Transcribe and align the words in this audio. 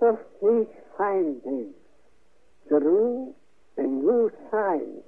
of 0.00 0.18
these 0.42 0.66
findings 0.96 1.74
through 2.68 3.34
a 3.76 3.82
new 3.82 4.30
science, 4.50 5.04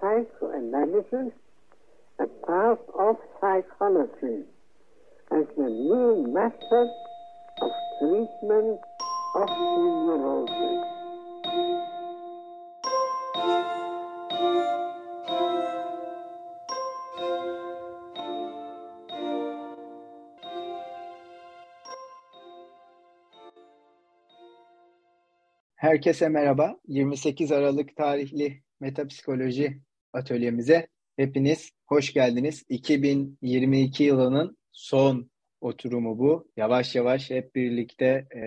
psychoanalysis, 0.00 1.32
a 2.18 2.26
part 2.46 2.80
of 2.98 3.16
psychology, 3.40 4.44
as 5.30 5.44
the 5.56 5.68
new 5.68 6.26
method 6.32 6.90
of 7.60 7.70
treatment 8.00 8.80
of 9.34 9.48
neurosis. 9.48 10.97
Herkese 25.88 26.28
merhaba. 26.28 26.80
28 26.88 27.52
Aralık 27.52 27.96
tarihli 27.96 28.62
metapsikoloji 28.80 29.80
atölyemize 30.12 30.88
hepiniz 31.16 31.70
hoş 31.86 32.12
geldiniz. 32.12 32.64
2022 32.68 34.04
yılının 34.04 34.58
son 34.72 35.30
oturumu 35.60 36.18
bu. 36.18 36.48
Yavaş 36.56 36.94
yavaş 36.94 37.30
hep 37.30 37.54
birlikte 37.54 38.26
e, 38.36 38.42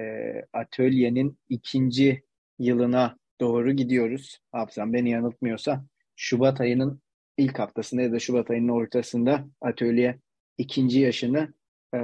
atölyenin 0.53 1.37
ikinci 1.49 2.23
yılına 2.59 3.17
doğru 3.39 3.71
gidiyoruz. 3.71 4.39
Hafızam 4.51 4.93
beni 4.93 5.09
yanıltmıyorsa 5.09 5.85
Şubat 6.15 6.61
ayının 6.61 7.01
ilk 7.37 7.59
haftasında 7.59 8.01
ya 8.01 8.11
da 8.11 8.19
Şubat 8.19 8.51
ayının 8.51 8.69
ortasında 8.69 9.47
atölye 9.61 10.19
ikinci 10.57 10.99
yaşını 10.99 11.53
e, 11.95 11.99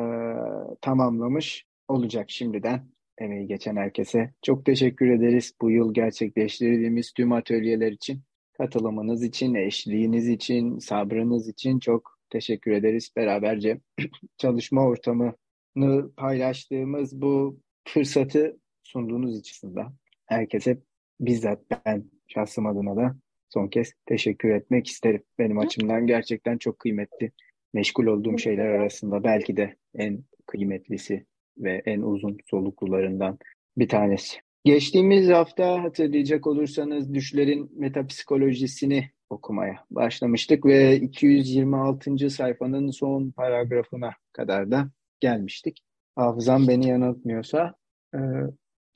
tamamlamış 0.82 1.66
olacak 1.88 2.32
şimdiden 2.32 2.97
emeği 3.18 3.48
geçen 3.48 3.76
herkese. 3.76 4.34
Çok 4.42 4.66
teşekkür 4.66 5.10
ederiz 5.10 5.54
bu 5.62 5.72
yıl 5.72 5.94
gerçekleştirdiğimiz 5.94 7.12
tüm 7.14 7.32
atölyeler 7.32 7.92
için. 7.92 8.22
Katılımınız 8.54 9.24
için, 9.24 9.54
eşliğiniz 9.54 10.28
için, 10.28 10.80
sabrınız 10.80 11.50
için 11.50 11.80
çok 11.80 12.20
teşekkür 12.30 12.72
ederiz. 12.72 13.12
Beraberce 13.16 13.80
çalışma 14.38 14.86
ortamını 14.86 16.12
paylaştığımız 16.18 17.22
bu 17.22 17.60
fırsatı 17.88 18.60
sunduğunuz 18.84 19.40
için 19.40 19.76
de 19.76 19.82
herkese 20.26 20.78
bizzat 21.20 21.60
ben 21.86 22.04
şahsım 22.28 22.66
adına 22.66 22.96
da 22.96 23.16
son 23.50 23.68
kez 23.68 23.94
teşekkür 24.06 24.50
etmek 24.50 24.88
isterim. 24.88 25.24
Benim 25.40 25.60
açımdan 25.60 26.08
gerçekten 26.08 26.58
çok 26.58 26.80
kıymetli. 26.80 27.32
Meşgul 27.74 28.06
olduğum 28.06 28.38
şeyler 28.38 28.66
arasında 28.66 29.24
belki 29.24 29.58
de 29.58 29.76
en 29.96 30.24
kıymetlisi 30.46 31.26
ve 31.60 31.82
en 31.86 32.02
uzun 32.02 32.38
soluklularından 32.50 33.38
bir 33.78 33.90
tanesi. 33.90 34.38
Geçtiğimiz 34.66 35.30
hafta 35.30 35.84
hatırlayacak 35.84 36.48
olursanız 36.48 37.14
düşlerin 37.14 37.72
metapsikolojisini 37.76 39.10
okumaya 39.30 39.76
başlamıştık 39.92 40.66
ve 40.66 40.96
226. 40.96 42.30
sayfanın 42.30 42.92
son 42.92 43.32
paragrafına 43.32 44.12
kadar 44.34 44.72
da 44.72 44.90
gelmiştik. 45.20 45.84
Hafızam 46.16 46.68
beni 46.68 46.88
yanıltmıyorsa 46.88 47.76
e, 48.14 48.20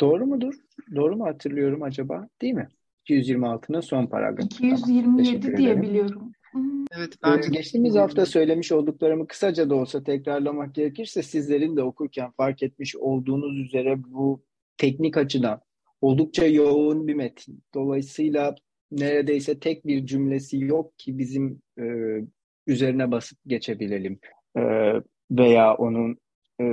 doğru 0.02 0.26
mudur? 0.26 0.54
Doğru 0.96 1.18
mu 1.18 1.26
hatırlıyorum 1.26 1.84
acaba? 1.84 2.28
Değil 2.42 2.54
mi? 2.54 2.68
226'nın 3.10 3.82
son 3.82 4.06
paragrafı. 4.08 4.46
227 4.46 5.42
tamam, 5.42 5.58
diye 5.58 5.82
biliyorum. 5.82 6.32
Evet, 6.98 7.18
bence 7.24 7.50
geçtiğimiz 7.50 7.96
hafta 7.96 8.26
söylemiş 8.26 8.72
olduklarımı 8.72 9.28
kısaca 9.28 9.70
da 9.70 9.76
olsa 9.76 10.04
tekrarlamak 10.04 10.76
gerekirse 10.76 11.24
sizlerin 11.24 11.78
de 11.78 11.84
okurken 11.84 12.32
fark 12.32 12.64
etmiş 12.64 12.96
olduğunuz 12.96 13.60
üzere 13.60 14.04
bu 14.04 14.44
teknik 14.78 15.18
açıdan 15.18 15.62
oldukça 16.02 16.46
yoğun 16.46 17.08
bir 17.08 17.14
metin. 17.14 17.64
Dolayısıyla 17.74 18.56
neredeyse 18.92 19.60
tek 19.60 19.88
bir 19.88 20.06
cümlesi 20.06 20.60
yok 20.60 21.00
ki 21.00 21.18
bizim 21.18 21.62
e, 21.80 21.86
üzerine 22.68 23.12
basıp 23.12 23.40
geçebilelim 23.48 24.20
e, 24.58 24.62
veya 25.32 25.76
onun 25.76 26.18
e, 26.62 26.66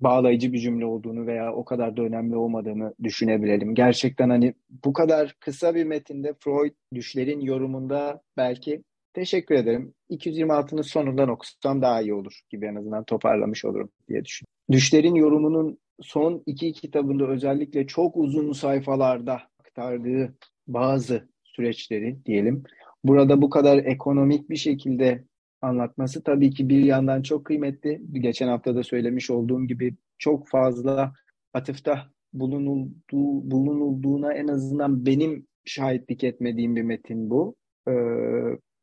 bağlayıcı 0.00 0.52
bir 0.52 0.58
cümle 0.58 0.86
olduğunu 0.86 1.26
veya 1.26 1.54
o 1.54 1.64
kadar 1.64 1.96
da 1.96 2.02
önemli 2.02 2.36
olmadığını 2.36 2.94
düşünebilelim. 3.02 3.74
Gerçekten 3.74 4.30
hani 4.30 4.54
bu 4.84 4.92
kadar 4.92 5.36
kısa 5.40 5.74
bir 5.74 5.84
metinde 5.84 6.34
Freud 6.40 6.74
düşlerin 6.94 7.40
yorumunda 7.40 8.22
belki 8.36 8.82
Teşekkür 9.12 9.54
ederim. 9.54 9.94
226'nın 10.10 10.82
sonundan 10.82 11.28
okusam 11.28 11.82
daha 11.82 12.02
iyi 12.02 12.14
olur 12.14 12.40
gibi 12.50 12.66
en 12.66 12.74
azından 12.74 13.04
toparlamış 13.04 13.64
olurum 13.64 13.90
diye 14.08 14.24
düşünüyorum. 14.24 14.54
Düşlerin 14.70 15.14
yorumunun 15.14 15.78
son 16.00 16.42
iki 16.46 16.72
kitabında 16.72 17.26
özellikle 17.26 17.86
çok 17.86 18.16
uzun 18.16 18.52
sayfalarda 18.52 19.40
aktardığı 19.60 20.34
bazı 20.66 21.28
süreçleri 21.44 22.24
diyelim. 22.26 22.62
Burada 23.04 23.42
bu 23.42 23.50
kadar 23.50 23.78
ekonomik 23.78 24.50
bir 24.50 24.56
şekilde 24.56 25.24
anlatması 25.62 26.22
tabii 26.22 26.50
ki 26.50 26.68
bir 26.68 26.84
yandan 26.84 27.22
çok 27.22 27.44
kıymetli. 27.44 28.02
Geçen 28.12 28.48
hafta 28.48 28.74
da 28.74 28.82
söylemiş 28.82 29.30
olduğum 29.30 29.66
gibi 29.66 29.94
çok 30.18 30.48
fazla 30.48 31.12
atıfta 31.54 32.10
bulunulduğu, 32.32 33.50
bulunulduğuna 33.50 34.32
en 34.32 34.48
azından 34.48 35.06
benim 35.06 35.46
şahitlik 35.64 36.24
etmediğim 36.24 36.76
bir 36.76 36.82
metin 36.82 37.30
bu. 37.30 37.56
Ee, 37.88 37.92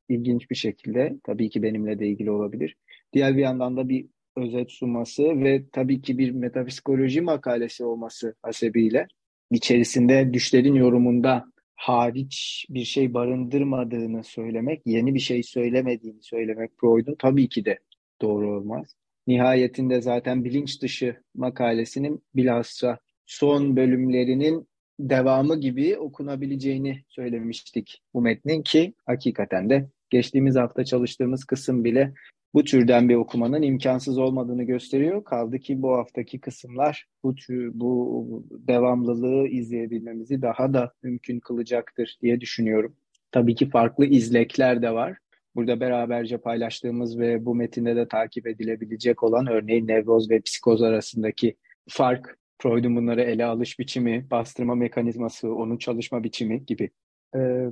ilginç 0.09 0.49
bir 0.49 0.55
şekilde 0.55 1.17
tabii 1.23 1.49
ki 1.49 1.63
benimle 1.63 1.99
de 1.99 2.07
ilgili 2.07 2.31
olabilir. 2.31 2.75
Diğer 3.13 3.37
bir 3.37 3.41
yandan 3.41 3.77
da 3.77 3.89
bir 3.89 4.05
özet 4.37 4.71
sunması 4.71 5.23
ve 5.23 5.63
tabii 5.71 6.01
ki 6.01 6.17
bir 6.17 6.31
metapsikoloji 6.31 7.21
makalesi 7.21 7.85
olması 7.85 8.35
hasebiyle 8.41 9.07
içerisinde 9.51 10.33
düşlerin 10.33 10.73
yorumunda 10.73 11.45
hariç 11.75 12.65
bir 12.69 12.83
şey 12.83 13.13
barındırmadığını 13.13 14.23
söylemek, 14.23 14.81
yeni 14.85 15.15
bir 15.15 15.19
şey 15.19 15.43
söylemediğini 15.43 16.21
söylemek 16.21 16.71
Freud'un 16.81 17.15
tabii 17.19 17.49
ki 17.49 17.65
de 17.65 17.79
doğru 18.21 18.57
olmaz. 18.57 18.95
Nihayetinde 19.27 20.01
zaten 20.01 20.43
bilinç 20.43 20.81
dışı 20.81 21.15
makalesinin 21.35 22.23
bilhassa 22.35 22.97
son 23.25 23.75
bölümlerinin 23.75 24.67
devamı 24.99 25.59
gibi 25.59 25.97
okunabileceğini 25.97 27.03
söylemiştik 27.07 28.01
bu 28.13 28.21
metnin 28.21 28.61
ki 28.61 28.93
hakikaten 29.05 29.69
de 29.69 29.89
geçtiğimiz 30.09 30.55
hafta 30.55 30.85
çalıştığımız 30.85 31.45
kısım 31.45 31.83
bile 31.83 32.13
bu 32.53 32.63
türden 32.63 33.09
bir 33.09 33.15
okumanın 33.15 33.61
imkansız 33.61 34.17
olmadığını 34.17 34.63
gösteriyor. 34.63 35.23
Kaldı 35.23 35.59
ki 35.59 35.81
bu 35.81 35.93
haftaki 35.93 36.39
kısımlar 36.39 37.05
bu 37.23 37.35
tür, 37.35 37.71
bu 37.73 38.45
devamlılığı 38.51 39.47
izleyebilmemizi 39.47 40.41
daha 40.41 40.73
da 40.73 40.93
mümkün 41.03 41.39
kılacaktır 41.39 42.17
diye 42.21 42.41
düşünüyorum. 42.41 42.95
Tabii 43.31 43.55
ki 43.55 43.69
farklı 43.69 44.05
izlekler 44.05 44.81
de 44.81 44.93
var. 44.93 45.17
Burada 45.55 45.79
beraberce 45.79 46.37
paylaştığımız 46.37 47.19
ve 47.19 47.45
bu 47.45 47.55
metinde 47.55 47.95
de 47.95 48.07
takip 48.07 48.47
edilebilecek 48.47 49.23
olan 49.23 49.47
örneğin 49.47 49.87
nevroz 49.87 50.29
ve 50.29 50.41
psikoz 50.41 50.81
arasındaki 50.81 51.55
fark, 51.89 52.37
Freud'un 52.61 52.95
bunları 52.95 53.21
ele 53.21 53.45
alış 53.45 53.79
biçimi, 53.79 54.27
bastırma 54.31 54.75
mekanizması, 54.75 55.55
onun 55.55 55.77
çalışma 55.77 56.23
biçimi 56.23 56.65
gibi. 56.65 56.89
Ee, 57.35 57.67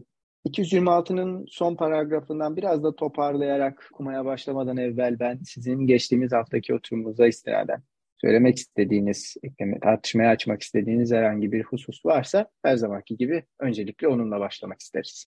226'nın 0.46 1.46
son 1.50 1.76
paragrafından 1.76 2.58
biraz 2.58 2.84
da 2.84 2.96
toparlayarak 2.96 3.90
okumaya 3.94 4.26
başlamadan 4.26 4.78
evvel 4.78 5.20
ben 5.20 5.40
sizin 5.44 5.88
geçtiğimiz 5.88 6.32
haftaki 6.32 6.74
oturumuza 6.74 7.28
istinaden 7.28 7.84
söylemek 8.18 8.58
istediğiniz, 8.58 9.38
ekleme, 9.44 9.80
tartışmaya 9.80 10.30
açmak 10.30 10.62
istediğiniz 10.62 11.12
herhangi 11.12 11.52
bir 11.52 11.64
husus 11.64 12.06
varsa 12.06 12.50
her 12.64 12.76
zamanki 12.76 13.18
gibi 13.18 13.44
öncelikle 13.60 14.08
onunla 14.08 14.40
başlamak 14.40 14.82
isteriz. 14.82 15.26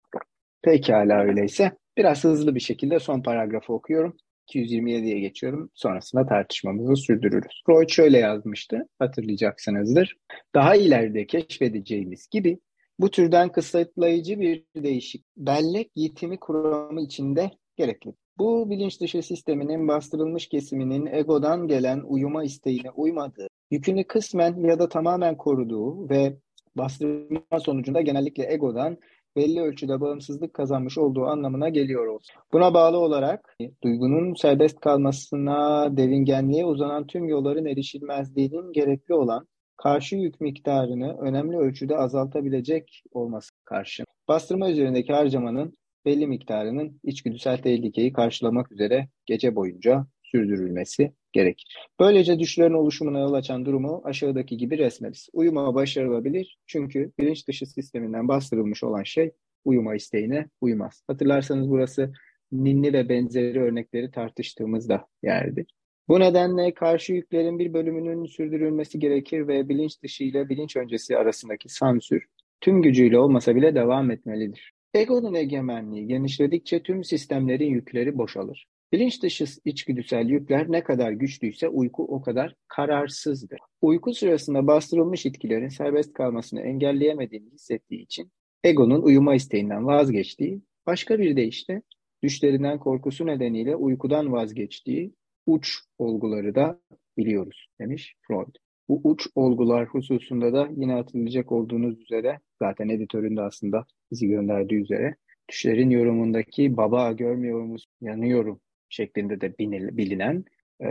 Pekala 0.61 1.23
öyleyse 1.23 1.71
biraz 1.97 2.23
hızlı 2.23 2.55
bir 2.55 2.59
şekilde 2.59 2.99
son 2.99 3.21
paragrafı 3.21 3.73
okuyorum. 3.73 4.17
227'ye 4.49 5.19
geçiyorum. 5.19 5.69
Sonrasında 5.73 6.25
tartışmamızı 6.25 6.95
sürdürürüz. 6.95 7.63
Freud 7.65 7.89
şöyle 7.89 8.17
yazmıştı, 8.17 8.87
hatırlayacaksınızdır. 8.99 10.17
Daha 10.55 10.75
ileride 10.75 11.27
keşfedeceğimiz 11.27 12.27
gibi 12.31 12.59
bu 13.01 13.11
türden 13.11 13.51
kısıtlayıcı 13.51 14.39
bir 14.39 14.63
değişik 14.75 15.25
bellek 15.37 15.91
yitimi 15.95 16.39
kuramı 16.39 17.01
içinde 17.01 17.51
gerekli. 17.77 18.13
Bu 18.37 18.69
bilinç 18.69 19.01
dışı 19.01 19.23
sisteminin 19.23 19.87
bastırılmış 19.87 20.47
kesiminin 20.47 21.05
egodan 21.05 21.67
gelen 21.67 22.01
uyuma 22.05 22.43
isteğine 22.43 22.89
uymadığı, 22.89 23.47
yükünü 23.71 24.03
kısmen 24.03 24.63
ya 24.63 24.79
da 24.79 24.89
tamamen 24.89 25.37
koruduğu 25.37 26.09
ve 26.09 26.37
bastırma 26.75 27.59
sonucunda 27.59 28.01
genellikle 28.01 28.53
egodan 28.53 28.97
belli 29.35 29.61
ölçüde 29.61 30.01
bağımsızlık 30.01 30.53
kazanmış 30.53 30.97
olduğu 30.97 31.25
anlamına 31.25 31.69
geliyor 31.69 32.07
olsun. 32.07 32.35
Buna 32.53 32.73
bağlı 32.73 32.97
olarak 32.97 33.55
duygunun 33.83 34.33
serbest 34.33 34.79
kalmasına, 34.79 35.89
devingenliğe 35.97 36.65
uzanan 36.65 37.07
tüm 37.07 37.25
yolların 37.25 37.65
erişilmezliğinin 37.65 38.73
gerekli 38.73 39.13
olan 39.13 39.47
karşı 39.83 40.15
yük 40.15 40.41
miktarını 40.41 41.17
önemli 41.17 41.57
ölçüde 41.57 41.97
azaltabilecek 41.97 43.03
olması 43.11 43.51
karşın. 43.65 44.05
Bastırma 44.27 44.69
üzerindeki 44.69 45.13
harcamanın 45.13 45.73
belli 46.05 46.27
miktarının 46.27 46.99
içgüdüsel 47.03 47.57
tehlikeyi 47.57 48.13
karşılamak 48.13 48.71
üzere 48.71 49.09
gece 49.25 49.55
boyunca 49.55 50.07
sürdürülmesi 50.23 51.13
gerekir. 51.31 51.77
Böylece 51.99 52.39
düşlerin 52.39 52.73
oluşumuna 52.73 53.19
yol 53.19 53.33
açan 53.33 53.65
durumu 53.65 54.01
aşağıdaki 54.05 54.57
gibi 54.57 54.77
resmederiz. 54.77 55.29
Uyuma 55.33 55.75
başarılabilir 55.75 56.57
çünkü 56.67 57.11
bilinç 57.19 57.47
dışı 57.47 57.65
sisteminden 57.65 58.27
bastırılmış 58.27 58.83
olan 58.83 59.03
şey 59.03 59.31
uyuma 59.65 59.95
isteğine 59.95 60.49
uymaz. 60.61 61.03
Hatırlarsanız 61.07 61.69
burası 61.69 62.13
ninni 62.51 62.93
ve 62.93 63.09
benzeri 63.09 63.61
örnekleri 63.61 64.11
tartıştığımızda 64.11 65.07
yerdi. 65.23 65.65
Bu 66.07 66.19
nedenle 66.19 66.73
karşı 66.73 67.13
yüklerin 67.13 67.59
bir 67.59 67.73
bölümünün 67.73 68.25
sürdürülmesi 68.25 68.99
gerekir 68.99 69.47
ve 69.47 69.69
bilinç 69.69 70.03
dışı 70.03 70.23
ile 70.23 70.49
bilinç 70.49 70.75
öncesi 70.77 71.17
arasındaki 71.17 71.69
sansür 71.69 72.25
tüm 72.61 72.81
gücüyle 72.81 73.19
olmasa 73.19 73.55
bile 73.55 73.75
devam 73.75 74.11
etmelidir. 74.11 74.71
Egonun 74.93 75.33
egemenliği 75.33 76.07
genişledikçe 76.07 76.83
tüm 76.83 77.03
sistemlerin 77.03 77.69
yükleri 77.69 78.17
boşalır. 78.17 78.67
Bilinç 78.91 79.23
dışı 79.23 79.45
içgüdüsel 79.65 80.25
yükler 80.25 80.71
ne 80.71 80.83
kadar 80.83 81.11
güçlüyse 81.11 81.69
uyku 81.69 82.03
o 82.03 82.21
kadar 82.21 82.55
kararsızdır. 82.67 83.59
Uyku 83.81 84.13
sırasında 84.13 84.67
bastırılmış 84.67 85.25
itkilerin 85.25 85.69
serbest 85.69 86.13
kalmasını 86.13 86.61
engelleyemediğini 86.61 87.51
hissettiği 87.51 88.01
için 88.03 88.31
egonun 88.63 89.01
uyuma 89.01 89.35
isteğinden 89.35 89.85
vazgeçtiği, 89.85 90.61
başka 90.85 91.19
bir 91.19 91.35
deyişle 91.35 91.81
düşlerinden 92.23 92.79
korkusu 92.79 93.25
nedeniyle 93.25 93.75
uykudan 93.75 94.31
vazgeçtiği 94.31 95.13
uç 95.45 95.79
olguları 95.97 96.55
da 96.55 96.79
biliyoruz 97.17 97.67
demiş 97.79 98.15
Freud. 98.27 98.55
Bu 98.89 99.01
uç 99.03 99.27
olgular 99.35 99.85
hususunda 99.87 100.53
da 100.53 100.69
yine 100.75 100.93
hatırlayacak 100.93 101.51
olduğunuz 101.51 102.01
üzere 102.01 102.39
zaten 102.59 102.89
editöründe 102.89 103.41
aslında 103.41 103.85
bizi 104.11 104.27
gönderdiği 104.27 104.81
üzere 104.81 105.15
düşlerin 105.49 105.89
yorumundaki 105.89 106.77
baba 106.77 107.11
görmüyor 107.11 107.61
musun 107.61 107.91
yanıyorum 108.01 108.59
şeklinde 108.89 109.41
de 109.41 109.57
bilinen 109.97 110.45
e, 110.79 110.87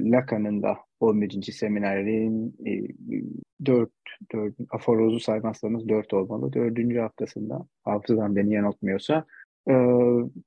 Lacan'ın 0.00 0.62
da 0.62 0.76
11. 1.00 1.42
seminerin 1.42 2.56
e, 2.66 2.72
4, 3.66 3.90
4 4.34 4.54
aforozu 4.70 5.20
saymazsanız 5.20 5.88
4 5.88 6.14
olmalı. 6.14 6.52
4. 6.52 6.98
haftasında 6.98 7.66
hafızam 7.84 8.36
beni 8.36 8.54
yanıltmıyorsa 8.54 9.24
e, 9.70 9.74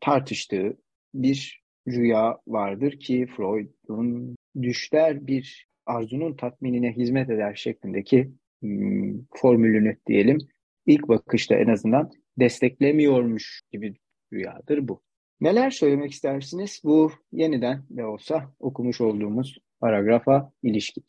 tartıştığı 0.01 0.77
bir 1.13 1.62
rüya 1.87 2.39
vardır 2.47 2.99
ki 2.99 3.27
Freud'un 3.37 4.35
düşler 4.61 5.27
bir 5.27 5.67
arzunun 5.85 6.35
tatminine 6.35 6.91
hizmet 6.91 7.29
eder 7.29 7.55
şeklindeki 7.55 8.31
hmm, 8.61 9.25
formülünü 9.35 9.97
diyelim 10.07 10.37
ilk 10.85 11.07
bakışta 11.07 11.55
en 11.55 11.67
azından 11.67 12.11
desteklemiyormuş 12.39 13.61
gibi 13.71 13.95
rüyadır 14.33 14.87
bu. 14.87 15.01
Neler 15.41 15.69
söylemek 15.69 16.11
istersiniz 16.11 16.81
bu 16.83 17.11
yeniden 17.31 17.83
de 17.89 18.05
olsa 18.05 18.53
okumuş 18.59 19.01
olduğumuz 19.01 19.57
paragrafa 19.79 20.51
ilişkin? 20.63 21.03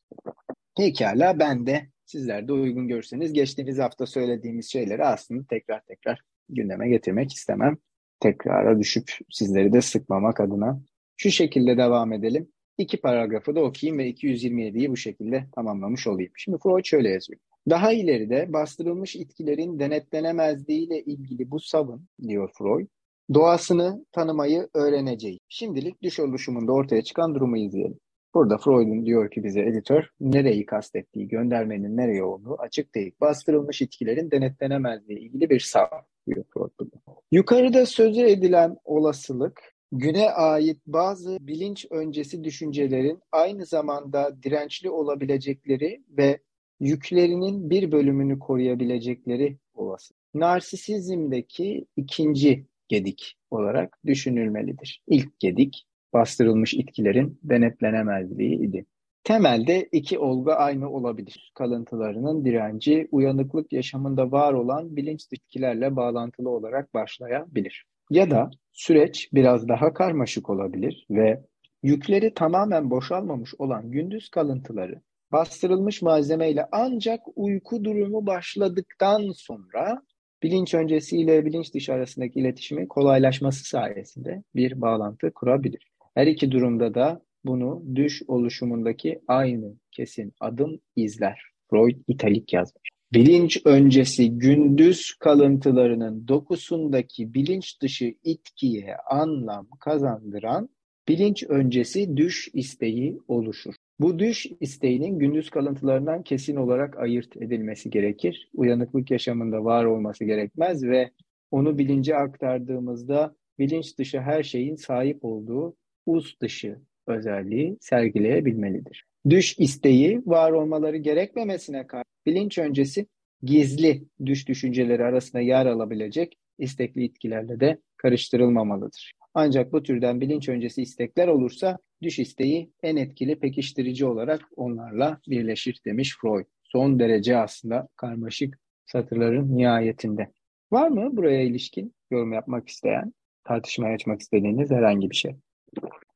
Pekala 0.77 1.39
ben 1.39 1.67
de 1.67 1.89
sizler 2.05 2.49
de 2.49 2.53
uygun 2.53 2.89
görürseniz 2.89 3.33
geçtiğimiz 3.33 3.79
hafta 3.79 4.07
söylediğimiz 4.07 4.73
şeyleri 4.73 5.05
aslında 5.05 5.45
tekrar 5.51 5.81
tekrar 5.81 6.21
gündeme 6.49 6.89
getirmek 6.89 7.33
istemem. 7.33 7.77
Tekrara 8.21 8.79
düşüp 8.79 9.11
sizleri 9.31 9.73
de 9.73 9.81
sıkmamak 9.81 10.41
adına 10.41 10.81
şu 11.17 11.31
şekilde 11.31 11.77
devam 11.77 12.13
edelim. 12.13 12.49
İki 12.79 13.01
paragrafı 13.01 13.55
da 13.55 13.61
okuyayım 13.61 13.99
ve 13.99 14.11
227'yi 14.11 14.91
bu 14.91 14.97
şekilde 14.97 15.47
tamamlamış 15.55 16.07
olayım. 16.07 16.33
Şimdi 16.37 16.59
Freud 16.63 16.85
şöyle 16.85 17.09
yazıyor. 17.11 17.41
Daha 17.71 17.93
ileride 17.93 18.53
bastırılmış 18.53 19.17
itkilerin 19.17 19.79
denetlenemezliğiyle 19.79 21.03
ilgili 21.03 21.51
bu 21.51 21.61
savın, 21.61 22.09
diyor 22.23 22.51
Freud, 22.59 22.87
doğasını 23.35 24.07
tanımayı 24.13 24.69
öğreneceğiz. 24.75 25.39
Şimdilik 25.49 26.03
düş 26.03 26.21
oluşumunda 26.21 26.73
ortaya 26.73 27.03
çıkan 27.03 27.35
durumu 27.35 27.57
izleyelim. 27.57 27.99
Burada 28.35 28.59
Freud'un 28.59 29.07
diyor 29.07 29.31
ki 29.31 29.45
bize 29.45 29.61
editör 29.61 30.05
nereyi 30.21 30.67
kastettiği, 30.67 31.29
göndermenin 31.29 31.97
nereye 31.97 32.25
olduğu 32.25 32.57
açık 32.59 32.95
değil. 32.95 33.13
Bastırılmış 33.21 33.83
itkilerin 33.83 34.31
denetlenemezliği 34.31 35.19
ilgili 35.19 35.51
bir 35.51 35.61
sav 35.61 35.87
diyor 36.27 36.45
Freud 36.55 36.71
burada. 36.81 36.97
Yukarıda 37.33 37.87
sözü 37.87 38.21
edilen 38.21 38.77
olasılık 38.85 39.75
güne 39.93 40.31
ait 40.31 40.79
bazı 40.87 41.39
bilinç 41.41 41.87
öncesi 41.91 42.45
düşüncelerin 42.45 43.21
aynı 43.33 43.67
zamanda 43.67 44.43
dirençli 44.43 44.91
olabilecekleri 44.91 46.05
ve 46.09 46.39
yüklerinin 46.81 47.71
bir 47.71 47.93
bölümünü 47.93 48.39
koruyabilecekleri 48.39 49.59
olası. 49.75 50.15
Narsisizmdeki 50.35 51.87
ikinci 51.97 52.67
gedik 52.89 53.37
olarak 53.51 53.99
düşünülmelidir. 54.07 55.03
İlk 55.07 55.41
gedik 55.41 55.87
bastırılmış 56.13 56.75
itkilerin 56.75 57.39
denetlenemezliği 57.43 58.59
idi. 58.59 58.87
Temelde 59.25 59.89
iki 59.93 60.19
olgu 60.19 60.53
aynı 60.53 60.91
olabilir. 60.91 61.53
Kalıntılarının 61.55 62.45
direnci, 62.45 63.09
uyanıklık 63.13 63.73
yaşamında 63.73 64.33
var 64.33 64.53
olan 64.53 64.97
bilinç 64.97 65.27
itkilerle 65.33 65.97
bağlantılı 65.97 66.51
olarak 66.51 66.95
başlayabilir. 66.95 67.85
Ya 68.11 68.31
da 68.31 68.51
süreç 68.73 69.29
biraz 69.33 69.69
daha 69.69 69.95
karmaşık 69.95 70.51
olabilir 70.51 71.07
ve 71.11 71.41
yükleri 71.83 72.35
tamamen 72.35 72.91
boşalmamış 72.91 73.55
olan 73.59 73.91
gündüz 73.91 74.29
kalıntıları 74.29 75.01
bastırılmış 75.33 76.03
malzemeyle 76.03 76.67
ancak 76.73 77.21
uyku 77.37 77.85
durumu 77.85 78.27
başladıktan 78.27 79.31
sonra 79.35 80.03
bilinç 80.43 80.75
öncesiyle 80.75 81.45
bilinç 81.45 81.75
dışı 81.75 81.93
arasındaki 81.93 82.41
iletişimin 82.41 82.87
kolaylaşması 82.87 83.65
sayesinde 83.69 84.43
bir 84.55 84.81
bağlantı 84.81 85.33
kurabilir. 85.35 85.93
Her 86.15 86.27
iki 86.27 86.51
durumda 86.51 86.95
da 86.95 87.21
bunu 87.45 87.83
düş 87.95 88.23
oluşumundaki 88.29 89.21
aynı 89.29 89.75
kesin 89.91 90.33
adım 90.41 90.81
izler. 90.97 91.41
Freud 91.71 91.97
italik 92.09 92.53
yazmış. 92.53 92.91
Bilinç 93.13 93.61
öncesi 93.65 94.39
gündüz 94.39 95.15
kalıntılarının 95.15 96.29
dokusundaki 96.29 97.35
bilinç 97.35 97.83
dışı 97.83 98.15
itkiye 98.25 98.97
anlam 99.11 99.69
kazandıran 99.81 100.69
bilinç 101.09 101.45
öncesi 101.49 102.17
düş 102.17 102.49
isteği 102.55 103.19
oluşur. 103.29 103.75
Bu 104.01 104.19
düş 104.19 104.47
isteğinin 104.61 105.19
gündüz 105.19 105.51
kalıntılarından 105.51 106.23
kesin 106.23 106.57
olarak 106.57 106.99
ayırt 106.99 107.37
edilmesi 107.37 107.91
gerekir. 107.91 108.51
Uyanıklık 108.55 109.11
yaşamında 109.11 109.65
var 109.65 109.85
olması 109.85 110.25
gerekmez 110.25 110.85
ve 110.85 111.11
onu 111.51 111.79
bilince 111.79 112.17
aktardığımızda 112.17 113.37
bilinç 113.59 113.99
dışı 113.99 114.21
her 114.21 114.43
şeyin 114.43 114.77
sahip 114.77 115.25
olduğu 115.25 115.77
uz 116.07 116.41
dışı 116.41 116.79
özelliği 117.07 117.77
sergileyebilmelidir. 117.81 119.05
Düş 119.31 119.59
isteği 119.59 120.23
var 120.27 120.53
olmaları 120.53 120.97
gerekmemesine 120.97 121.87
karşı 121.87 122.05
bilinç 122.27 122.59
öncesi 122.59 123.07
gizli 123.43 124.05
düş 124.27 124.49
düşünceleri 124.49 125.05
arasında 125.05 125.43
yer 125.43 125.67
alabilecek 125.67 126.39
istekli 126.59 127.05
itkilerle 127.05 127.61
de 127.61 127.79
karıştırılmamalıdır. 127.97 129.13
Ancak 129.35 129.73
bu 129.73 129.83
türden 129.83 130.21
bilinç 130.21 130.49
öncesi 130.49 130.83
istekler 130.83 131.29
olursa 131.29 131.79
düş 132.03 132.19
isteği 132.19 132.71
en 132.83 132.97
etkili 132.97 133.39
pekiştirici 133.39 134.07
olarak 134.07 134.41
onlarla 134.57 135.21
birleşir 135.29 135.81
demiş 135.87 136.17
Freud. 136.21 136.45
Son 136.63 136.99
derece 136.99 137.37
aslında 137.37 137.89
karmaşık 137.97 138.59
satırların 138.87 139.57
nihayetinde. 139.57 140.31
Var 140.73 140.89
mı 140.89 141.17
buraya 141.17 141.43
ilişkin 141.43 141.95
yorum 142.11 142.33
yapmak 142.33 142.69
isteyen, 142.69 143.15
tartışmaya 143.45 143.95
açmak 143.95 144.21
istediğiniz 144.21 144.71
herhangi 144.71 145.11
bir 145.11 145.17
şey? 145.17 145.37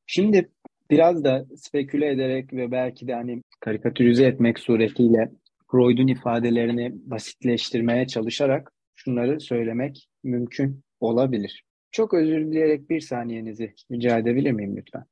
Şimdi 0.05 0.49
biraz 0.89 1.23
da 1.23 1.45
speküle 1.55 2.09
ederek 2.09 2.53
ve 2.53 2.71
belki 2.71 3.07
de 3.07 3.13
hani 3.13 3.43
karikatürize 3.59 4.25
etmek 4.25 4.59
suretiyle 4.59 5.31
Freud'un 5.71 6.07
ifadelerini 6.07 6.91
basitleştirmeye 6.93 8.07
çalışarak 8.07 8.71
şunları 8.95 9.39
söylemek 9.39 10.09
mümkün 10.23 10.83
olabilir. 10.99 11.63
Çok 11.91 12.13
özür 12.13 12.47
dileyerek 12.47 12.89
bir 12.89 12.99
saniyenizi 12.99 13.73
rica 13.91 14.17
edebilir 14.17 14.51
miyim 14.51 14.77
lütfen? 14.77 15.05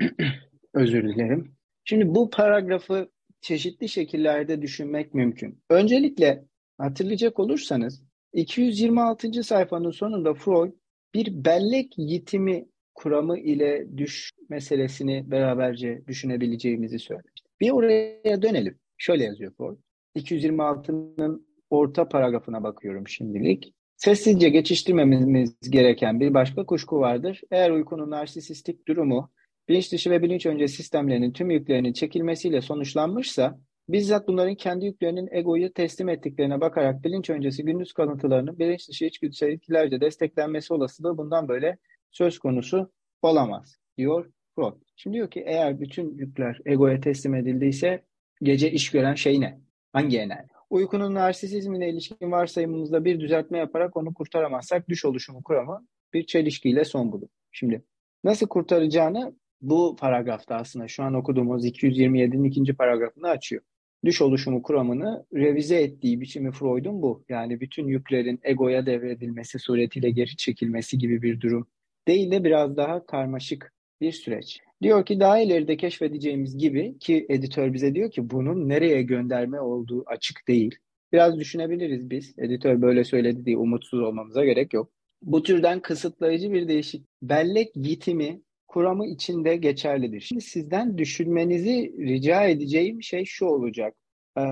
özür 0.74 1.08
dilerim. 1.08 1.54
Şimdi 1.84 2.14
bu 2.14 2.30
paragrafı 2.30 3.10
çeşitli 3.40 3.88
şekillerde 3.88 4.62
düşünmek 4.62 5.14
mümkün. 5.14 5.62
Öncelikle 5.70 6.44
hatırlayacak 6.78 7.40
olursanız 7.40 8.02
226. 8.32 9.44
sayfanın 9.44 9.90
sonunda 9.90 10.34
Freud 10.34 10.72
bir 11.14 11.44
bellek 11.44 11.92
yitimi 11.96 12.66
kuramı 12.94 13.38
ile 13.38 13.86
düş 13.96 14.30
meselesini 14.48 15.30
beraberce 15.30 16.02
düşünebileceğimizi 16.06 16.98
söylemişti. 16.98 17.48
Bir 17.60 17.70
oraya 17.70 18.42
dönelim. 18.42 18.78
Şöyle 18.98 19.24
yazıyor 19.24 19.52
Freud. 19.56 19.78
226'nın 20.16 21.46
orta 21.70 22.08
paragrafına 22.08 22.62
bakıyorum 22.62 23.08
şimdilik. 23.08 23.74
Sessizce 23.96 24.48
geçiştirmemiz 24.48 25.70
gereken 25.70 26.20
bir 26.20 26.34
başka 26.34 26.66
kuşku 26.66 27.00
vardır. 27.00 27.40
Eğer 27.50 27.70
uykunun 27.70 28.10
narsisistik 28.10 28.88
durumu 28.88 29.30
bilinç 29.68 29.92
dışı 29.92 30.10
ve 30.10 30.22
bilinç 30.22 30.46
önce 30.46 30.68
sistemlerinin 30.68 31.32
tüm 31.32 31.50
yüklerinin 31.50 31.92
çekilmesiyle 31.92 32.60
sonuçlanmışsa, 32.60 33.58
bizzat 33.88 34.28
bunların 34.28 34.54
kendi 34.54 34.86
yüklerinin 34.86 35.28
egoyu 35.32 35.72
teslim 35.72 36.08
ettiklerine 36.08 36.60
bakarak 36.60 37.04
bilinç 37.04 37.30
öncesi 37.30 37.64
gündüz 37.64 37.92
kalıntılarının 37.92 38.58
bilinç 38.58 38.88
dışı 38.88 39.04
içgüdüsel 39.04 39.48
etkilerce 39.48 40.00
desteklenmesi 40.00 40.74
olasılığı 40.74 41.18
bundan 41.18 41.48
böyle 41.48 41.78
söz 42.14 42.38
konusu 42.38 42.92
olamaz, 43.22 43.76
diyor 43.98 44.30
Freud. 44.54 44.74
Şimdi 44.96 45.14
diyor 45.14 45.30
ki 45.30 45.42
eğer 45.46 45.80
bütün 45.80 46.18
yükler 46.18 46.60
egoya 46.66 47.00
teslim 47.00 47.34
edildiyse 47.34 48.04
gece 48.42 48.70
iş 48.70 48.90
gören 48.90 49.14
şey 49.14 49.40
ne? 49.40 49.60
Hangi 49.92 50.18
enerji? 50.18 50.48
Uykunun 50.70 51.14
narsisizmine 51.14 51.90
ilişkin 51.90 52.30
varsayımımızda 52.30 53.04
bir 53.04 53.20
düzeltme 53.20 53.58
yaparak 53.58 53.96
onu 53.96 54.14
kurtaramazsak 54.14 54.88
düş 54.88 55.04
oluşumu 55.04 55.42
kuramı 55.42 55.86
bir 56.12 56.26
çelişkiyle 56.26 56.84
son 56.84 57.12
bulur. 57.12 57.28
Şimdi 57.52 57.84
nasıl 58.24 58.46
kurtaracağını 58.46 59.36
bu 59.60 59.96
paragrafta 59.96 60.56
aslında 60.56 60.88
şu 60.88 61.02
an 61.02 61.14
okuduğumuz 61.14 61.66
227'nin 61.66 62.44
ikinci 62.44 62.74
paragrafını 62.74 63.28
açıyor. 63.28 63.62
Düş 64.04 64.22
oluşumu 64.22 64.62
kuramını 64.62 65.26
revize 65.34 65.82
ettiği 65.82 66.20
biçimi 66.20 66.52
Freud'un 66.52 67.02
bu. 67.02 67.24
Yani 67.28 67.60
bütün 67.60 67.86
yüklerin 67.86 68.40
egoya 68.42 68.86
devredilmesi 68.86 69.58
suretiyle 69.58 70.10
geri 70.10 70.36
çekilmesi 70.36 70.98
gibi 70.98 71.22
bir 71.22 71.40
durum 71.40 71.66
değil 72.08 72.30
de 72.30 72.44
biraz 72.44 72.76
daha 72.76 73.06
karmaşık 73.06 73.72
bir 74.00 74.12
süreç. 74.12 74.58
Diyor 74.82 75.06
ki 75.06 75.20
daha 75.20 75.38
ileride 75.38 75.76
keşfedeceğimiz 75.76 76.58
gibi 76.58 76.98
ki 76.98 77.26
editör 77.28 77.72
bize 77.72 77.94
diyor 77.94 78.10
ki 78.10 78.30
bunun 78.30 78.68
nereye 78.68 79.02
gönderme 79.02 79.60
olduğu 79.60 80.04
açık 80.06 80.48
değil. 80.48 80.74
Biraz 81.12 81.38
düşünebiliriz 81.38 82.10
biz. 82.10 82.34
Editör 82.38 82.82
böyle 82.82 83.04
söyledi 83.04 83.46
diye 83.46 83.56
umutsuz 83.56 84.00
olmamıza 84.00 84.44
gerek 84.44 84.74
yok. 84.74 84.90
Bu 85.22 85.42
türden 85.42 85.80
kısıtlayıcı 85.80 86.52
bir 86.52 86.68
değişik 86.68 87.06
bellek 87.22 87.72
yitimi 87.74 88.40
kuramı 88.68 89.06
içinde 89.06 89.56
geçerlidir. 89.56 90.20
Şimdi 90.20 90.42
sizden 90.42 90.98
düşünmenizi 90.98 91.94
rica 91.98 92.44
edeceğim 92.44 93.02
şey 93.02 93.24
şu 93.24 93.46
olacak. 93.46 93.94
Ee, 94.38 94.42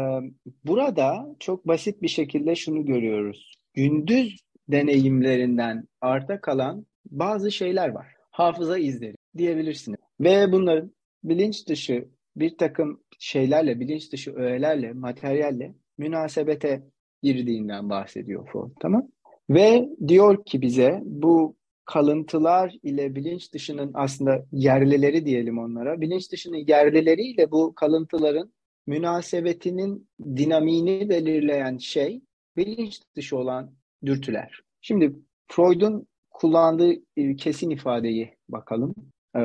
burada 0.65 1.37
çok 1.39 1.69
basit 1.69 2.03
bir 2.03 2.09
şekilde 2.09 2.55
şunu 2.55 2.85
görüyoruz. 2.85 3.55
Gündüz 3.75 4.41
deneyimlerinden 4.69 5.89
arta 6.01 6.41
kalan 6.41 6.87
bazı 7.11 7.53
şeyler 7.53 7.89
var. 7.89 8.07
Hafıza 8.31 8.79
izleri 8.79 9.17
diyebilirsiniz. 9.37 9.99
Ve 10.21 10.53
bunların 10.53 10.93
bilinç 11.25 11.69
dışı 11.69 12.09
bir 12.37 12.59
takım 12.59 13.01
şeylerle, 13.19 13.81
bilinç 13.81 14.13
dışı 14.13 14.35
öğelerle, 14.35 14.93
materyalle 14.93 15.75
münasebete 15.99 16.83
girdiğinden 17.23 17.91
bahsediyor 17.91 18.49
Freud. 18.53 18.71
Tamam? 18.81 19.09
Ve 19.51 19.89
diyor 20.09 20.45
ki 20.45 20.63
bize 20.63 21.01
bu 21.05 21.57
kalıntılar 21.85 22.75
ile 22.83 23.15
bilinç 23.15 23.53
dışının 23.53 23.91
aslında 23.95 24.47
yerlileri 24.53 25.27
diyelim 25.27 25.59
onlara. 25.59 26.01
Bilinç 26.01 26.33
dışının 26.33 26.65
yerlileriyle 26.67 27.51
bu 27.51 27.75
kalıntıların 27.75 28.53
münasebetinin 28.87 30.09
dinamiğini 30.37 31.09
belirleyen 31.09 31.79
şey 31.79 32.23
bilinç 32.57 33.01
dışı 33.17 33.37
olan 33.37 33.75
dürtüler. 34.07 34.61
Şimdi 34.81 35.17
Freud'un 35.49 36.07
kullandığı 36.33 36.93
e, 37.17 37.37
kesin 37.37 37.71
ifadeyi 37.71 38.35
bakalım. 38.49 38.95
Ee, 39.37 39.41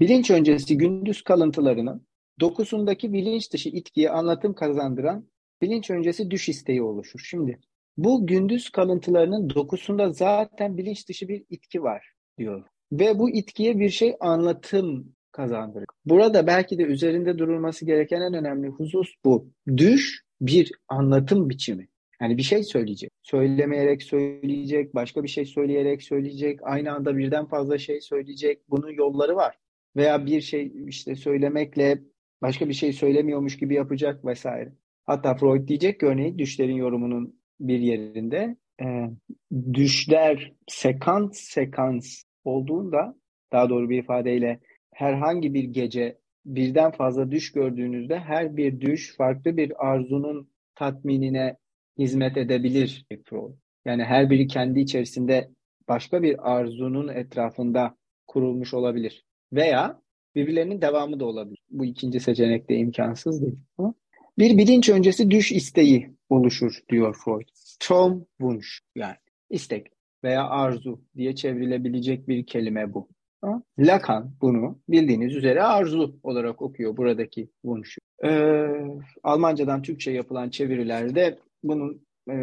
bilinç 0.00 0.30
öncesi 0.30 0.78
gündüz 0.78 1.22
kalıntılarının 1.22 2.06
dokusundaki 2.40 3.12
bilinç 3.12 3.52
dışı 3.52 3.68
itkiye 3.68 4.10
anlatım 4.10 4.54
kazandıran 4.54 5.26
bilinç 5.62 5.90
öncesi 5.90 6.30
düş 6.30 6.48
isteği 6.48 6.82
oluşur. 6.82 7.20
Şimdi 7.20 7.58
bu 7.96 8.26
gündüz 8.26 8.70
kalıntılarının 8.70 9.50
dokusunda 9.50 10.12
zaten 10.12 10.76
bilinç 10.76 11.08
dışı 11.08 11.28
bir 11.28 11.44
itki 11.50 11.82
var 11.82 12.12
diyor. 12.38 12.64
Ve 12.92 13.18
bu 13.18 13.30
itkiye 13.30 13.78
bir 13.78 13.90
şey 13.90 14.16
anlatım 14.20 15.12
kazandırır. 15.32 15.86
Burada 16.04 16.46
belki 16.46 16.78
de 16.78 16.82
üzerinde 16.82 17.38
durulması 17.38 17.84
gereken 17.86 18.20
en 18.20 18.34
önemli 18.34 18.68
husus 18.68 19.14
bu. 19.24 19.50
Düş 19.76 20.24
bir 20.40 20.72
anlatım 20.88 21.50
biçimi. 21.50 21.88
Yani 22.20 22.36
bir 22.36 22.42
şey 22.42 22.62
söyleyecek. 22.62 23.10
Söylemeyerek 23.22 24.02
söyleyecek, 24.02 24.94
başka 24.94 25.22
bir 25.22 25.28
şey 25.28 25.44
söyleyerek 25.44 26.02
söyleyecek, 26.02 26.60
aynı 26.62 26.92
anda 26.92 27.16
birden 27.16 27.46
fazla 27.46 27.78
şey 27.78 28.00
söyleyecek. 28.00 28.70
Bunun 28.70 28.90
yolları 28.90 29.36
var. 29.36 29.58
Veya 29.96 30.26
bir 30.26 30.40
şey 30.40 30.72
işte 30.86 31.14
söylemekle 31.14 31.98
başka 32.42 32.68
bir 32.68 32.74
şey 32.74 32.92
söylemiyormuş 32.92 33.58
gibi 33.58 33.74
yapacak 33.74 34.24
vesaire. 34.24 34.72
Hatta 35.06 35.34
Freud 35.34 35.68
diyecek 35.68 36.00
ki 36.00 36.06
örneğin 36.06 36.38
düşlerin 36.38 36.76
yorumunun 36.76 37.40
bir 37.60 37.78
yerinde 37.78 38.56
e, 38.82 38.86
düşler 39.74 40.52
sekans 40.68 41.38
sekans 41.38 42.22
olduğunda 42.44 43.16
daha 43.52 43.68
doğru 43.68 43.90
bir 43.90 43.98
ifadeyle 43.98 44.60
herhangi 44.94 45.54
bir 45.54 45.64
gece 45.64 46.18
birden 46.44 46.90
fazla 46.90 47.30
düş 47.30 47.52
gördüğünüzde 47.52 48.18
her 48.18 48.56
bir 48.56 48.80
düş 48.80 49.16
farklı 49.16 49.56
bir 49.56 49.86
arzunun 49.90 50.50
tatminine 50.74 51.56
hizmet 52.00 52.36
edebilir 52.36 53.06
Freud. 53.24 53.54
Yani 53.84 54.04
her 54.04 54.30
biri 54.30 54.46
kendi 54.46 54.80
içerisinde 54.80 55.50
başka 55.88 56.22
bir 56.22 56.52
arzunun 56.52 57.08
etrafında 57.08 57.96
kurulmuş 58.26 58.74
olabilir. 58.74 59.24
Veya 59.52 60.00
birbirlerinin 60.34 60.82
devamı 60.82 61.20
da 61.20 61.24
olabilir. 61.24 61.58
Bu 61.70 61.84
ikinci 61.84 62.20
seçenek 62.20 62.68
de 62.68 62.76
imkansız 62.76 63.42
değil. 63.42 63.58
Bir 64.38 64.58
bilinç 64.58 64.88
öncesi 64.88 65.30
düş 65.30 65.52
isteği 65.52 66.10
oluşur 66.28 66.80
diyor 66.88 67.16
Freud. 67.24 67.48
Traumwunsch 67.80 68.68
yani 68.96 69.16
istek 69.50 69.86
veya 70.24 70.48
arzu 70.48 71.00
diye 71.16 71.34
çevrilebilecek 71.34 72.28
bir 72.28 72.46
kelime 72.46 72.94
bu. 72.94 73.08
Lacan 73.78 74.32
bunu 74.40 74.80
bildiğiniz 74.88 75.36
üzere 75.36 75.62
arzu 75.62 76.20
olarak 76.22 76.62
okuyor 76.62 76.96
buradaki 76.96 77.48
Wunsch'u. 77.62 78.00
Ee, 78.24 78.68
Almancadan 79.22 79.82
Türkçe 79.82 80.10
yapılan 80.10 80.50
çevirilerde 80.50 81.38
bunun 81.62 82.06
e, 82.30 82.36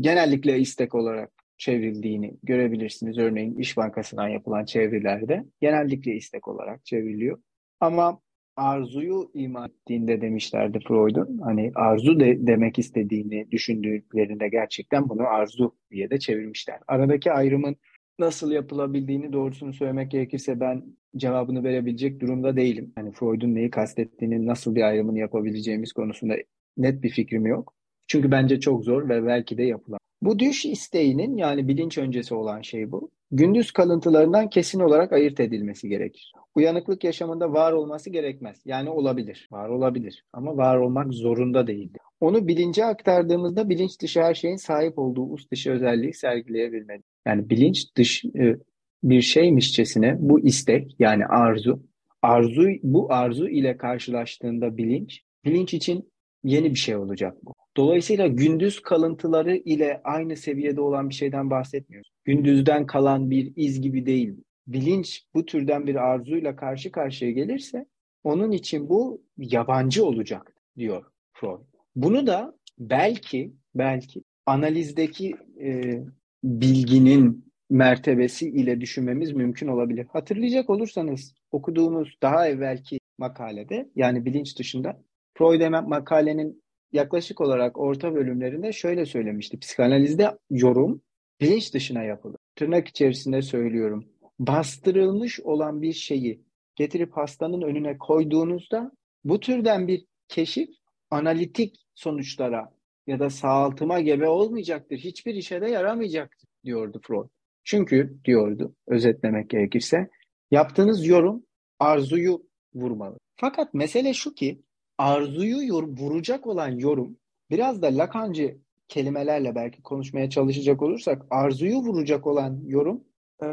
genellikle 0.00 0.58
istek 0.58 0.94
olarak 0.94 1.32
çevrildiğini 1.58 2.36
görebilirsiniz. 2.42 3.18
Örneğin 3.18 3.54
İş 3.54 3.76
Bankası'ndan 3.76 4.28
yapılan 4.28 4.64
çevirilerde 4.64 5.44
genellikle 5.60 6.14
istek 6.16 6.48
olarak 6.48 6.84
çevriliyor. 6.84 7.38
Ama 7.80 8.20
arzuyu 8.56 9.30
ima 9.34 9.66
ettiğinde 9.66 10.20
demişlerdi 10.20 10.78
Freud'un. 10.88 11.38
Hani 11.38 11.72
arzu 11.74 12.20
de, 12.20 12.46
demek 12.46 12.78
istediğini 12.78 13.50
düşündüklerinde 13.50 14.48
gerçekten 14.48 15.08
bunu 15.08 15.22
arzu 15.22 15.76
diye 15.90 16.10
de 16.10 16.18
çevirmişler. 16.18 16.78
Aradaki 16.88 17.32
ayrımın 17.32 17.76
nasıl 18.18 18.52
yapılabildiğini 18.52 19.32
doğrusunu 19.32 19.72
söylemek 19.72 20.10
gerekirse 20.10 20.60
ben 20.60 20.84
cevabını 21.16 21.64
verebilecek 21.64 22.20
durumda 22.20 22.56
değilim. 22.56 22.92
Hani 22.94 23.12
Freud'un 23.12 23.54
neyi 23.54 23.70
kastettiğini, 23.70 24.46
nasıl 24.46 24.74
bir 24.74 24.82
ayrımını 24.82 25.18
yapabileceğimiz 25.18 25.92
konusunda 25.92 26.34
net 26.76 27.02
bir 27.02 27.10
fikrim 27.10 27.46
yok. 27.46 27.77
Çünkü 28.08 28.30
bence 28.30 28.60
çok 28.60 28.84
zor 28.84 29.08
ve 29.08 29.26
belki 29.26 29.58
de 29.58 29.62
yapılan. 29.62 29.98
Bu 30.22 30.38
düş 30.38 30.64
isteğinin 30.64 31.36
yani 31.36 31.68
bilinç 31.68 31.98
öncesi 31.98 32.34
olan 32.34 32.62
şey 32.62 32.92
bu. 32.92 33.10
Gündüz 33.30 33.70
kalıntılarından 33.72 34.48
kesin 34.48 34.80
olarak 34.80 35.12
ayırt 35.12 35.40
edilmesi 35.40 35.88
gerekir. 35.88 36.32
Uyanıklık 36.54 37.04
yaşamında 37.04 37.52
var 37.52 37.72
olması 37.72 38.10
gerekmez. 38.10 38.62
Yani 38.64 38.90
olabilir, 38.90 39.48
var 39.52 39.68
olabilir 39.68 40.24
ama 40.32 40.56
var 40.56 40.76
olmak 40.76 41.14
zorunda 41.14 41.66
değildir. 41.66 42.00
Onu 42.20 42.48
bilince 42.48 42.84
aktardığımızda 42.84 43.68
bilinç 43.68 44.00
dışı 44.00 44.22
her 44.22 44.34
şeyin 44.34 44.56
sahip 44.56 44.98
olduğu 44.98 45.22
ust 45.22 45.52
dışı 45.52 45.70
özelliği 45.70 46.14
sergileyebilmeli. 46.14 47.02
Yani 47.26 47.50
bilinç 47.50 47.96
dışı 47.96 48.28
e, 48.28 48.56
bir 49.02 49.20
şeymişçesine 49.20 50.16
bu 50.18 50.40
istek 50.40 50.96
yani 50.98 51.26
arzu, 51.26 51.82
arzu 52.22 52.68
bu 52.82 53.12
arzu 53.12 53.48
ile 53.48 53.76
karşılaştığında 53.76 54.76
bilinç, 54.76 55.22
bilinç 55.44 55.74
için 55.74 56.12
yeni 56.44 56.70
bir 56.70 56.78
şey 56.78 56.96
olacak 56.96 57.36
bu. 57.42 57.54
Dolayısıyla 57.78 58.26
gündüz 58.26 58.80
kalıntıları 58.80 59.56
ile 59.56 60.00
aynı 60.04 60.36
seviyede 60.36 60.80
olan 60.80 61.08
bir 61.08 61.14
şeyden 61.14 61.50
bahsetmiyoruz. 61.50 62.10
Gündüzden 62.24 62.86
kalan 62.86 63.30
bir 63.30 63.52
iz 63.56 63.80
gibi 63.80 64.06
değil. 64.06 64.34
Bilinç 64.66 65.22
bu 65.34 65.46
türden 65.46 65.86
bir 65.86 65.94
arzuyla 65.94 66.56
karşı 66.56 66.92
karşıya 66.92 67.30
gelirse 67.30 67.86
onun 68.24 68.52
için 68.52 68.88
bu 68.88 69.22
yabancı 69.36 70.04
olacak 70.04 70.54
diyor 70.78 71.04
Freud. 71.32 71.60
Bunu 71.96 72.26
da 72.26 72.54
belki 72.78 73.52
belki 73.74 74.22
analizdeki 74.46 75.34
e, 75.60 76.00
bilginin 76.44 77.52
mertebesi 77.70 78.48
ile 78.48 78.80
düşünmemiz 78.80 79.32
mümkün 79.32 79.68
olabilir. 79.68 80.06
Hatırlayacak 80.12 80.70
olursanız 80.70 81.34
okuduğumuz 81.50 82.16
daha 82.22 82.48
evvelki 82.48 83.00
makalede 83.18 83.88
yani 83.96 84.24
bilinç 84.24 84.58
dışında 84.58 85.02
Freud 85.34 85.68
makalenin 85.86 86.62
yaklaşık 86.92 87.40
olarak 87.40 87.78
orta 87.78 88.14
bölümlerinde 88.14 88.72
şöyle 88.72 89.06
söylemişti. 89.06 89.58
Psikanalizde 89.58 90.38
yorum 90.50 91.02
bilinç 91.40 91.74
dışına 91.74 92.02
yapılır. 92.02 92.36
Tırnak 92.56 92.88
içerisinde 92.88 93.42
söylüyorum. 93.42 94.04
Bastırılmış 94.38 95.40
olan 95.40 95.82
bir 95.82 95.92
şeyi 95.92 96.42
getirip 96.76 97.12
hastanın 97.12 97.62
önüne 97.62 97.98
koyduğunuzda 97.98 98.92
bu 99.24 99.40
türden 99.40 99.88
bir 99.88 100.04
keşif 100.28 100.68
analitik 101.10 101.76
sonuçlara 101.94 102.70
ya 103.06 103.20
da 103.20 103.30
sağaltıma 103.30 104.00
gebe 104.00 104.28
olmayacaktır. 104.28 104.98
Hiçbir 104.98 105.34
işe 105.34 105.60
de 105.60 105.70
yaramayacaktır 105.70 106.48
diyordu 106.64 107.00
Freud. 107.06 107.28
Çünkü 107.64 108.18
diyordu 108.24 108.74
özetlemek 108.86 109.50
gerekirse 109.50 110.08
yaptığınız 110.50 111.06
yorum 111.06 111.42
arzuyu 111.78 112.42
vurmalı. 112.74 113.18
Fakat 113.36 113.74
mesele 113.74 114.14
şu 114.14 114.34
ki 114.34 114.62
arzuyu 114.98 115.66
yor, 115.66 115.82
vuracak 115.82 116.46
olan 116.46 116.70
yorum 116.70 117.16
biraz 117.50 117.82
da 117.82 117.86
Lacancı 117.86 118.58
kelimelerle 118.88 119.54
belki 119.54 119.82
konuşmaya 119.82 120.30
çalışacak 120.30 120.82
olursak 120.82 121.26
arzuyu 121.30 121.76
vuracak 121.76 122.26
olan 122.26 122.60
yorum 122.66 123.04
e, 123.42 123.48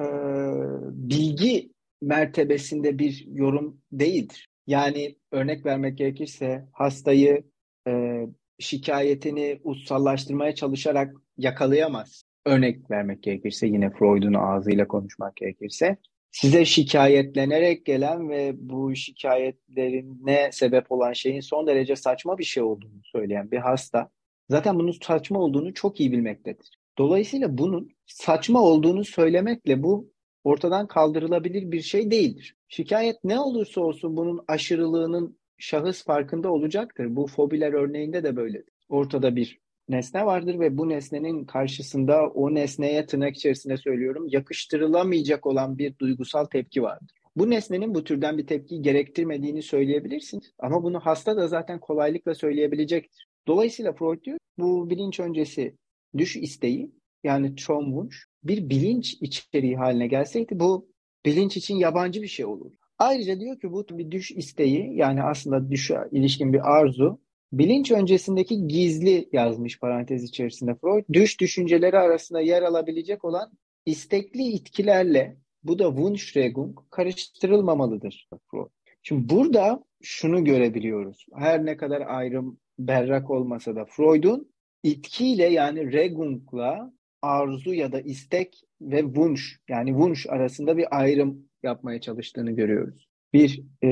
bilgi 0.91 1.71
mertebesinde 2.01 2.99
bir 2.99 3.25
yorum 3.27 3.81
değildir. 3.91 4.49
Yani 4.67 5.15
örnek 5.31 5.65
vermek 5.65 5.97
gerekirse 5.97 6.65
hastayı 6.71 7.43
e, 7.87 8.23
şikayetini 8.59 9.59
utsallaştırmaya 9.63 10.55
çalışarak 10.55 11.15
yakalayamaz. 11.37 12.23
Örnek 12.45 12.91
vermek 12.91 13.23
gerekirse 13.23 13.67
yine 13.67 13.89
Freud'un 13.89 14.33
ağzıyla 14.33 14.87
konuşmak 14.87 15.35
gerekirse 15.35 15.97
size 16.35 16.65
şikayetlenerek 16.65 17.85
gelen 17.85 18.29
ve 18.29 18.53
bu 18.57 18.95
şikayetlerine 18.95 20.49
sebep 20.51 20.91
olan 20.91 21.13
şeyin 21.13 21.39
son 21.39 21.67
derece 21.67 21.95
saçma 21.95 22.37
bir 22.37 22.43
şey 22.43 22.63
olduğunu 22.63 23.01
söyleyen 23.03 23.51
bir 23.51 23.57
hasta 23.57 24.09
zaten 24.49 24.79
bunun 24.79 24.91
saçma 24.91 25.39
olduğunu 25.39 25.73
çok 25.73 25.99
iyi 25.99 26.11
bilmektedir. 26.11 26.69
Dolayısıyla 26.97 27.57
bunun 27.57 27.89
saçma 28.05 28.61
olduğunu 28.61 29.03
söylemekle 29.03 29.83
bu 29.83 30.11
ortadan 30.43 30.87
kaldırılabilir 30.87 31.71
bir 31.71 31.81
şey 31.81 32.11
değildir. 32.11 32.55
Şikayet 32.67 33.23
ne 33.23 33.39
olursa 33.39 33.81
olsun 33.81 34.17
bunun 34.17 34.43
aşırılığının 34.47 35.39
şahıs 35.57 36.03
farkında 36.03 36.51
olacaktır. 36.51 37.15
Bu 37.15 37.27
fobiler 37.27 37.73
örneğinde 37.73 38.23
de 38.23 38.35
böyledir. 38.35 38.73
Ortada 38.89 39.35
bir 39.35 39.59
nesne 39.89 40.25
vardır 40.25 40.59
ve 40.59 40.77
bu 40.77 40.89
nesnenin 40.89 41.45
karşısında 41.45 42.27
o 42.27 42.53
nesneye 42.53 43.05
tırnak 43.05 43.35
içerisinde 43.35 43.77
söylüyorum 43.77 44.27
yakıştırılamayacak 44.27 45.45
olan 45.45 45.77
bir 45.77 45.97
duygusal 45.99 46.45
tepki 46.45 46.83
vardır. 46.83 47.11
Bu 47.35 47.49
nesnenin 47.49 47.95
bu 47.95 48.03
türden 48.03 48.37
bir 48.37 48.47
tepki 48.47 48.81
gerektirmediğini 48.81 49.61
söyleyebilirsiniz 49.61 50.51
ama 50.59 50.83
bunu 50.83 50.99
hasta 50.99 51.37
da 51.37 51.47
zaten 51.47 51.79
kolaylıkla 51.79 52.35
söyleyebilecektir. 52.35 53.27
Dolayısıyla 53.47 53.93
Freud 53.93 54.23
diyor 54.23 54.37
bu 54.57 54.89
bilinç 54.89 55.19
öncesi 55.19 55.75
düş 56.17 56.35
isteği 56.35 56.91
yani 57.23 57.55
Traumwunsch 57.55 58.17
bir 58.43 58.69
bilinç 58.69 59.13
içeriği 59.21 59.75
haline 59.75 60.07
gelseydi 60.07 60.59
bu 60.59 60.87
bilinç 61.25 61.57
için 61.57 61.75
yabancı 61.75 62.21
bir 62.21 62.27
şey 62.27 62.45
olur. 62.45 62.71
Ayrıca 62.97 63.39
diyor 63.39 63.59
ki 63.59 63.71
bu 63.71 63.85
bir 63.91 64.11
düş 64.11 64.31
isteği 64.31 64.95
yani 64.95 65.23
aslında 65.23 65.71
düşe 65.71 65.97
ilişkin 66.11 66.53
bir 66.53 66.77
arzu 66.77 67.19
bilinç 67.53 67.91
öncesindeki 67.91 68.67
gizli 68.67 69.29
yazmış 69.31 69.79
parantez 69.79 70.23
içerisinde 70.23 70.75
Freud. 70.75 71.03
Düş 71.13 71.39
düşünceleri 71.39 71.97
arasında 71.97 72.41
yer 72.41 72.61
alabilecek 72.61 73.25
olan 73.25 73.51
istekli 73.85 74.43
itkilerle 74.43 75.37
bu 75.63 75.79
da 75.79 75.87
Wunschregung 75.87 76.79
karıştırılmamalıdır 76.89 78.29
Freud. 78.51 78.69
Şimdi 79.03 79.29
burada 79.29 79.83
şunu 80.01 80.43
görebiliyoruz. 80.43 81.25
Her 81.35 81.65
ne 81.65 81.77
kadar 81.77 82.03
ayrım 82.07 82.59
berrak 82.79 83.29
olmasa 83.29 83.75
da 83.75 83.85
Freud'un 83.85 84.51
itkiyle 84.83 85.45
yani 85.45 85.93
Regung'la 85.93 86.93
arzu 87.21 87.73
ya 87.73 87.91
da 87.91 88.01
istek 88.01 88.61
ve 88.81 89.01
Wunsch 89.01 89.43
yani 89.69 89.89
Wunsch 89.89 90.29
arasında 90.29 90.77
bir 90.77 90.99
ayrım 90.99 91.49
yapmaya 91.63 92.01
çalıştığını 92.01 92.51
görüyoruz. 92.51 93.07
Bir 93.33 93.63
e, 93.83 93.89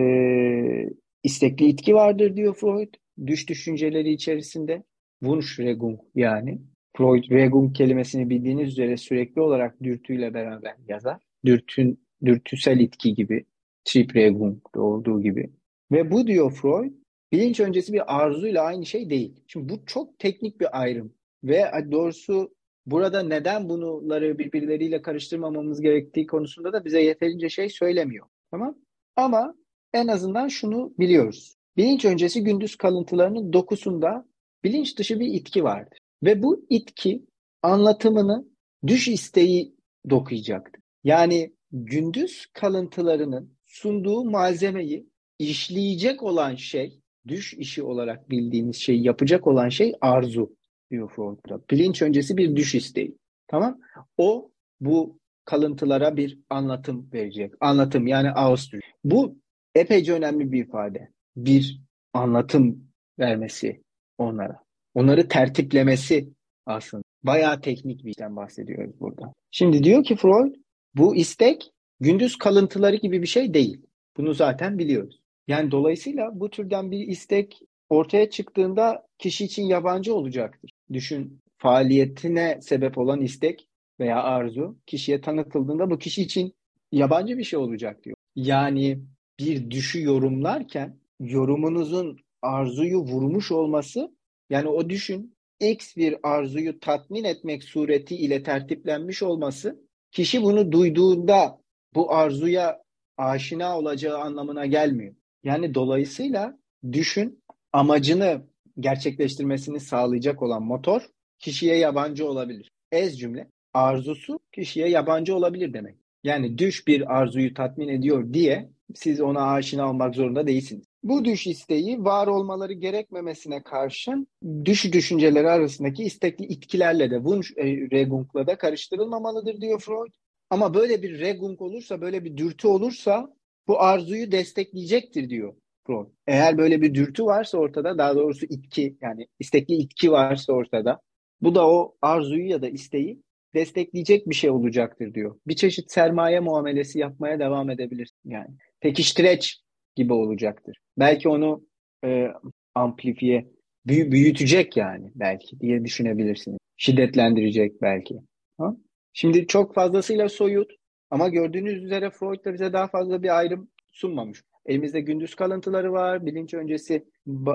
istekli 1.24 1.66
itki 1.66 1.96
vardır 1.96 2.36
diyor 2.36 2.54
Freud. 2.56 2.94
Düş 3.28 3.50
düşünceleri 3.50 4.12
içerisinde 4.12 4.84
Wunschregung 5.24 6.00
yani. 6.16 6.62
Freud 6.98 7.32
Regung 7.32 7.76
kelimesini 7.76 8.30
bildiğiniz 8.30 8.72
üzere 8.72 8.98
sürekli 8.98 9.42
olarak 9.42 9.84
dürtüyle 9.84 10.34
beraber 10.34 10.76
yazar. 10.88 11.22
Dürtün, 11.46 12.00
dürtüsel 12.26 12.80
itki 12.80 13.14
gibi. 13.14 13.46
Triebregung'da 13.86 14.82
olduğu 14.82 15.22
gibi. 15.22 15.50
Ve 15.92 16.12
bu 16.12 16.28
diyor 16.28 16.52
Freud 16.52 16.94
bilinç 17.32 17.60
öncesi 17.60 17.94
bir 17.94 18.16
arzuyla 18.22 18.64
aynı 18.64 18.86
şey 18.86 19.10
değil. 19.10 19.44
Şimdi 19.48 19.70
bu 19.70 19.86
çok 19.86 20.20
teknik 20.20 20.60
bir 20.60 20.82
ayrım. 20.82 21.14
Ve 21.44 21.72
doğrusu 21.92 22.56
burada 22.86 23.24
neden 23.24 23.70
bunları 23.70 24.40
birbirleriyle 24.40 25.02
karıştırmamamız 25.02 25.82
gerektiği 25.82 26.28
konusunda 26.28 26.74
da 26.74 26.86
bize 26.86 27.02
yeterince 27.02 27.50
şey 27.50 27.70
söylemiyor. 27.70 28.28
Tamam? 28.52 28.78
Ama 29.16 29.56
en 29.94 30.08
azından 30.08 30.48
şunu 30.48 30.94
biliyoruz. 31.00 31.56
Bilinç 31.78 32.06
öncesi 32.06 32.44
gündüz 32.44 32.76
kalıntılarının 32.76 33.54
dokusunda 33.54 34.26
bilinç 34.64 34.98
dışı 34.98 35.20
bir 35.20 35.28
itki 35.28 35.64
vardır. 35.64 35.98
Ve 36.24 36.44
bu 36.44 36.66
itki 36.70 37.26
anlatımını 37.62 38.46
düş 38.88 39.08
isteği 39.08 39.76
dokuyacaktır. 40.10 40.82
Yani 41.04 41.54
gündüz 41.72 42.46
kalıntılarının 42.54 43.54
sunduğu 43.66 44.26
malzemeyi 44.26 45.10
işleyecek 45.40 46.24
olan 46.24 46.56
şey, 46.56 47.00
düş 47.28 47.54
işi 47.54 47.84
olarak 47.84 48.30
bildiğimiz 48.30 48.76
şeyi 48.76 49.04
yapacak 49.04 49.48
olan 49.48 49.70
şey 49.70 49.94
arzu 50.02 50.56
diyor 50.92 51.12
Freud'da. 51.16 51.62
Bilinç 51.72 52.02
öncesi 52.02 52.38
bir 52.38 52.56
düş 52.56 52.76
isteği. 52.76 53.18
Tamam? 53.48 53.80
O 54.18 54.52
bu 54.80 55.20
kalıntılara 55.46 56.18
bir 56.18 56.40
anlatım 56.50 57.10
verecek. 57.14 57.54
Anlatım 57.60 58.08
yani 58.08 58.32
Ausdruck. 58.32 58.86
Bu 59.04 59.38
epeyce 59.76 60.14
önemli 60.14 60.52
bir 60.52 60.66
ifade. 60.66 61.10
Bir 61.36 61.82
anlatım 62.14 62.88
vermesi 63.20 63.82
onlara. 64.18 64.64
Onları 64.94 65.28
tertiplemesi 65.28 66.30
aslında. 66.66 67.04
Bayağı 67.24 67.62
teknik 67.62 68.06
bir 68.06 68.10
işten 68.10 68.36
bahsediyoruz 68.36 69.00
burada. 69.00 69.34
Şimdi 69.52 69.84
diyor 69.84 70.04
ki 70.04 70.16
Freud 70.16 70.56
bu 70.96 71.16
istek 71.16 71.72
gündüz 72.00 72.38
kalıntıları 72.38 72.96
gibi 72.96 73.22
bir 73.22 73.28
şey 73.28 73.54
değil. 73.54 73.82
Bunu 74.18 74.34
zaten 74.34 74.78
biliyoruz. 74.78 75.20
Yani 75.48 75.72
dolayısıyla 75.72 76.30
bu 76.34 76.50
türden 76.50 76.92
bir 76.92 77.08
istek 77.08 77.60
ortaya 77.90 78.30
çıktığında 78.30 79.08
kişi 79.18 79.46
için 79.46 79.64
yabancı 79.64 80.16
olacaktır. 80.16 80.72
Düşün 80.94 81.40
faaliyetine 81.58 82.62
sebep 82.62 82.98
olan 82.98 83.22
istek 83.22 83.68
veya 84.00 84.24
arzu 84.24 84.78
kişiye 84.86 85.22
tanıtıldığında 85.22 85.90
bu 85.90 85.98
kişi 85.98 86.22
için 86.22 86.54
yabancı 86.92 87.38
bir 87.38 87.44
şey 87.44 87.60
olacak 87.60 88.04
diyor. 88.04 88.16
Yani 88.36 89.00
bir 89.40 89.72
düşü 89.72 90.04
yorumlarken 90.04 91.00
yorumunuzun 91.20 92.20
arzuyu 92.42 93.00
vurmuş 93.00 93.52
olması 93.52 94.16
yani 94.50 94.68
o 94.68 94.90
düşün 94.90 95.36
X 95.60 95.98
bir 95.98 96.16
arzuyu 96.24 96.80
tatmin 96.80 97.24
etmek 97.24 97.64
sureti 97.64 98.16
ile 98.16 98.44
tertiplenmiş 98.44 99.24
olması 99.24 99.80
kişi 100.12 100.42
bunu 100.42 100.72
duyduğunda 100.72 101.62
bu 101.96 102.14
arzuya 102.14 102.84
aşina 103.18 103.78
olacağı 103.78 104.18
anlamına 104.18 104.66
gelmiyor. 104.66 105.16
Yani 105.44 105.74
dolayısıyla 105.74 106.58
düşün 106.92 107.44
amacını 107.74 108.42
gerçekleştirmesini 108.80 109.80
sağlayacak 109.80 110.42
olan 110.42 110.64
motor 110.64 111.02
kişiye 111.40 111.78
yabancı 111.78 112.28
olabilir. 112.28 112.72
Ez 112.92 113.20
cümle 113.20 113.48
arzusu 113.74 114.40
kişiye 114.52 114.88
yabancı 114.90 115.36
olabilir 115.36 115.74
demek. 115.74 115.96
Yani 116.24 116.58
düş 116.58 116.88
bir 116.88 117.18
arzuyu 117.18 117.54
tatmin 117.54 117.88
ediyor 117.88 118.34
diye 118.34 118.70
siz 118.96 119.22
ona 119.22 119.52
aşina 119.52 119.90
olmak 119.90 120.16
zorunda 120.16 120.48
değilsiniz. 120.48 120.86
Bu 121.04 121.26
düş 121.26 121.48
isteği 121.48 122.04
var 122.06 122.28
olmaları 122.28 122.74
gerekmemesine 122.74 123.64
karşın 123.64 124.28
düş 124.66 124.94
düşünceleri 124.94 125.50
arasındaki 125.50 126.04
istekli 126.04 126.46
itkilerle 126.46 127.12
de 127.12 127.16
Wunschregung'la 127.16 128.42
e, 128.42 128.48
da 128.48 128.58
karıştırılmamalıdır 128.58 129.62
diyor 129.62 129.80
Freud. 129.80 130.12
Ama 130.50 130.74
böyle 130.74 131.02
bir 131.02 131.20
regung 131.20 131.62
olursa, 131.62 132.02
böyle 132.02 132.26
bir 132.26 132.38
dürtü 132.38 132.68
olursa 132.68 133.34
bu 133.68 133.82
arzuyu 133.82 134.32
destekleyecektir 134.32 135.30
diyor 135.30 135.54
Freud. 135.88 136.08
Eğer 136.28 136.58
böyle 136.58 136.82
bir 136.82 136.94
dürtü 136.94 137.26
varsa 137.26 137.58
ortada, 137.58 137.98
daha 137.98 138.16
doğrusu 138.16 138.46
itki 138.46 138.98
yani 139.02 139.28
istekli 139.40 139.74
itki 139.74 140.12
varsa 140.12 140.54
ortada, 140.54 141.00
bu 141.42 141.56
da 141.56 141.70
o 141.70 141.96
arzuyu 142.02 142.50
ya 142.50 142.62
da 142.62 142.70
isteği 142.70 143.22
destekleyecek 143.56 144.30
bir 144.30 144.36
şey 144.36 144.50
olacaktır 144.50 145.14
diyor. 145.14 145.40
Bir 145.48 145.56
çeşit 145.56 145.92
sermaye 145.92 146.40
muamelesi 146.40 147.00
yapmaya 147.00 147.40
devam 147.40 147.70
edebilirsin 147.70 148.30
yani. 148.30 148.56
Pekiştireç 148.80 149.63
gibi 149.96 150.14
olacaktır. 150.14 150.78
Belki 151.00 151.30
onu 151.30 151.66
e, 152.06 152.28
amplifiye, 152.76 153.48
büyü, 153.88 154.12
büyütecek 154.12 154.78
yani 154.78 155.12
belki 155.16 155.60
diye 155.60 155.86
düşünebilirsiniz. 155.86 156.58
Şiddetlendirecek 156.78 157.82
belki. 157.82 158.16
Ha? 158.58 158.76
Şimdi 159.14 159.48
çok 159.48 159.76
fazlasıyla 159.76 160.30
soyut 160.30 160.72
ama 161.10 161.30
gördüğünüz 161.30 161.84
üzere 161.84 162.10
Freud 162.10 162.46
da 162.46 162.54
bize 162.54 162.74
daha 162.74 162.88
fazla 162.88 163.24
bir 163.24 163.38
ayrım 163.38 163.70
sunmamış. 163.92 164.44
Elimizde 164.66 165.02
gündüz 165.02 165.36
kalıntıları 165.36 165.92
var, 165.92 166.26
bilinç 166.26 166.54
öncesi 166.54 167.06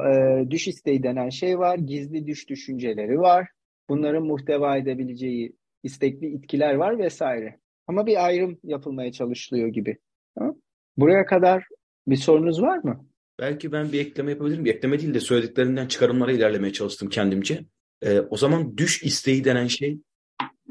e, 0.09 0.51
düş 0.51 0.69
isteği 0.69 1.03
denen 1.03 1.29
şey 1.29 1.59
var, 1.59 1.79
gizli 1.79 2.27
düş 2.27 2.49
düşünceleri 2.49 3.19
var. 3.19 3.49
Bunların 3.89 4.23
muhteva 4.23 4.77
edebileceği 4.77 5.57
istekli 5.83 6.27
itkiler 6.27 6.75
var 6.75 6.99
vesaire. 6.99 7.59
Ama 7.87 8.07
bir 8.07 8.27
ayrım 8.27 8.59
yapılmaya 8.65 9.13
çalışılıyor 9.13 9.69
gibi. 9.69 9.97
Ha? 10.39 10.55
Buraya 10.97 11.27
kadar 11.27 11.65
bir 12.11 12.17
sorunuz 12.17 12.63
var 12.63 12.79
mı? 12.79 13.07
Belki 13.41 13.73
ben 13.73 13.93
bir 13.93 14.01
ekleme 14.01 14.31
yapabilirim. 14.31 14.65
Bir 14.65 14.75
ekleme 14.75 15.01
değil 15.01 15.15
de 15.15 15.21
söylediklerinden 15.21 15.87
çıkarımlara 15.87 16.33
ilerlemeye 16.33 16.73
çalıştım 16.73 17.09
kendimce. 17.09 17.65
Ee, 18.03 18.21
o 18.21 18.37
zaman 18.37 18.77
düş 18.77 19.03
isteği 19.03 19.45
denen 19.45 19.67
şey 19.67 19.99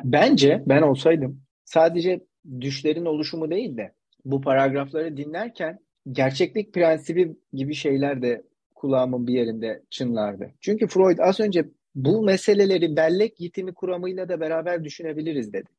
Bence 0.03 0.63
ben 0.65 0.81
olsaydım 0.81 1.41
sadece 1.65 2.25
düşlerin 2.61 3.05
oluşumu 3.05 3.51
değil 3.51 3.77
de 3.77 3.93
bu 4.25 4.41
paragrafları 4.41 5.17
dinlerken 5.17 5.79
gerçeklik 6.11 6.73
prensibi 6.73 7.35
gibi 7.53 7.73
şeyler 7.73 8.21
de 8.21 8.43
kulağımın 8.75 9.27
bir 9.27 9.33
yerinde 9.33 9.83
çınlardı. 9.89 10.51
Çünkü 10.61 10.87
Freud 10.87 11.17
az 11.17 11.39
önce 11.39 11.65
bu 11.95 12.23
meseleleri 12.23 12.95
bellek 12.95 13.41
yitimi 13.41 13.73
kuramıyla 13.73 14.29
da 14.29 14.39
beraber 14.39 14.83
düşünebiliriz 14.83 15.53
dedi. 15.53 15.69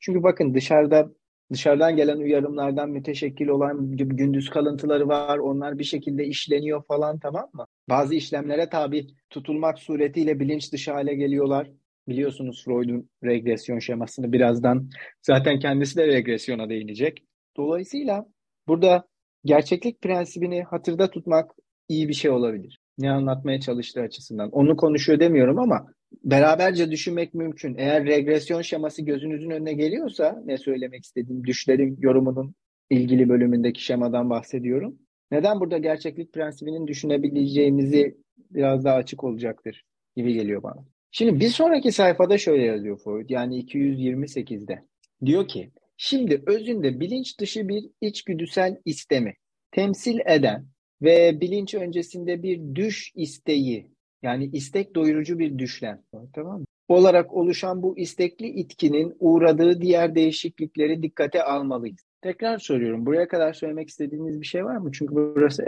Çünkü 0.00 0.22
bakın 0.22 0.54
dışarıda 0.54 1.12
Dışarıdan 1.52 1.96
gelen 1.96 2.18
uyarımlardan 2.18 2.90
müteşekkil 2.90 3.48
olan 3.48 3.96
gündüz 3.96 4.50
kalıntıları 4.50 5.08
var. 5.08 5.38
Onlar 5.38 5.78
bir 5.78 5.84
şekilde 5.84 6.26
işleniyor 6.26 6.84
falan 6.84 7.18
tamam 7.18 7.50
mı? 7.52 7.64
Bazı 7.88 8.14
işlemlere 8.14 8.68
tabi 8.68 9.06
tutulmak 9.30 9.78
suretiyle 9.78 10.40
bilinç 10.40 10.72
dışı 10.72 10.92
hale 10.92 11.14
geliyorlar. 11.14 11.70
Biliyorsunuz 12.08 12.64
Freud'un 12.64 13.10
regresyon 13.24 13.78
şemasını 13.78 14.32
birazdan 14.32 14.90
zaten 15.22 15.58
kendisi 15.58 15.96
de 15.96 16.06
regresyona 16.06 16.68
değinecek. 16.68 17.24
Dolayısıyla 17.56 18.26
burada 18.68 19.08
gerçeklik 19.44 20.02
prensibini 20.02 20.62
hatırda 20.62 21.10
tutmak 21.10 21.50
iyi 21.88 22.08
bir 22.08 22.14
şey 22.14 22.30
olabilir. 22.30 22.78
Ne 22.98 23.10
anlatmaya 23.10 23.60
çalıştığı 23.60 24.00
açısından. 24.00 24.50
Onu 24.50 24.76
konuşuyor 24.76 25.20
demiyorum 25.20 25.58
ama 25.58 25.86
beraberce 26.24 26.90
düşünmek 26.90 27.34
mümkün. 27.34 27.74
Eğer 27.78 28.04
regresyon 28.04 28.62
şeması 28.62 29.02
gözünüzün 29.02 29.50
önüne 29.50 29.72
geliyorsa 29.72 30.42
ne 30.44 30.58
söylemek 30.58 31.04
istediğim 31.04 31.44
düşlerin 31.44 31.96
yorumunun 32.00 32.54
ilgili 32.90 33.28
bölümündeki 33.28 33.84
şemadan 33.84 34.30
bahsediyorum. 34.30 34.98
Neden 35.30 35.60
burada 35.60 35.78
gerçeklik 35.78 36.32
prensibinin 36.32 36.86
düşünebileceğimizi 36.86 38.16
biraz 38.50 38.84
daha 38.84 38.94
açık 38.94 39.24
olacaktır 39.24 39.84
gibi 40.16 40.32
geliyor 40.32 40.62
bana. 40.62 40.84
Şimdi 41.10 41.40
bir 41.40 41.48
sonraki 41.48 41.92
sayfada 41.92 42.38
şöyle 42.38 42.64
yazıyor 42.64 42.98
Freud 42.98 43.30
yani 43.30 43.64
228'de. 43.64 44.82
Diyor 45.24 45.48
ki 45.48 45.70
şimdi 45.96 46.42
özünde 46.46 47.00
bilinç 47.00 47.40
dışı 47.40 47.68
bir 47.68 47.84
içgüdüsel 48.00 48.76
istemi 48.84 49.34
temsil 49.70 50.18
eden 50.26 50.66
ve 51.02 51.40
bilinç 51.40 51.74
öncesinde 51.74 52.42
bir 52.42 52.74
düş 52.74 53.12
isteği 53.14 53.95
yani 54.22 54.50
istek 54.52 54.94
doyurucu 54.94 55.38
bir 55.38 55.58
düşlem 55.58 56.02
tamam 56.32 56.60
mı? 56.60 56.66
olarak 56.88 57.32
oluşan 57.32 57.82
bu 57.82 57.98
istekli 57.98 58.46
itkinin 58.46 59.16
uğradığı 59.18 59.80
diğer 59.80 60.14
değişiklikleri 60.14 61.02
dikkate 61.02 61.42
almalıyız. 61.42 61.98
Tekrar 62.22 62.58
soruyorum. 62.58 63.06
Buraya 63.06 63.28
kadar 63.28 63.52
söylemek 63.52 63.88
istediğiniz 63.88 64.40
bir 64.40 64.46
şey 64.46 64.64
var 64.64 64.76
mı? 64.76 64.90
Çünkü 64.92 65.14
burası 65.14 65.64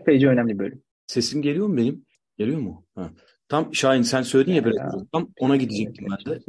epeyce 0.00 0.28
önemli 0.28 0.58
bölüm. 0.58 0.82
Sesim 1.06 1.42
geliyor 1.42 1.66
mu 1.66 1.76
benim? 1.76 2.04
Geliyor 2.38 2.60
mu? 2.60 2.84
Ha. 2.94 3.10
Tam 3.48 3.74
Şahin 3.74 4.02
sen 4.02 4.22
söyledin 4.22 4.52
ya 4.52 4.64
biraz. 4.64 5.04
Tam 5.12 5.28
ona 5.40 5.56
gidecektim 5.56 6.06
ben 6.10 6.34
de. 6.34 6.40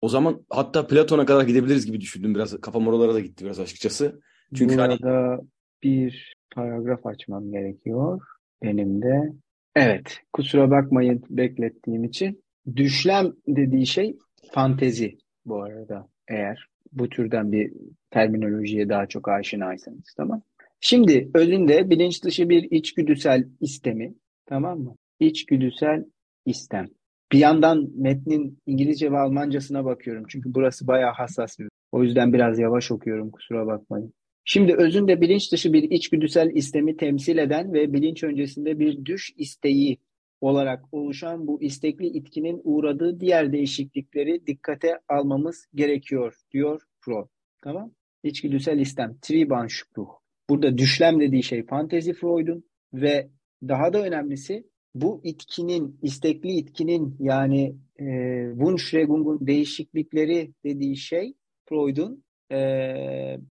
O 0.00 0.08
zaman 0.08 0.44
hatta 0.50 0.86
Platon'a 0.86 1.26
kadar 1.26 1.44
gidebiliriz 1.44 1.86
gibi 1.86 2.00
düşündüm 2.00 2.34
biraz. 2.34 2.60
Kafam 2.60 2.88
oralara 2.88 3.14
da 3.14 3.20
gitti 3.20 3.44
biraz 3.44 3.60
açıkçası. 3.60 4.20
Çünkü 4.54 4.76
hani 4.76 4.98
Burada 5.02 5.18
hani... 5.18 5.40
bir 5.82 6.34
paragraf 6.54 7.06
açmam 7.06 7.52
gerekiyor. 7.52 8.20
Benim 8.62 9.02
de. 9.02 9.32
Evet. 9.76 10.18
Kusura 10.32 10.70
bakmayın 10.70 11.22
beklettiğim 11.30 12.04
için. 12.04 12.42
Düşlem 12.76 13.32
dediği 13.48 13.86
şey 13.86 14.16
fantezi 14.52 15.18
bu 15.46 15.62
arada. 15.62 16.08
Eğer 16.28 16.66
bu 16.92 17.08
türden 17.08 17.52
bir 17.52 17.72
terminolojiye 18.10 18.88
daha 18.88 19.06
çok 19.06 19.28
aşinaysanız. 19.28 20.14
Tamam. 20.16 20.42
Şimdi 20.80 21.30
özünde 21.34 21.90
bilinç 21.90 22.24
dışı 22.24 22.48
bir 22.48 22.62
içgüdüsel 22.70 23.44
istemi. 23.60 24.14
Tamam 24.46 24.80
mı? 24.80 24.96
İçgüdüsel 25.20 26.04
istem. 26.46 26.86
Bir 27.32 27.38
yandan 27.38 27.88
metnin 27.94 28.58
İngilizce 28.66 29.12
ve 29.12 29.18
Almancasına 29.18 29.84
bakıyorum. 29.84 30.24
Çünkü 30.28 30.54
burası 30.54 30.86
bayağı 30.86 31.12
hassas 31.12 31.58
bir. 31.58 31.68
O 31.92 32.02
yüzden 32.02 32.32
biraz 32.32 32.58
yavaş 32.58 32.90
okuyorum 32.90 33.30
kusura 33.30 33.66
bakmayın. 33.66 34.12
Şimdi 34.44 34.74
özünde 34.74 35.20
bilinç 35.20 35.52
dışı 35.52 35.72
bir 35.72 35.82
içgüdüsel 35.82 36.50
istemi 36.54 36.96
temsil 36.96 37.38
eden 37.38 37.72
ve 37.72 37.92
bilinç 37.92 38.24
öncesinde 38.24 38.78
bir 38.78 39.04
düş 39.04 39.34
isteği 39.36 39.98
olarak 40.40 40.84
oluşan 40.92 41.46
bu 41.46 41.62
istekli 41.62 42.06
itkinin 42.06 42.60
uğradığı 42.64 43.20
diğer 43.20 43.52
değişiklikleri 43.52 44.46
dikkate 44.46 44.98
almamız 45.08 45.66
gerekiyor 45.74 46.34
diyor 46.52 46.82
Freud. 47.00 47.28
Tamam? 47.62 47.90
İçgüdüsel 48.22 48.78
istem, 48.78 49.16
Triebannschluch. 49.22 50.10
Burada 50.50 50.78
düşlem 50.78 51.20
dediği 51.20 51.42
şey 51.42 51.66
fantezi 51.66 52.12
Freud'un 52.12 52.64
ve 52.94 53.28
daha 53.68 53.92
da 53.92 54.02
önemlisi 54.02 54.64
bu 54.94 55.20
itkinin, 55.24 55.98
istekli 56.02 56.50
itkinin 56.50 57.16
yani 57.20 57.76
e, 58.00 58.04
Wunschregung'un 58.50 59.46
değişiklikleri 59.46 60.52
dediği 60.64 60.96
şey 60.96 61.34
Freud'un 61.68 62.24
e, 62.52 62.58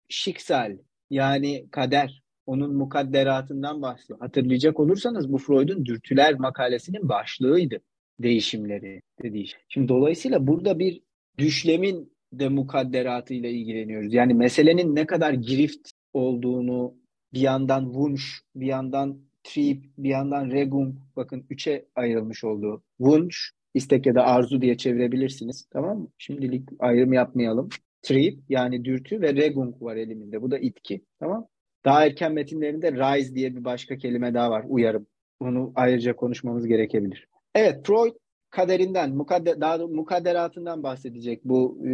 şiksal 0.09 0.77
yani 1.11 1.67
kader, 1.71 2.23
onun 2.47 2.75
mukadderatından 2.75 3.83
bahsediyor. 3.83 4.21
Hatırlayacak 4.21 4.81
olursanız 4.81 5.33
bu 5.33 5.38
Freud'un 5.38 5.85
dürtüler 5.85 6.35
makalesinin 6.35 7.09
başlığıydı 7.09 7.81
değişimleri 8.19 9.03
dediği 9.23 9.47
şey. 9.47 9.61
Şimdi 9.69 9.88
dolayısıyla 9.88 10.47
burada 10.47 10.79
bir 10.79 11.01
düşlemin 11.38 12.14
de 12.33 12.49
mukadderatıyla 12.49 13.49
ilgileniyoruz. 13.49 14.14
Yani 14.14 14.35
meselenin 14.35 14.97
ne 14.97 15.07
kadar 15.07 15.33
girift 15.33 15.90
olduğunu 16.12 16.95
bir 17.35 17.40
yandan 17.40 17.85
Wunsch, 17.85 18.25
bir 18.57 18.67
yandan 18.67 19.19
Trieb, 19.45 19.85
bir 19.99 20.09
yandan 20.09 20.51
Regung 20.51 20.95
bakın 21.17 21.47
üçe 21.51 21.87
ayrılmış 21.95 22.45
olduğu. 22.45 22.83
Wunsch, 22.99 23.37
istek 23.75 24.07
ya 24.07 24.14
da 24.14 24.25
arzu 24.25 24.61
diye 24.61 24.77
çevirebilirsiniz. 24.77 25.67
Tamam 25.71 25.99
mı? 25.99 26.09
Şimdilik 26.19 26.69
ayrım 26.79 27.12
yapmayalım. 27.12 27.69
Trieb 28.05 28.38
yani 28.49 28.85
dürtü 28.85 29.21
ve 29.21 29.35
Regung 29.35 29.83
var 29.83 29.97
eliminde. 29.97 30.43
Bu 30.43 30.51
da 30.51 30.59
itki. 30.59 31.05
Tamam 31.21 31.47
Daha 31.85 32.07
erken 32.07 32.33
metinlerinde 32.33 32.93
Rise 32.93 33.35
diye 33.35 33.57
bir 33.57 33.64
başka 33.64 33.97
kelime 33.97 34.35
daha 34.35 34.51
var. 34.51 34.64
Uyarım. 34.69 35.07
Onu 35.40 35.73
ayrıca 35.75 36.17
konuşmamız 36.17 36.67
gerekebilir. 36.67 37.29
Evet 37.55 37.87
Freud 37.87 38.14
kaderinden, 38.51 39.14
mukadder, 39.14 39.61
daha 39.61 39.81
da 39.81 39.87
mukadderatından 39.87 40.83
bahsedecek 40.83 41.45
bu 41.45 41.87
e, 41.87 41.90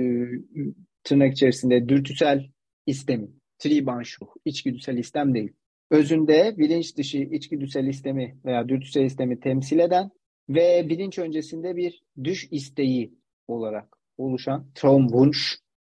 tırnak 1.04 1.32
içerisinde 1.32 1.88
dürtüsel 1.88 2.50
istemi. 2.86 3.28
Tribanşuh, 3.58 4.26
içgüdüsel 4.44 4.96
istem 4.96 5.34
değil 5.34 5.52
özünde 5.90 6.54
bilinç 6.58 6.96
dışı 6.96 7.18
içgüdüsel 7.18 7.86
istemi 7.86 8.36
veya 8.44 8.68
dürtüsel 8.68 9.04
istemi 9.04 9.40
temsil 9.40 9.78
eden 9.78 10.10
ve 10.48 10.86
bilinç 10.88 11.18
öncesinde 11.18 11.76
bir 11.76 12.02
düş 12.24 12.48
isteği 12.50 13.14
olarak 13.48 13.96
oluşan, 14.18 14.66
Traumwunsch 14.74 15.38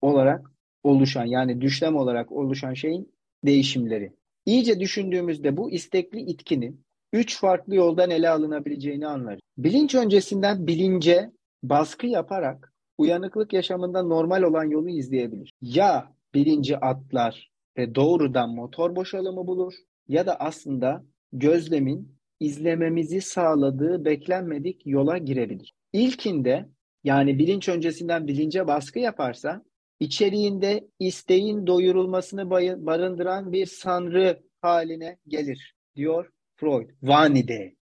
olarak 0.03 0.51
oluşan 0.83 1.25
yani 1.25 1.61
düşlem 1.61 1.97
olarak 1.97 2.33
oluşan 2.33 2.75
şeyin 2.75 3.13
değişimleri. 3.45 4.13
İyice 4.47 4.81
düşündüğümüzde 4.81 5.57
bu 5.57 5.71
istekli 5.71 6.21
itkinin 6.21 6.85
üç 7.13 7.41
farklı 7.41 7.75
yoldan 7.75 8.11
ele 8.11 8.31
alınabileceğini 8.31 9.07
anlarız. 9.07 9.41
Bilinç 9.59 9.95
öncesinden 9.95 10.67
bilince 10.67 11.31
baskı 11.63 12.07
yaparak 12.07 12.73
uyanıklık 12.99 13.53
yaşamında 13.53 14.03
normal 14.03 14.43
olan 14.43 14.65
yolu 14.65 14.89
izleyebilir. 14.89 15.53
Ya 15.61 16.13
bilinci 16.35 16.77
atlar 16.77 17.51
ve 17.79 17.95
doğrudan 17.95 18.55
motor 18.55 18.97
boşalımı 18.97 19.47
bulur 19.47 19.75
ya 20.09 20.27
da 20.27 20.41
aslında 20.41 21.05
gözlemin 21.33 22.19
izlememizi 22.41 23.21
sağladığı 23.21 24.05
beklenmedik 24.05 24.87
yola 24.87 25.19
girebilir. 25.19 25.75
İlkinde 25.93 26.69
yani 27.05 27.39
bilinç 27.39 27.69
öncesinden 27.69 28.27
bilince 28.27 28.67
baskı 28.67 28.99
yaparsa 28.99 29.63
içeriğinde 30.03 30.89
isteğin 30.99 31.67
doyurulmasını 31.67 32.51
barındıran 32.87 33.53
bir 33.53 33.67
sanrı 33.67 34.43
haline 34.61 35.17
gelir 35.29 35.75
diyor 35.97 36.31
Freud. 36.57 36.91
Vanide, 37.03 37.75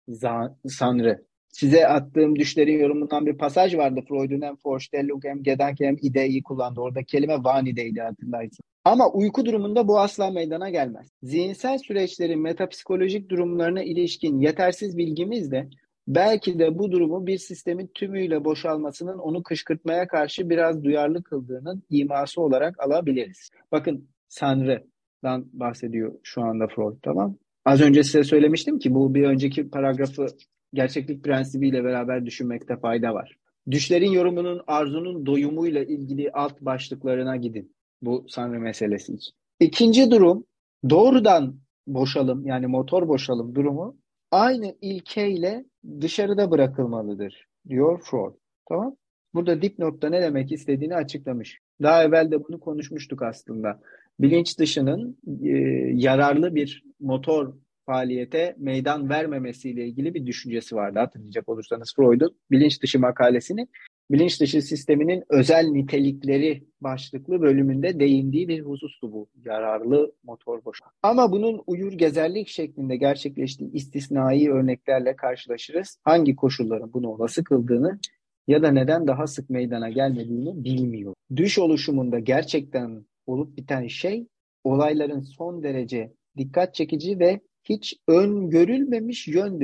sanrı. 0.67 1.25
Size 1.49 1.87
attığım 1.87 2.35
düşlerin 2.35 2.79
yorumundan 2.79 3.25
bir 3.25 3.37
pasaj 3.37 3.75
vardı. 3.75 4.01
Freud'un 4.09 4.41
hem 4.41 4.55
Vorstellung 4.65 5.23
hem 5.25 5.43
Gedanke 5.43 5.85
hem 5.85 5.95
ideyi 6.01 6.43
kullandı. 6.43 6.81
Orada 6.81 7.03
kelime 7.03 7.43
vanideydi 7.43 8.01
hatırlarsın. 8.01 8.63
Ama 8.85 9.09
uyku 9.09 9.45
durumunda 9.45 9.87
bu 9.87 9.99
asla 9.99 10.31
meydana 10.31 10.69
gelmez. 10.69 11.07
Zihinsel 11.23 11.77
süreçlerin 11.77 12.41
metapsikolojik 12.41 13.29
durumlarına 13.29 13.83
ilişkin 13.83 14.39
yetersiz 14.39 14.97
bilgimiz 14.97 15.51
de 15.51 15.69
belki 16.15 16.59
de 16.59 16.77
bu 16.79 16.91
durumu 16.91 17.27
bir 17.27 17.37
sistemin 17.37 17.91
tümüyle 17.93 18.45
boşalmasının 18.45 19.17
onu 19.17 19.43
kışkırtmaya 19.43 20.07
karşı 20.07 20.49
biraz 20.49 20.83
duyarlı 20.83 21.23
kıldığının 21.23 21.83
iması 21.89 22.41
olarak 22.41 22.79
alabiliriz. 22.79 23.49
Bakın 23.71 24.09
Sanrı'dan 24.27 25.45
bahsediyor 25.53 26.13
şu 26.23 26.41
anda 26.41 26.67
Freud 26.67 26.97
tamam. 27.01 27.35
Az 27.65 27.81
önce 27.81 28.03
size 28.03 28.23
söylemiştim 28.23 28.79
ki 28.79 28.93
bu 28.93 29.15
bir 29.15 29.23
önceki 29.23 29.69
paragrafı 29.69 30.27
gerçeklik 30.73 31.23
prensibiyle 31.23 31.83
beraber 31.83 32.25
düşünmekte 32.25 32.77
fayda 32.77 33.13
var. 33.13 33.37
Düşlerin 33.71 34.11
yorumunun 34.11 34.61
arzunun 34.67 35.25
doyumuyla 35.25 35.83
ilgili 35.83 36.31
alt 36.31 36.61
başlıklarına 36.61 37.35
gidin 37.35 37.75
bu 38.01 38.25
sanrı 38.27 38.59
meselesi 38.59 39.13
için. 39.13 39.33
İkinci 39.59 40.11
durum 40.11 40.45
doğrudan 40.89 41.55
boşalım 41.87 42.45
yani 42.45 42.67
motor 42.67 43.07
boşalım 43.07 43.55
durumu 43.55 44.00
aynı 44.31 44.75
ilkeyle 44.81 45.65
dışarıda 46.01 46.51
bırakılmalıdır 46.51 47.47
diyor 47.69 48.01
Freud. 48.03 48.33
Tamam? 48.69 48.95
Burada 49.33 49.61
dipnotta 49.61 50.09
ne 50.09 50.21
demek 50.21 50.51
istediğini 50.51 50.95
açıklamış. 50.95 51.59
Daha 51.81 52.03
evvel 52.03 52.31
de 52.31 52.43
bunu 52.43 52.59
konuşmuştuk 52.59 53.21
aslında. 53.21 53.79
Bilinç 54.19 54.59
dışının 54.59 55.17
e, 55.43 55.49
yararlı 55.93 56.55
bir 56.55 56.83
motor 56.99 57.53
faaliyete 57.85 58.55
meydan 58.57 59.09
vermemesiyle 59.09 59.87
ilgili 59.87 60.13
bir 60.13 60.25
düşüncesi 60.25 60.75
vardı. 60.75 60.99
Hatırlayacak 60.99 61.49
olursanız 61.49 61.93
Freud'un 61.95 62.37
bilinç 62.51 62.83
dışı 62.83 62.99
makalesini 62.99 63.67
bilinç 64.11 64.41
dışı 64.41 64.61
sisteminin 64.61 65.23
özel 65.29 65.65
nitelikleri 65.65 66.63
başlıklı 66.81 67.41
bölümünde 67.41 67.99
değindiği 67.99 68.47
bir 68.47 68.61
husustu 68.61 69.11
bu 69.11 69.29
yararlı 69.45 70.11
motor 70.23 70.65
boş. 70.65 70.79
Ama 71.03 71.31
bunun 71.31 71.61
uyur 71.67 71.93
gezerlik 71.93 72.47
şeklinde 72.47 72.95
gerçekleştiği 72.95 73.71
istisnai 73.71 74.49
örneklerle 74.51 75.15
karşılaşırız. 75.15 75.97
Hangi 76.03 76.35
koşulların 76.35 76.93
bunu 76.93 77.09
olası 77.09 77.43
kıldığını 77.43 77.99
ya 78.47 78.63
da 78.63 78.71
neden 78.71 79.07
daha 79.07 79.27
sık 79.27 79.49
meydana 79.49 79.89
gelmediğini 79.89 80.63
bilmiyor. 80.63 81.13
Düş 81.35 81.59
oluşumunda 81.59 82.19
gerçekten 82.19 83.05
olup 83.25 83.57
biten 83.57 83.87
şey 83.87 84.27
olayların 84.63 85.21
son 85.21 85.63
derece 85.63 86.13
dikkat 86.37 86.73
çekici 86.73 87.19
ve 87.19 87.39
hiç 87.63 87.97
öngörülmemiş 88.07 89.27
yön 89.27 89.61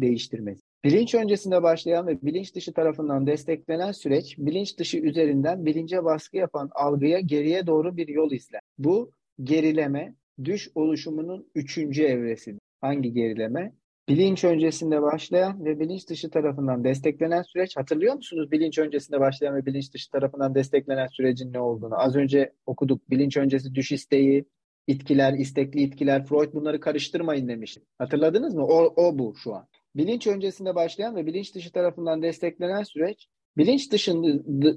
değiştirmesi. 0.00 0.67
Bilinç 0.84 1.14
öncesinde 1.14 1.62
başlayan 1.62 2.06
ve 2.06 2.22
bilinç 2.22 2.54
dışı 2.54 2.72
tarafından 2.72 3.26
desteklenen 3.26 3.92
süreç, 3.92 4.38
bilinç 4.38 4.78
dışı 4.78 4.98
üzerinden 4.98 5.66
bilince 5.66 6.04
baskı 6.04 6.36
yapan 6.36 6.70
algıya 6.74 7.20
geriye 7.20 7.66
doğru 7.66 7.96
bir 7.96 8.08
yol 8.08 8.32
izler. 8.32 8.60
Bu 8.78 9.12
gerileme, 9.42 10.14
düş 10.44 10.70
oluşumunun 10.74 11.50
üçüncü 11.54 12.02
evresidir. 12.02 12.60
Hangi 12.80 13.12
gerileme? 13.12 13.72
Bilinç 14.08 14.44
öncesinde 14.44 15.02
başlayan 15.02 15.64
ve 15.64 15.80
bilinç 15.80 16.08
dışı 16.08 16.30
tarafından 16.30 16.84
desteklenen 16.84 17.42
süreç. 17.42 17.76
Hatırlıyor 17.76 18.14
musunuz 18.14 18.50
bilinç 18.50 18.78
öncesinde 18.78 19.20
başlayan 19.20 19.56
ve 19.56 19.66
bilinç 19.66 19.94
dışı 19.94 20.10
tarafından 20.10 20.54
desteklenen 20.54 21.06
sürecin 21.06 21.52
ne 21.52 21.60
olduğunu? 21.60 22.00
Az 22.00 22.16
önce 22.16 22.52
okuduk. 22.66 23.10
Bilinç 23.10 23.36
öncesi 23.36 23.74
düş 23.74 23.92
isteği, 23.92 24.44
itkiler, 24.86 25.32
istekli 25.32 25.80
itkiler. 25.80 26.26
Freud 26.26 26.54
bunları 26.54 26.80
karıştırmayın 26.80 27.48
demişti. 27.48 27.80
Hatırladınız 27.98 28.54
mı? 28.54 28.66
O, 28.66 28.94
o 28.96 29.18
bu 29.18 29.34
şu 29.36 29.54
an. 29.54 29.66
Bilinç 29.96 30.26
öncesinde 30.26 30.74
başlayan 30.74 31.16
ve 31.16 31.26
bilinç 31.26 31.54
dışı 31.54 31.72
tarafından 31.72 32.22
desteklenen 32.22 32.82
süreç, 32.82 33.28
bilinç 33.56 33.92
dışında, 33.92 34.26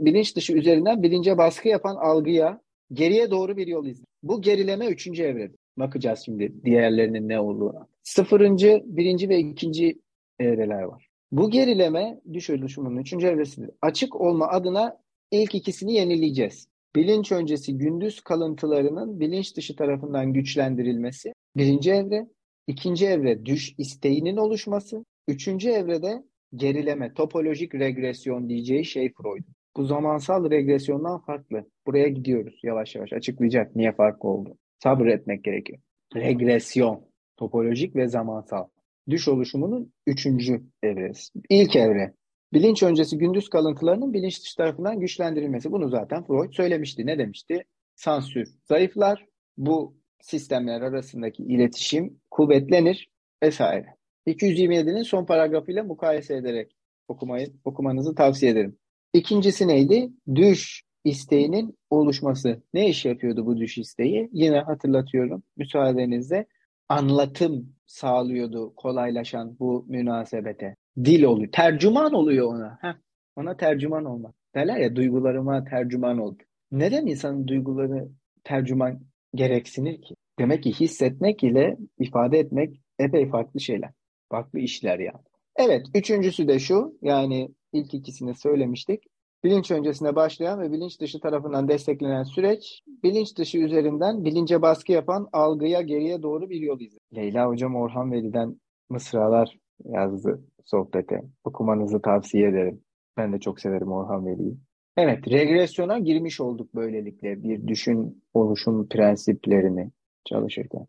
bilinç 0.06 0.36
dışı 0.36 0.54
üzerinden 0.54 1.04
bilince 1.04 1.38
baskı 1.38 1.68
yapan 1.68 1.96
algıya 1.96 2.62
geriye 2.94 3.32
doğru 3.32 3.58
bir 3.58 3.68
yol 3.68 3.86
izler. 3.86 4.06
Bu 4.24 4.42
gerileme 4.42 4.88
üçüncü 4.88 5.24
evredir. 5.24 5.60
Bakacağız 5.78 6.20
şimdi 6.26 6.54
diğerlerinin 6.66 7.30
ne 7.30 7.40
olduğuna. 7.40 7.88
Sıfırıncı, 8.04 8.82
birinci 8.86 9.30
ve 9.30 9.40
ikinci 9.40 10.00
evreler 10.40 10.82
var. 10.82 11.08
Bu 11.32 11.50
gerileme 11.50 12.22
düş 12.34 12.50
oluşumunun 12.50 12.98
üçüncü 12.98 13.28
evresidir. 13.28 13.70
Açık 13.82 14.22
olma 14.22 14.48
adına 14.48 14.98
ilk 15.32 15.56
ikisini 15.56 15.94
yenileyeceğiz. 15.94 16.68
Bilinç 16.96 17.32
öncesi 17.32 17.78
gündüz 17.78 18.22
kalıntılarının 18.22 19.20
bilinç 19.20 19.58
dışı 19.58 19.76
tarafından 19.76 20.34
güçlendirilmesi 20.34 21.34
birinci 21.58 21.92
evre. 21.92 22.28
İkinci 22.68 23.06
evre 23.06 23.46
düş 23.46 23.76
isteğinin 23.78 24.38
oluşması. 24.38 25.06
Üçüncü 25.28 25.70
evrede 25.70 26.24
gerileme, 26.56 27.14
topolojik 27.14 27.76
regresyon 27.76 28.50
diyeceği 28.50 28.86
şey 28.86 29.14
Freud. 29.14 29.44
Bu 29.78 29.86
zamansal 29.86 30.52
regresyondan 30.52 31.20
farklı. 31.20 31.66
Buraya 31.88 32.08
gidiyoruz 32.08 32.60
yavaş 32.64 32.96
yavaş. 32.96 33.14
Açıklayacak 33.14 33.76
niye 33.76 33.92
farklı 33.92 34.30
oldu. 34.30 34.58
Sabır 34.84 35.08
etmek 35.08 35.44
gerekiyor. 35.44 35.80
Regresyon, 36.16 37.06
topolojik 37.38 37.96
ve 37.96 38.08
zamansal. 38.08 38.68
Düş 39.10 39.28
oluşumunun 39.28 39.94
üçüncü 40.08 40.62
evresi. 40.84 41.40
İlk 41.50 41.76
evre. 41.76 42.14
Bilinç 42.54 42.84
öncesi 42.84 43.18
gündüz 43.18 43.50
kalıntılarının 43.50 44.14
bilinç 44.14 44.44
dışı 44.44 44.58
tarafından 44.58 45.00
güçlendirilmesi. 45.00 45.72
Bunu 45.72 45.90
zaten 45.90 46.24
Freud 46.24 46.54
söylemişti. 46.54 47.06
Ne 47.06 47.18
demişti? 47.18 47.64
Sansür 47.96 48.48
zayıflar. 48.64 49.26
Bu 49.58 50.01
sistemler 50.22 50.82
arasındaki 50.82 51.44
iletişim 51.44 52.20
kuvvetlenir 52.32 53.10
vesaire. 53.44 53.96
227'nin 54.28 55.04
son 55.04 55.26
paragrafıyla 55.26 55.84
mukayese 55.84 56.36
ederek 56.36 56.76
okumayı, 57.08 57.48
okumanızı 57.66 58.16
tavsiye 58.16 58.52
ederim. 58.52 58.78
İkincisi 59.14 59.68
neydi? 59.68 60.12
Düş 60.36 60.84
isteğinin 61.04 61.78
oluşması. 61.90 62.62
Ne 62.74 62.90
iş 62.90 63.06
yapıyordu 63.06 63.46
bu 63.46 63.58
düş 63.58 63.78
isteği? 63.78 64.30
Yine 64.34 64.60
hatırlatıyorum 64.60 65.44
müsaadenizle 65.58 66.46
anlatım 66.90 67.76
sağlıyordu 67.86 68.76
kolaylaşan 68.76 69.60
bu 69.60 69.86
münasebete. 69.88 70.76
Dil 70.98 71.24
oluyor. 71.24 71.52
Tercüman 71.52 72.14
oluyor 72.14 72.48
ona. 72.48 72.78
Heh, 72.82 72.94
ona 73.36 73.58
tercüman 73.58 74.06
olmak. 74.06 74.36
Derler 74.56 74.78
ya 74.78 74.96
duygularıma 74.96 75.64
tercüman 75.64 76.18
ol. 76.18 76.36
Neden 76.72 77.08
insanın 77.08 77.48
duyguları 77.48 78.08
tercüman 78.44 79.00
gereksinir 79.36 80.02
ki? 80.02 80.16
Demek 80.40 80.64
ki 80.64 80.72
hissetmek 80.72 81.44
ile 81.44 81.78
ifade 82.00 82.40
etmek 82.40 82.82
epey 83.00 83.30
farklı 83.30 83.60
şeyler. 83.60 83.92
Farklı 84.30 84.60
işler 84.60 85.00
yani. 85.00 85.24
Evet, 85.56 85.86
üçüncüsü 85.96 86.48
de 86.48 86.60
şu. 86.60 86.98
Yani 87.02 87.50
ilk 87.74 87.94
ikisini 87.94 88.36
söylemiştik. 88.36 89.04
Bilinç 89.44 89.72
öncesine 89.72 90.16
başlayan 90.16 90.62
ve 90.62 90.72
bilinç 90.72 91.02
dışı 91.02 91.20
tarafından 91.20 91.68
desteklenen 91.68 92.24
süreç, 92.24 92.82
bilinç 93.04 93.38
dışı 93.38 93.58
üzerinden 93.58 94.26
bilince 94.26 94.62
baskı 94.62 94.92
yapan 94.92 95.28
algıya 95.34 95.82
geriye 95.82 96.22
doğru 96.22 96.50
bir 96.50 96.60
yol 96.60 96.80
izler. 96.80 97.00
Leyla 97.16 97.48
Hocam 97.48 97.76
Orhan 97.76 98.12
Veli'den 98.12 98.60
mısralar 98.90 99.58
yazdı 99.86 100.42
sohbete. 100.66 101.22
Okumanızı 101.44 102.02
tavsiye 102.02 102.48
ederim. 102.48 102.82
Ben 103.18 103.34
de 103.34 103.40
çok 103.40 103.60
severim 103.60 103.92
Orhan 103.92 104.26
Veli'yi. 104.26 104.58
Evet, 104.98 105.28
regresyona 105.32 106.00
girmiş 106.00 106.42
olduk 106.42 106.76
böylelikle 106.76 107.44
bir 107.44 107.68
düşün 107.68 108.24
oluşum 108.34 108.90
prensiplerini 108.90 109.92
çalışırken. 110.26 110.88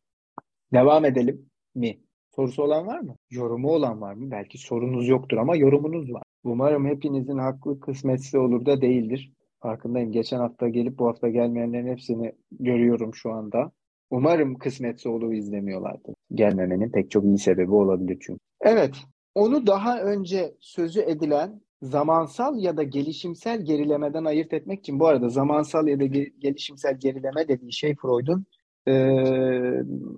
Devam 0.73 1.05
edelim 1.05 1.51
mi? 1.75 1.99
Sorusu 2.37 2.63
olan 2.63 2.87
var 2.87 3.01
mı? 3.01 3.17
Yorumu 3.31 3.71
olan 3.71 4.01
var 4.01 4.15
mı? 4.15 4.31
Belki 4.31 4.59
sorunuz 4.59 5.09
yoktur 5.09 5.37
ama 5.37 5.57
yorumunuz 5.57 6.13
var. 6.13 6.23
Umarım 6.45 6.87
hepinizin 6.87 7.39
haklı 7.39 7.81
kısmetsi 7.81 8.39
olur 8.39 8.67
da 8.67 8.81
değildir. 8.81 9.33
Farkındayım. 9.61 10.13
Geçen 10.13 10.39
hafta 10.39 10.69
gelip 10.69 10.99
bu 10.99 11.07
hafta 11.07 11.29
gelmeyenlerin 11.29 11.87
hepsini 11.87 12.33
görüyorum 12.51 13.15
şu 13.15 13.33
anda. 13.33 13.73
Umarım 14.11 14.59
kısmetse 14.59 15.09
olur 15.09 15.33
izlemiyorlardır. 15.33 16.15
Gelmemenin 16.35 16.91
pek 16.91 17.11
çok 17.11 17.25
iyi 17.25 17.39
sebebi 17.39 17.73
olabilir 17.73 18.19
çünkü. 18.21 18.41
Evet, 18.61 18.97
onu 19.35 19.67
daha 19.67 20.01
önce 20.01 20.55
sözü 20.61 21.01
edilen 21.01 21.61
zamansal 21.83 22.59
ya 22.59 22.77
da 22.77 22.83
gelişimsel 22.83 23.65
gerilemeden 23.65 24.25
ayırt 24.25 24.53
etmek 24.53 24.81
için 24.81 25.01
bu 25.01 25.07
arada 25.07 25.29
zamansal 25.29 25.89
ya 25.89 26.01
da 26.01 26.05
gelişimsel 26.39 26.99
gerileme 26.99 27.49
dediği 27.49 27.73
şey 27.73 27.97
Freud'un 27.97 28.47
e, 28.89 28.93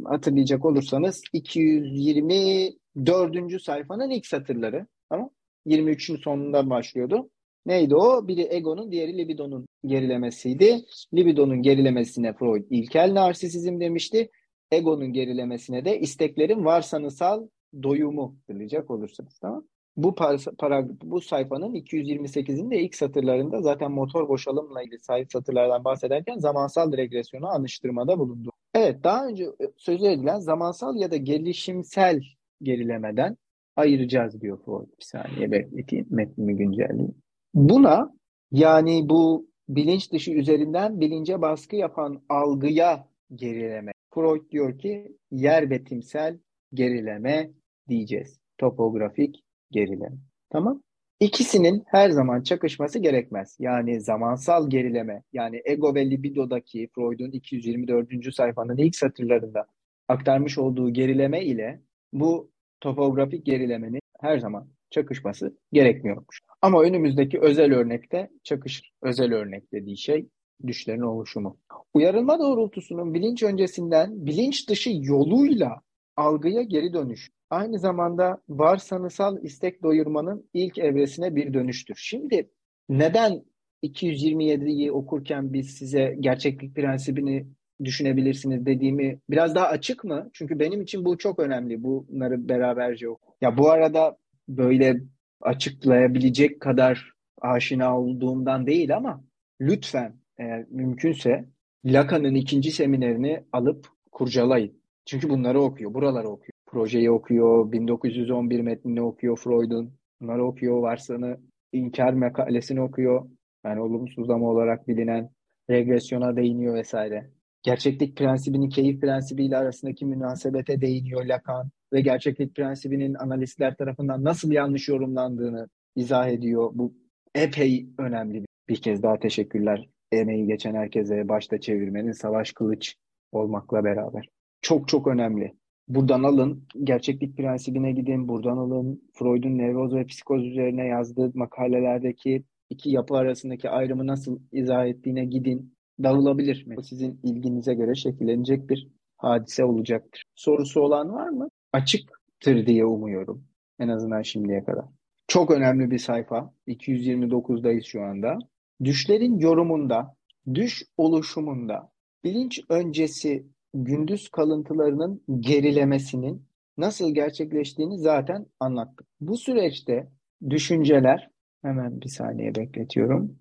hatırlayacak 0.04 0.64
olursanız 0.64 1.22
224. 1.32 3.62
sayfanın 3.62 4.10
ilk 4.10 4.26
satırları. 4.26 4.86
Tamam 5.08 5.30
23'ün 5.66 6.16
sonunda 6.16 6.70
başlıyordu. 6.70 7.30
Neydi 7.66 7.94
o? 7.94 8.28
Biri 8.28 8.48
egonun, 8.50 8.92
diğeri 8.92 9.18
libidonun 9.18 9.66
gerilemesiydi. 9.86 10.84
Libidonun 11.14 11.62
gerilemesine 11.62 12.32
Freud 12.32 12.64
ilkel 12.70 13.14
narsisizm 13.14 13.80
demişti. 13.80 14.30
Egonun 14.70 15.12
gerilemesine 15.12 15.84
de 15.84 16.00
isteklerin 16.00 16.64
varsanısal 16.64 17.46
doyumu 17.82 18.36
hatırlayacak 18.40 18.90
olursanız. 18.90 19.38
Tamam 19.38 19.64
bu 19.96 20.14
para, 20.58 20.88
bu 21.02 21.20
sayfanın 21.20 21.74
228'in 21.74 22.70
de 22.70 22.80
ilk 22.80 22.94
satırlarında 22.94 23.62
zaten 23.62 23.92
motor 23.92 24.28
boşalımla 24.28 24.82
ilgili 24.82 24.98
sahip 24.98 25.32
satırlardan 25.32 25.84
bahsederken 25.84 26.38
zamansal 26.38 26.92
regresyonu 26.92 27.48
anıştırmada 27.48 28.18
bulundu. 28.18 28.50
Evet 28.74 29.04
daha 29.04 29.26
önce 29.26 29.46
sözü 29.76 30.06
edilen 30.06 30.40
zamansal 30.40 30.96
ya 30.96 31.10
da 31.10 31.16
gelişimsel 31.16 32.22
gerilemeden 32.62 33.36
ayıracağız 33.76 34.40
diyor 34.40 34.58
Freud. 34.64 34.88
Bir 35.00 35.04
saniye 35.04 35.50
bekleteyim 35.50 36.06
metnimi 36.10 36.56
güncelleyeyim. 36.56 37.14
Buna 37.54 38.14
yani 38.52 39.08
bu 39.08 39.46
bilinç 39.68 40.12
dışı 40.12 40.32
üzerinden 40.32 41.00
bilince 41.00 41.42
baskı 41.42 41.76
yapan 41.76 42.22
algıya 42.28 43.08
gerileme. 43.34 43.92
Freud 44.14 44.50
diyor 44.50 44.78
ki 44.78 45.16
yer 45.30 45.70
betimsel 45.70 46.38
gerileme 46.72 47.50
diyeceğiz. 47.88 48.38
Topografik 48.58 49.43
gerileme. 49.74 50.16
Tamam. 50.50 50.82
İkisinin 51.20 51.82
her 51.86 52.10
zaman 52.10 52.42
çakışması 52.42 52.98
gerekmez. 52.98 53.56
Yani 53.58 54.00
zamansal 54.00 54.70
gerileme, 54.70 55.22
yani 55.32 55.62
ego 55.64 55.94
ve 55.94 56.10
libidodaki 56.10 56.88
Freud'un 56.94 57.30
224. 57.30 58.34
sayfanın 58.34 58.76
ilk 58.76 58.96
satırlarında 58.96 59.66
aktarmış 60.08 60.58
olduğu 60.58 60.92
gerileme 60.92 61.44
ile 61.44 61.80
bu 62.12 62.50
topografik 62.80 63.46
gerilemenin 63.46 64.00
her 64.20 64.38
zaman 64.38 64.68
çakışması 64.90 65.56
gerekmiyormuş. 65.72 66.40
Ama 66.62 66.82
önümüzdeki 66.82 67.40
özel 67.40 67.74
örnekte 67.74 68.30
çakışır. 68.42 68.92
Özel 69.02 69.34
örnek 69.34 69.72
dediği 69.72 69.96
şey 69.96 70.28
düşlerin 70.66 71.00
oluşumu. 71.00 71.58
Uyarılma 71.94 72.38
doğrultusunun 72.38 73.14
bilinç 73.14 73.42
öncesinden 73.42 74.26
bilinç 74.26 74.68
dışı 74.68 74.90
yoluyla 74.92 75.80
algıya 76.16 76.62
geri 76.62 76.92
dönüş 76.92 77.30
aynı 77.50 77.78
zamanda 77.78 78.38
varsanısal 78.48 79.44
istek 79.44 79.82
doyurmanın 79.82 80.48
ilk 80.52 80.78
evresine 80.78 81.36
bir 81.36 81.54
dönüştür. 81.54 81.96
Şimdi 81.98 82.50
neden 82.88 83.44
227'yi 83.82 84.92
okurken 84.92 85.52
biz 85.52 85.70
size 85.70 86.16
gerçeklik 86.20 86.74
prensibini 86.76 87.46
düşünebilirsiniz 87.84 88.66
dediğimi 88.66 89.20
biraz 89.30 89.54
daha 89.54 89.66
açık 89.66 90.04
mı? 90.04 90.30
Çünkü 90.32 90.58
benim 90.58 90.82
için 90.82 91.04
bu 91.04 91.18
çok 91.18 91.38
önemli. 91.38 91.84
Bunları 91.84 92.48
beraberce 92.48 93.08
oku. 93.08 93.34
Ya 93.40 93.58
bu 93.58 93.70
arada 93.70 94.16
böyle 94.48 95.00
açıklayabilecek 95.40 96.60
kadar 96.60 97.12
aşina 97.40 98.00
olduğumdan 98.00 98.66
değil 98.66 98.96
ama 98.96 99.24
lütfen 99.60 100.16
eğer 100.38 100.66
mümkünse 100.70 101.44
Lacan'ın 101.84 102.34
ikinci 102.34 102.72
seminerini 102.72 103.44
alıp 103.52 103.88
kurcalayın. 104.12 104.83
Çünkü 105.06 105.28
bunları 105.28 105.60
okuyor, 105.60 105.94
buraları 105.94 106.28
okuyor. 106.28 106.52
Projeyi 106.66 107.10
okuyor, 107.10 107.72
1911 107.72 108.60
metnini 108.60 109.02
okuyor 109.02 109.36
Freud'un. 109.36 109.92
Bunları 110.20 110.44
okuyor, 110.44 110.82
varsanı 110.82 111.38
inkar 111.72 112.12
makalesini 112.12 112.80
okuyor. 112.80 113.28
Yani 113.64 113.80
olumsuzlama 113.80 114.50
olarak 114.50 114.88
bilinen 114.88 115.30
regresyona 115.70 116.36
değiniyor 116.36 116.74
vesaire. 116.74 117.30
Gerçeklik 117.62 118.16
prensibinin 118.16 118.68
keyif 118.68 119.00
prensibiyle 119.00 119.56
arasındaki 119.56 120.06
münasebete 120.06 120.80
değiniyor 120.80 121.24
Lacan 121.24 121.70
ve 121.92 122.00
gerçeklik 122.00 122.54
prensibinin 122.54 123.14
analistler 123.14 123.76
tarafından 123.76 124.24
nasıl 124.24 124.52
yanlış 124.52 124.88
yorumlandığını 124.88 125.68
izah 125.96 126.28
ediyor. 126.28 126.70
Bu 126.74 126.94
epey 127.34 127.86
önemli. 127.98 128.44
Bir 128.68 128.76
kez 128.76 129.02
daha 129.02 129.18
teşekkürler 129.18 129.88
emeği 130.12 130.46
geçen 130.46 130.74
herkese 130.74 131.28
başta 131.28 131.60
çevirmenin 131.60 132.12
Savaş 132.12 132.52
Kılıç 132.52 132.94
olmakla 133.32 133.84
beraber. 133.84 134.28
Çok 134.64 134.88
çok 134.88 135.06
önemli. 135.06 135.54
Buradan 135.88 136.22
alın, 136.22 136.66
gerçeklik 136.84 137.36
prensibine 137.36 137.92
gidin, 137.92 138.28
buradan 138.28 138.56
alın, 138.56 139.02
Freud'un 139.14 139.58
nevroz 139.58 139.94
ve 139.94 140.06
psikoz 140.06 140.46
üzerine 140.46 140.86
yazdığı 140.86 141.30
makalelerdeki 141.34 142.44
iki 142.70 142.90
yapı 142.90 143.14
arasındaki 143.14 143.70
ayrımı 143.70 144.06
nasıl 144.06 144.38
izah 144.52 144.86
ettiğine 144.86 145.24
gidin. 145.24 145.74
Dağılabilir. 146.02 146.66
Bu 146.76 146.82
sizin 146.82 147.20
ilginize 147.22 147.74
göre 147.74 147.94
şekillenecek 147.94 148.70
bir 148.70 148.88
hadise 149.16 149.64
olacaktır. 149.64 150.22
Sorusu 150.34 150.80
olan 150.80 151.12
var 151.12 151.28
mı? 151.28 151.48
Açıktır 151.72 152.66
diye 152.66 152.84
umuyorum. 152.84 153.44
En 153.78 153.88
azından 153.88 154.22
şimdiye 154.22 154.64
kadar. 154.64 154.84
Çok 155.28 155.50
önemli 155.50 155.90
bir 155.90 155.98
sayfa. 155.98 156.54
229'dayız 156.68 157.84
şu 157.84 158.02
anda. 158.02 158.38
Düşlerin 158.84 159.38
yorumunda, 159.38 160.16
düş 160.54 160.82
oluşumunda, 160.96 161.90
bilinç 162.24 162.60
öncesi 162.68 163.53
gündüz 163.74 164.28
kalıntılarının 164.28 165.22
gerilemesinin 165.40 166.46
nasıl 166.78 167.14
gerçekleştiğini 167.14 167.98
zaten 167.98 168.46
anlattık. 168.60 169.06
Bu 169.20 169.36
süreçte 169.36 170.08
düşünceler, 170.50 171.30
hemen 171.62 172.00
bir 172.00 172.08
saniye 172.08 172.54
bekletiyorum. 172.54 173.38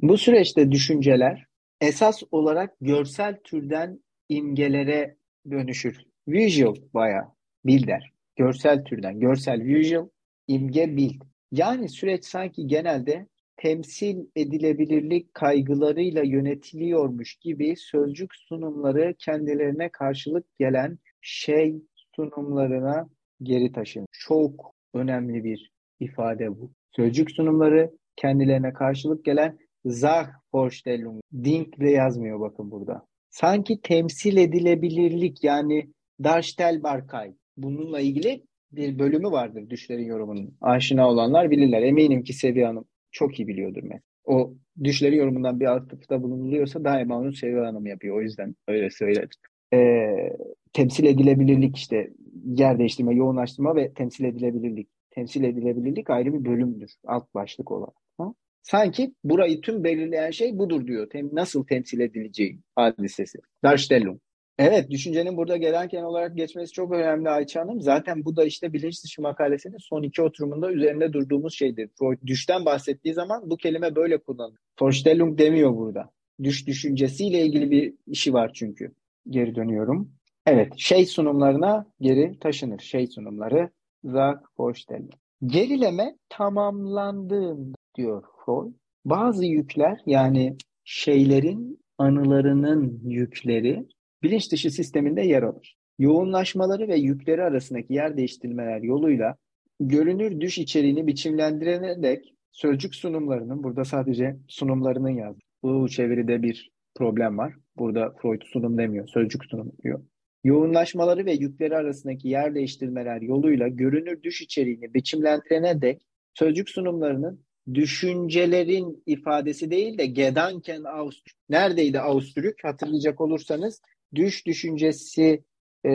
Bu 0.00 0.18
süreçte 0.18 0.72
düşünceler 0.72 1.46
esas 1.80 2.22
olarak 2.30 2.74
görsel 2.80 3.40
türden 3.44 4.00
imgelere 4.28 5.16
dönüşür. 5.50 5.98
Visual 6.28 6.74
bayağı 6.94 7.24
bilder. 7.64 8.12
Görsel 8.36 8.84
türden. 8.84 9.20
Görsel, 9.20 9.64
visual, 9.64 10.08
imge, 10.48 10.96
bil. 10.96 11.20
Yani 11.52 11.88
süreç 11.88 12.24
sanki 12.24 12.66
genelde 12.66 13.26
temsil 13.56 14.26
edilebilirlik 14.36 15.34
kaygılarıyla 15.34 16.22
yönetiliyormuş 16.22 17.34
gibi 17.36 17.76
sözcük 17.76 18.34
sunumları 18.34 19.14
kendilerine 19.18 19.88
karşılık 19.88 20.58
gelen 20.58 20.98
şey 21.20 21.74
sunumlarına 22.16 23.08
geri 23.42 23.72
taşın. 23.72 24.06
Çok 24.12 24.74
önemli 24.94 25.44
bir 25.44 25.70
ifade 26.00 26.50
bu. 26.50 26.70
Sözcük 26.96 27.30
sunumları 27.30 27.90
kendilerine 28.16 28.72
karşılık 28.72 29.24
gelen 29.24 29.58
Sachvorstellung. 29.88 31.20
Dink'le 31.44 31.90
yazmıyor 31.90 32.40
bakın 32.40 32.70
burada. 32.70 33.06
Sanki 33.30 33.80
temsil 33.82 34.36
edilebilirlik 34.36 35.44
yani 35.44 35.90
Darstellbarkeit. 36.24 37.34
Bununla 37.56 38.00
ilgili 38.00 38.44
bir 38.72 38.98
bölümü 38.98 39.30
vardır 39.30 39.70
düşlerin 39.70 40.04
yorumunun. 40.04 40.56
Aşina 40.60 41.08
olanlar 41.08 41.50
bilirler. 41.50 41.82
Eminim 41.82 42.22
ki 42.22 42.32
Seviye 42.32 42.66
Hanım 42.66 42.84
çok 43.14 43.40
iyi 43.40 43.48
biliyordur 43.48 43.82
mesela. 43.82 44.00
O 44.24 44.54
düşlerin 44.84 45.16
yorumundan 45.16 45.60
bir 45.60 45.76
atıfta 45.76 46.22
bulunuluyorsa 46.22 46.84
daima 46.84 47.18
onu 47.18 47.32
Seviye 47.32 47.60
Hanım 47.60 47.86
yapıyor. 47.86 48.16
O 48.16 48.22
yüzden 48.22 48.56
öyle 48.68 48.90
söyledim. 48.90 49.28
Ee, 49.74 50.36
temsil 50.72 51.04
edilebilirlik 51.04 51.76
işte 51.76 52.10
yer 52.44 52.78
değiştirme, 52.78 53.14
yoğunlaştırma 53.14 53.76
ve 53.76 53.92
temsil 53.92 54.24
edilebilirlik. 54.24 54.88
Temsil 55.10 55.44
edilebilirlik 55.44 56.10
ayrı 56.10 56.32
bir 56.32 56.44
bölümdür. 56.44 56.90
Alt 57.06 57.34
başlık 57.34 57.70
olarak. 57.70 57.94
Ha? 58.18 58.34
Sanki 58.62 59.14
burayı 59.24 59.60
tüm 59.60 59.84
belirleyen 59.84 60.30
şey 60.30 60.58
budur 60.58 60.86
diyor. 60.86 61.10
Tem 61.10 61.28
nasıl 61.32 61.66
temsil 61.66 62.00
edileceği 62.00 62.60
hadisesi. 62.76 63.38
Darstellung. 63.64 64.20
Evet, 64.58 64.90
düşüncenin 64.90 65.36
burada 65.36 65.56
gelenken 65.56 66.02
olarak 66.02 66.36
geçmesi 66.36 66.72
çok 66.72 66.92
önemli 66.92 67.30
Ayça 67.30 67.60
Hanım. 67.60 67.80
Zaten 67.80 68.24
bu 68.24 68.36
da 68.36 68.44
işte 68.44 68.72
bilinç 68.72 69.04
dışı 69.04 69.22
makalesinin 69.22 69.78
son 69.78 70.02
iki 70.02 70.22
oturumunda 70.22 70.72
üzerinde 70.72 71.12
durduğumuz 71.12 71.54
şeydir. 71.54 71.90
Freud 71.98 72.18
düşten 72.26 72.64
bahsettiği 72.64 73.14
zaman 73.14 73.50
bu 73.50 73.56
kelime 73.56 73.96
böyle 73.96 74.18
kullanılır. 74.18 74.58
Vorstellung 74.80 75.38
demiyor 75.38 75.76
burada. 75.76 76.10
Düş 76.42 76.66
düşüncesiyle 76.66 77.46
ilgili 77.46 77.70
bir 77.70 77.94
işi 78.06 78.32
var 78.32 78.50
çünkü. 78.54 78.92
Geri 79.30 79.54
dönüyorum. 79.54 80.12
Evet, 80.46 80.72
şey 80.76 81.06
sunumlarına 81.06 81.86
geri 82.00 82.38
taşınır. 82.38 82.78
Şey 82.78 83.06
sunumları, 83.06 83.70
Sachvorstellung. 84.12 85.12
Gerileme 85.46 86.16
tamamlandığında 86.28 87.76
diyor 87.96 88.24
Freud. 88.44 88.72
Bazı 89.04 89.44
yükler 89.44 90.00
yani 90.06 90.56
şeylerin 90.84 91.78
anılarının 91.98 93.00
yükleri 93.04 93.86
bilinç 94.24 94.52
dışı 94.52 94.70
sisteminde 94.70 95.22
yer 95.22 95.42
alır. 95.42 95.76
Yoğunlaşmaları 95.98 96.88
ve 96.88 96.96
yükleri 96.96 97.42
arasındaki 97.42 97.94
yer 97.94 98.16
değiştirmeler 98.16 98.82
yoluyla 98.82 99.36
görünür 99.80 100.40
düş 100.40 100.58
içeriğini 100.58 101.06
biçimlendirene 101.06 102.02
dek 102.02 102.34
sözcük 102.52 102.94
sunumlarının, 102.94 103.62
burada 103.62 103.84
sadece 103.84 104.36
sunumlarının 104.48 105.10
yazdığı. 105.10 105.40
Bu 105.62 105.88
çeviride 105.88 106.42
bir 106.42 106.70
problem 106.94 107.38
var. 107.38 107.54
Burada 107.76 108.14
Freud 108.22 108.42
sunum 108.52 108.78
demiyor, 108.78 109.08
sözcük 109.08 109.44
sunum 109.44 109.72
diyor. 109.84 110.04
Yoğunlaşmaları 110.44 111.26
ve 111.26 111.32
yükleri 111.32 111.76
arasındaki 111.76 112.28
yer 112.28 112.54
değiştirmeler 112.54 113.20
yoluyla 113.20 113.68
görünür 113.68 114.22
düş 114.22 114.42
içeriğini 114.42 114.94
biçimlendirene 114.94 115.82
dek 115.82 116.02
sözcük 116.34 116.70
sunumlarının 116.70 117.44
düşüncelerin 117.74 119.02
ifadesi 119.06 119.70
değil 119.70 119.98
de 119.98 120.06
Gedanken 120.06 120.84
aus. 120.84 121.22
Neredeydi 121.48 122.00
Ausdrück? 122.00 122.64
Hatırlayacak 122.64 123.20
olursanız 123.20 123.80
düş 124.14 124.46
düşüncesi 124.46 125.44
e, 125.84 125.90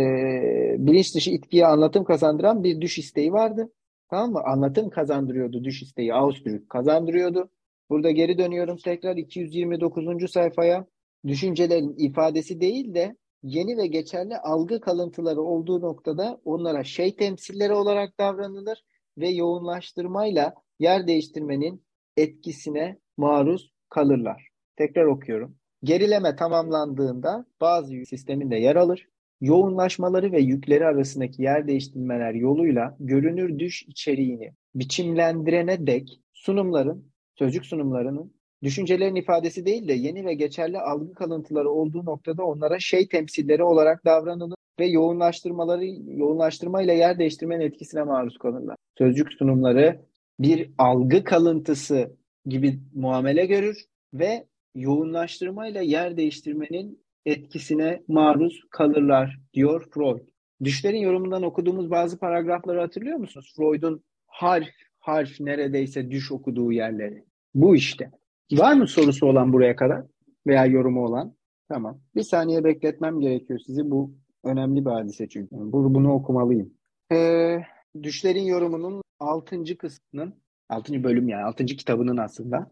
bilinç 0.78 1.16
dışı 1.16 1.32
itkiye 1.32 1.66
anlatım 1.66 2.04
kazandıran 2.04 2.64
bir 2.64 2.82
düş 2.82 2.98
isteği 2.98 3.32
vardı. 3.32 3.72
Tamam 4.10 4.32
mı? 4.32 4.42
Anlatım 4.46 4.90
kazandırıyordu 4.90 5.64
düş 5.64 5.82
isteği. 5.82 6.14
Ausdrück 6.14 6.70
kazandırıyordu. 6.70 7.50
Burada 7.90 8.12
geri 8.12 8.38
dönüyorum 8.38 8.78
tekrar 8.78 9.18
229. 9.18 10.32
sayfaya. 10.32 10.86
Düşüncelerin 11.28 11.96
ifadesi 11.98 12.62
değil 12.62 12.94
de 12.94 13.16
yeni 13.44 13.78
ve 13.78 13.88
geçerli 13.88 14.38
algı 14.38 14.82
kalıntıları 14.82 15.42
olduğu 15.42 15.82
noktada 15.82 16.42
onlara 16.46 16.84
şey 16.84 17.16
temsilleri 17.16 17.74
olarak 17.74 18.20
davranılır 18.20 18.84
ve 19.18 19.30
yoğunlaştırmayla 19.30 20.54
yer 20.80 21.08
değiştirmenin 21.08 21.84
etkisine 22.18 23.00
maruz 23.18 23.74
kalırlar. 23.90 24.48
Tekrar 24.76 25.06
okuyorum. 25.06 25.59
Gerileme 25.84 26.36
tamamlandığında 26.36 27.46
bazı 27.62 27.94
yük 27.94 28.08
sisteminde 28.08 28.56
yer 28.56 28.76
alır. 28.76 29.08
Yoğunlaşmaları 29.42 30.32
ve 30.32 30.42
yükleri 30.42 30.86
arasındaki 30.86 31.42
yer 31.42 31.68
değiştirmeler 31.68 32.34
yoluyla 32.34 32.96
görünür 33.00 33.60
düş 33.60 33.84
içeriğini 33.84 34.54
biçimlendirene 34.76 35.88
dek 35.88 36.20
sunumların, 36.34 37.12
sözcük 37.36 37.66
sunumlarının 37.66 38.34
düşüncelerin 38.64 39.16
ifadesi 39.16 39.66
değil 39.66 39.88
de 39.88 39.94
yeni 39.94 40.26
ve 40.26 40.34
geçerli 40.34 40.80
algı 40.80 41.14
kalıntıları 41.14 41.70
olduğu 41.70 42.06
noktada 42.06 42.44
onlara 42.44 42.80
şey 42.80 43.08
temsilleri 43.08 43.64
olarak 43.64 44.06
davranılır 44.06 44.58
ve 44.80 44.86
yoğunlaştırmaları 44.86 45.86
yoğunlaştırmayla 46.06 46.94
yer 46.94 47.20
değiştirmenin 47.20 47.66
etkisine 47.66 48.04
maruz 48.04 48.38
kalırlar. 48.38 48.76
Sözcük 48.98 49.34
sunumları 49.34 50.02
bir 50.40 50.72
algı 50.78 51.24
kalıntısı 51.24 52.16
gibi 52.46 52.80
muamele 52.94 53.46
görür 53.46 53.86
ve 54.14 54.49
yoğunlaştırmayla 54.76 55.82
yer 55.82 56.18
değiştirmenin 56.18 57.04
etkisine 57.26 58.04
maruz 58.08 58.62
kalırlar 58.72 59.40
diyor 59.54 59.88
Freud. 59.92 60.28
Düşlerin 60.64 60.98
yorumundan 60.98 61.44
okuduğumuz 61.44 61.92
bazı 61.92 62.20
paragrafları 62.20 62.80
hatırlıyor 62.80 63.18
musunuz? 63.18 63.54
Freud'un 63.58 64.04
harf 64.28 64.68
harf 65.00 65.40
neredeyse 65.40 66.12
düş 66.12 66.32
okuduğu 66.32 66.72
yerleri. 66.72 67.24
Bu 67.56 67.76
işte. 67.76 68.12
Var 68.52 68.74
mı 68.74 68.88
sorusu 68.88 69.26
olan 69.26 69.54
buraya 69.54 69.76
kadar 69.76 70.04
veya 70.48 70.66
yorumu 70.66 71.06
olan? 71.06 71.36
Tamam. 71.70 72.02
Bir 72.16 72.24
saniye 72.24 72.64
bekletmem 72.64 73.20
gerekiyor 73.20 73.60
sizi. 73.66 73.92
Bu 73.92 74.14
önemli 74.44 74.86
bir 74.86 74.92
hadise 74.92 75.30
çünkü. 75.30 75.56
Bunu 75.56 76.14
okumalıyım. 76.14 76.74
Ee, 77.12 77.60
düşlerin 78.04 78.44
yorumunun 78.44 79.02
6. 79.20 79.78
kısmının 79.78 80.34
6. 80.70 81.04
bölüm 81.04 81.30
yani 81.30 81.44
6. 81.44 81.66
kitabının 81.66 82.18
aslında 82.18 82.72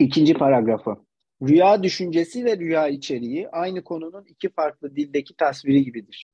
ikinci 0.00 0.34
paragrafı. 0.34 0.96
Rüya 1.42 1.82
düşüncesi 1.82 2.44
ve 2.44 2.56
rüya 2.58 2.88
içeriği 2.88 3.48
aynı 3.48 3.84
konunun 3.84 4.24
iki 4.24 4.48
farklı 4.48 4.96
dildeki 4.96 5.36
tasviri 5.36 5.84
gibidir. 5.84 6.26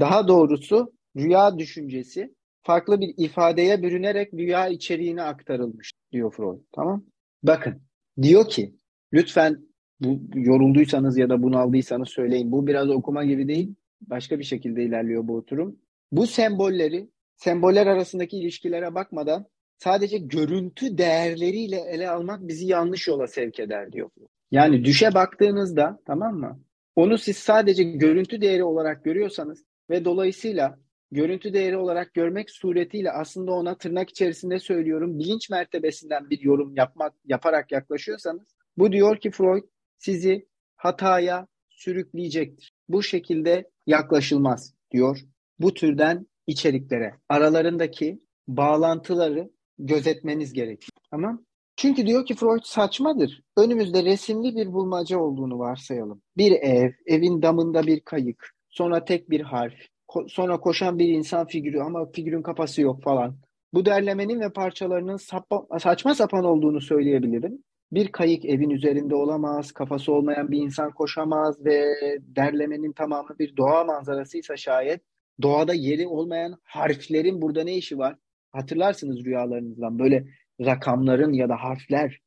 Daha 0.00 0.28
doğrusu 0.28 0.92
rüya 1.16 1.58
düşüncesi 1.58 2.34
farklı 2.62 3.00
bir 3.00 3.14
ifadeye 3.16 3.82
bürünerek 3.82 4.34
rüya 4.34 4.68
içeriğine 4.68 5.22
aktarılmış 5.22 5.92
diyor 6.12 6.34
Freud. 6.34 6.60
Tamam? 6.72 7.04
Bakın 7.42 7.82
diyor 8.22 8.48
ki 8.48 8.74
lütfen 9.12 9.58
bu 10.00 10.20
yorulduysanız 10.34 11.18
ya 11.18 11.28
da 11.28 11.42
bunaldıysanız 11.42 12.08
söyleyin. 12.08 12.52
Bu 12.52 12.66
biraz 12.66 12.90
okuma 12.90 13.24
gibi 13.24 13.48
değil. 13.48 13.74
Başka 14.00 14.38
bir 14.38 14.44
şekilde 14.44 14.84
ilerliyor 14.84 15.28
bu 15.28 15.36
oturum. 15.36 15.76
Bu 16.12 16.26
sembolleri, 16.26 17.10
semboller 17.36 17.86
arasındaki 17.86 18.38
ilişkilere 18.38 18.94
bakmadan 18.94 19.46
sadece 19.82 20.18
görüntü 20.18 20.98
değerleriyle 20.98 21.76
ele 21.76 22.10
almak 22.10 22.48
bizi 22.48 22.66
yanlış 22.66 23.08
yola 23.08 23.26
sevk 23.26 23.60
eder 23.60 23.92
diyor. 23.92 24.10
Yani 24.50 24.84
düşe 24.84 25.14
baktığınızda 25.14 25.98
tamam 26.06 26.34
mı? 26.34 26.60
Onu 26.96 27.18
siz 27.18 27.36
sadece 27.36 27.82
görüntü 27.82 28.40
değeri 28.40 28.64
olarak 28.64 29.04
görüyorsanız 29.04 29.64
ve 29.90 30.04
dolayısıyla 30.04 30.78
görüntü 31.10 31.52
değeri 31.52 31.76
olarak 31.76 32.14
görmek 32.14 32.50
suretiyle 32.50 33.10
aslında 33.10 33.52
ona 33.52 33.78
tırnak 33.78 34.10
içerisinde 34.10 34.58
söylüyorum 34.58 35.18
bilinç 35.18 35.50
mertebesinden 35.50 36.30
bir 36.30 36.40
yorum 36.40 36.76
yapmak 36.76 37.12
yaparak 37.24 37.72
yaklaşıyorsanız 37.72 38.46
bu 38.76 38.92
diyor 38.92 39.16
ki 39.16 39.30
Freud 39.30 39.64
sizi 39.98 40.46
hataya 40.76 41.46
sürükleyecektir. 41.68 42.72
Bu 42.88 43.02
şekilde 43.02 43.70
yaklaşılmaz 43.86 44.74
diyor. 44.90 45.18
Bu 45.58 45.74
türden 45.74 46.26
içeriklere 46.46 47.14
aralarındaki 47.28 48.22
bağlantıları 48.48 49.50
gözetmeniz 49.78 50.52
gerekiyor. 50.52 50.90
Tamam? 51.10 51.44
Çünkü 51.76 52.06
diyor 52.06 52.26
ki 52.26 52.34
Freud 52.34 52.62
saçmadır. 52.64 53.42
Önümüzde 53.56 54.04
resimli 54.04 54.56
bir 54.56 54.72
bulmaca 54.72 55.18
olduğunu 55.18 55.58
varsayalım. 55.58 56.22
Bir 56.36 56.52
ev, 56.52 56.90
evin 57.06 57.42
damında 57.42 57.86
bir 57.86 58.00
kayık, 58.00 58.50
sonra 58.68 59.04
tek 59.04 59.30
bir 59.30 59.40
harf, 59.40 59.74
ko- 60.08 60.28
sonra 60.28 60.60
koşan 60.60 60.98
bir 60.98 61.08
insan 61.08 61.46
figürü 61.46 61.80
ama 61.80 62.10
figürün 62.10 62.42
kafası 62.42 62.82
yok 62.82 63.02
falan. 63.02 63.36
Bu 63.74 63.84
derlemenin 63.84 64.40
ve 64.40 64.52
parçalarının 64.52 65.16
sapa- 65.16 65.80
saçma 65.80 66.14
sapan 66.14 66.44
olduğunu 66.44 66.80
söyleyebilirim. 66.80 67.64
Bir 67.92 68.12
kayık 68.12 68.44
evin 68.44 68.70
üzerinde 68.70 69.14
olamaz, 69.14 69.72
kafası 69.72 70.12
olmayan 70.12 70.50
bir 70.50 70.58
insan 70.58 70.90
koşamaz 70.90 71.64
ve 71.64 71.94
derlemenin 72.20 72.92
tamamı 72.92 73.38
bir 73.38 73.56
doğa 73.56 73.84
manzarasıysa 73.84 74.56
şayet 74.56 75.00
doğada 75.42 75.74
yeri 75.74 76.06
olmayan 76.06 76.56
harflerin 76.64 77.42
burada 77.42 77.64
ne 77.64 77.76
işi 77.76 77.98
var? 77.98 78.16
Hatırlarsınız 78.52 79.24
rüyalarınızdan 79.24 79.98
böyle 79.98 80.26
rakamların 80.60 81.32
ya 81.32 81.48
da 81.48 81.56
harfler 81.56 82.18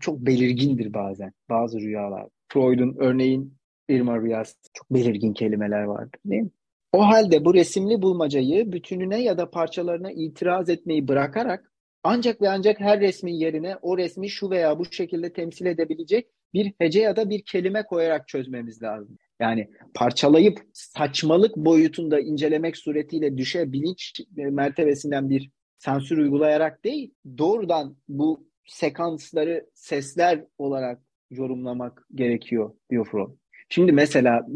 çok 0.00 0.18
belirgindir 0.18 0.94
bazen 0.94 1.32
bazı 1.50 1.80
rüyalar. 1.80 2.28
Freud'un 2.48 2.96
örneğin 2.98 3.58
Irma 3.88 4.20
rüyası 4.20 4.54
çok 4.74 4.90
belirgin 4.90 5.32
kelimeler 5.32 5.82
vardır 5.82 6.20
değil 6.24 6.42
mi? 6.42 6.50
O 6.92 7.00
halde 7.00 7.44
bu 7.44 7.54
resimli 7.54 8.02
bulmacayı 8.02 8.72
bütününe 8.72 9.22
ya 9.22 9.38
da 9.38 9.50
parçalarına 9.50 10.12
itiraz 10.12 10.68
etmeyi 10.68 11.08
bırakarak 11.08 11.72
ancak 12.02 12.42
ve 12.42 12.48
ancak 12.48 12.80
her 12.80 13.00
resmin 13.00 13.34
yerine 13.34 13.76
o 13.82 13.98
resmi 13.98 14.30
şu 14.30 14.50
veya 14.50 14.78
bu 14.78 14.84
şekilde 14.84 15.32
temsil 15.32 15.66
edebilecek 15.66 16.26
bir 16.52 16.72
hece 16.78 17.00
ya 17.00 17.16
da 17.16 17.30
bir 17.30 17.42
kelime 17.42 17.82
koyarak 17.82 18.28
çözmemiz 18.28 18.82
lazım. 18.82 19.18
Yani 19.40 19.70
parçalayıp 19.94 20.60
saçmalık 20.72 21.56
boyutunda 21.56 22.20
incelemek 22.20 22.76
suretiyle 22.76 23.38
düşe 23.38 23.72
bilinç 23.72 24.20
mertebesinden 24.36 25.30
bir 25.30 25.50
sansür 25.78 26.18
uygulayarak 26.18 26.84
değil, 26.84 27.14
doğrudan 27.38 27.96
bu 28.08 28.48
sekansları 28.66 29.66
sesler 29.74 30.44
olarak 30.58 31.02
yorumlamak 31.30 32.06
gerekiyor 32.14 32.74
diyor 32.90 33.08
Freud. 33.10 33.30
Şimdi 33.68 33.92
mesela 33.92 34.46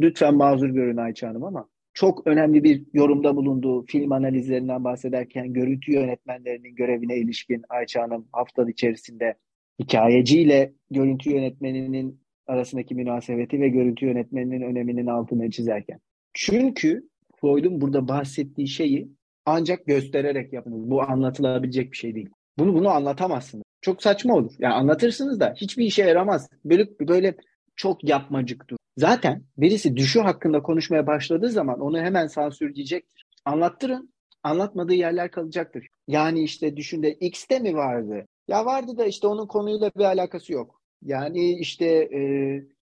lütfen 0.00 0.34
mazur 0.34 0.68
görün 0.68 0.96
Ayça 0.96 1.28
Hanım 1.28 1.44
ama 1.44 1.68
çok 1.94 2.26
önemli 2.26 2.64
bir 2.64 2.82
yorumda 2.92 3.36
bulunduğu 3.36 3.86
film 3.86 4.12
analizlerinden 4.12 4.84
bahsederken 4.84 5.52
görüntü 5.52 5.92
yönetmenlerinin 5.92 6.74
görevine 6.74 7.16
ilişkin 7.16 7.62
Ayça 7.68 8.02
Hanım 8.02 8.28
hafta 8.32 8.70
içerisinde 8.70 9.34
hikayeciyle 9.78 10.72
görüntü 10.90 11.30
yönetmeninin 11.30 12.20
arasındaki 12.46 12.94
münasebeti 12.94 13.60
ve 13.60 13.68
görüntü 13.68 14.06
yönetmeninin 14.06 14.60
öneminin 14.60 15.06
altını 15.06 15.50
çizerken. 15.50 16.00
Çünkü 16.34 17.08
Freud'un 17.40 17.80
burada 17.80 18.08
bahsettiği 18.08 18.68
şeyi 18.68 19.08
ancak 19.46 19.86
göstererek 19.86 20.52
yapınız. 20.52 20.90
Bu 20.90 21.02
anlatılabilecek 21.02 21.92
bir 21.92 21.96
şey 21.96 22.14
değil. 22.14 22.28
Bunu 22.58 22.74
bunu 22.74 22.88
anlatamazsınız. 22.88 23.64
Çok 23.80 24.02
saçma 24.02 24.34
olur. 24.34 24.52
Yani 24.58 24.74
anlatırsınız 24.74 25.40
da 25.40 25.54
hiçbir 25.56 25.84
işe 25.84 26.04
yaramaz. 26.04 26.48
Böyle 26.64 26.88
böyle 27.00 27.34
çok 27.76 28.04
yapmacıktır. 28.08 28.78
Zaten 28.96 29.42
birisi 29.58 29.96
düşü 29.96 30.20
hakkında 30.20 30.62
konuşmaya 30.62 31.06
başladığı 31.06 31.48
zaman 31.48 31.80
onu 31.80 31.98
hemen 31.98 32.26
sansürleyecektir. 32.26 33.24
Anlattırın. 33.44 34.12
Anlatmadığı 34.42 34.94
yerler 34.94 35.30
kalacaktır. 35.30 35.86
Yani 36.08 36.42
işte 36.42 36.76
düşünde 36.76 37.12
X'te 37.12 37.58
mi 37.58 37.74
vardı? 37.74 38.26
Ya 38.48 38.64
vardı 38.64 38.98
da 38.98 39.06
işte 39.06 39.26
onun 39.26 39.46
konuyla 39.46 39.90
bir 39.96 40.04
alakası 40.04 40.52
yok. 40.52 40.75
Yani 41.02 41.58
işte 41.58 41.86
e, 41.86 42.20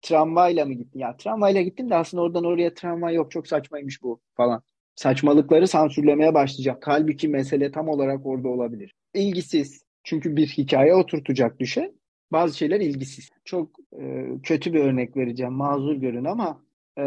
tramvayla 0.03 0.65
mı 0.65 0.75
gittin? 0.75 0.99
Ya 0.99 1.17
tramvayla 1.17 1.63
gittim 1.63 1.91
de 1.91 1.95
aslında 1.95 2.23
oradan 2.23 2.45
oraya 2.45 2.75
tramvay 2.75 3.15
yok. 3.15 3.31
Çok 3.31 3.47
saçmaymış 3.47 4.03
bu 4.03 4.21
falan. 4.35 4.63
Saçmalıkları 4.95 5.69
sansürlemeye 5.69 6.35
başlayacak. 6.35 6.83
Halbuki 6.87 7.29
mesele 7.29 7.73
tam 7.73 7.89
olarak 7.89 8.27
orada 8.27 8.49
olabilir. 8.49 8.95
İlgisiz. 9.15 9.83
Çünkü 10.05 10.37
bir 10.37 10.47
hikaye 10.47 10.95
oturtacak 10.95 11.61
düşe. 11.61 11.93
Bazı 12.33 12.57
şeyler 12.57 12.81
ilgisiz. 12.81 13.31
Çok 13.45 13.71
e, 14.01 14.27
kötü 14.43 14.73
bir 14.73 14.81
örnek 14.81 15.17
vereceğim. 15.17 15.53
Mazur 15.53 15.95
görün 15.97 16.25
ama 16.25 16.63
e, 16.99 17.05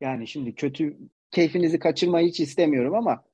yani 0.00 0.26
şimdi 0.26 0.54
kötü 0.54 0.98
keyfinizi 1.30 1.78
kaçırmayı 1.78 2.28
hiç 2.28 2.40
istemiyorum 2.40 2.94
ama 2.94 3.24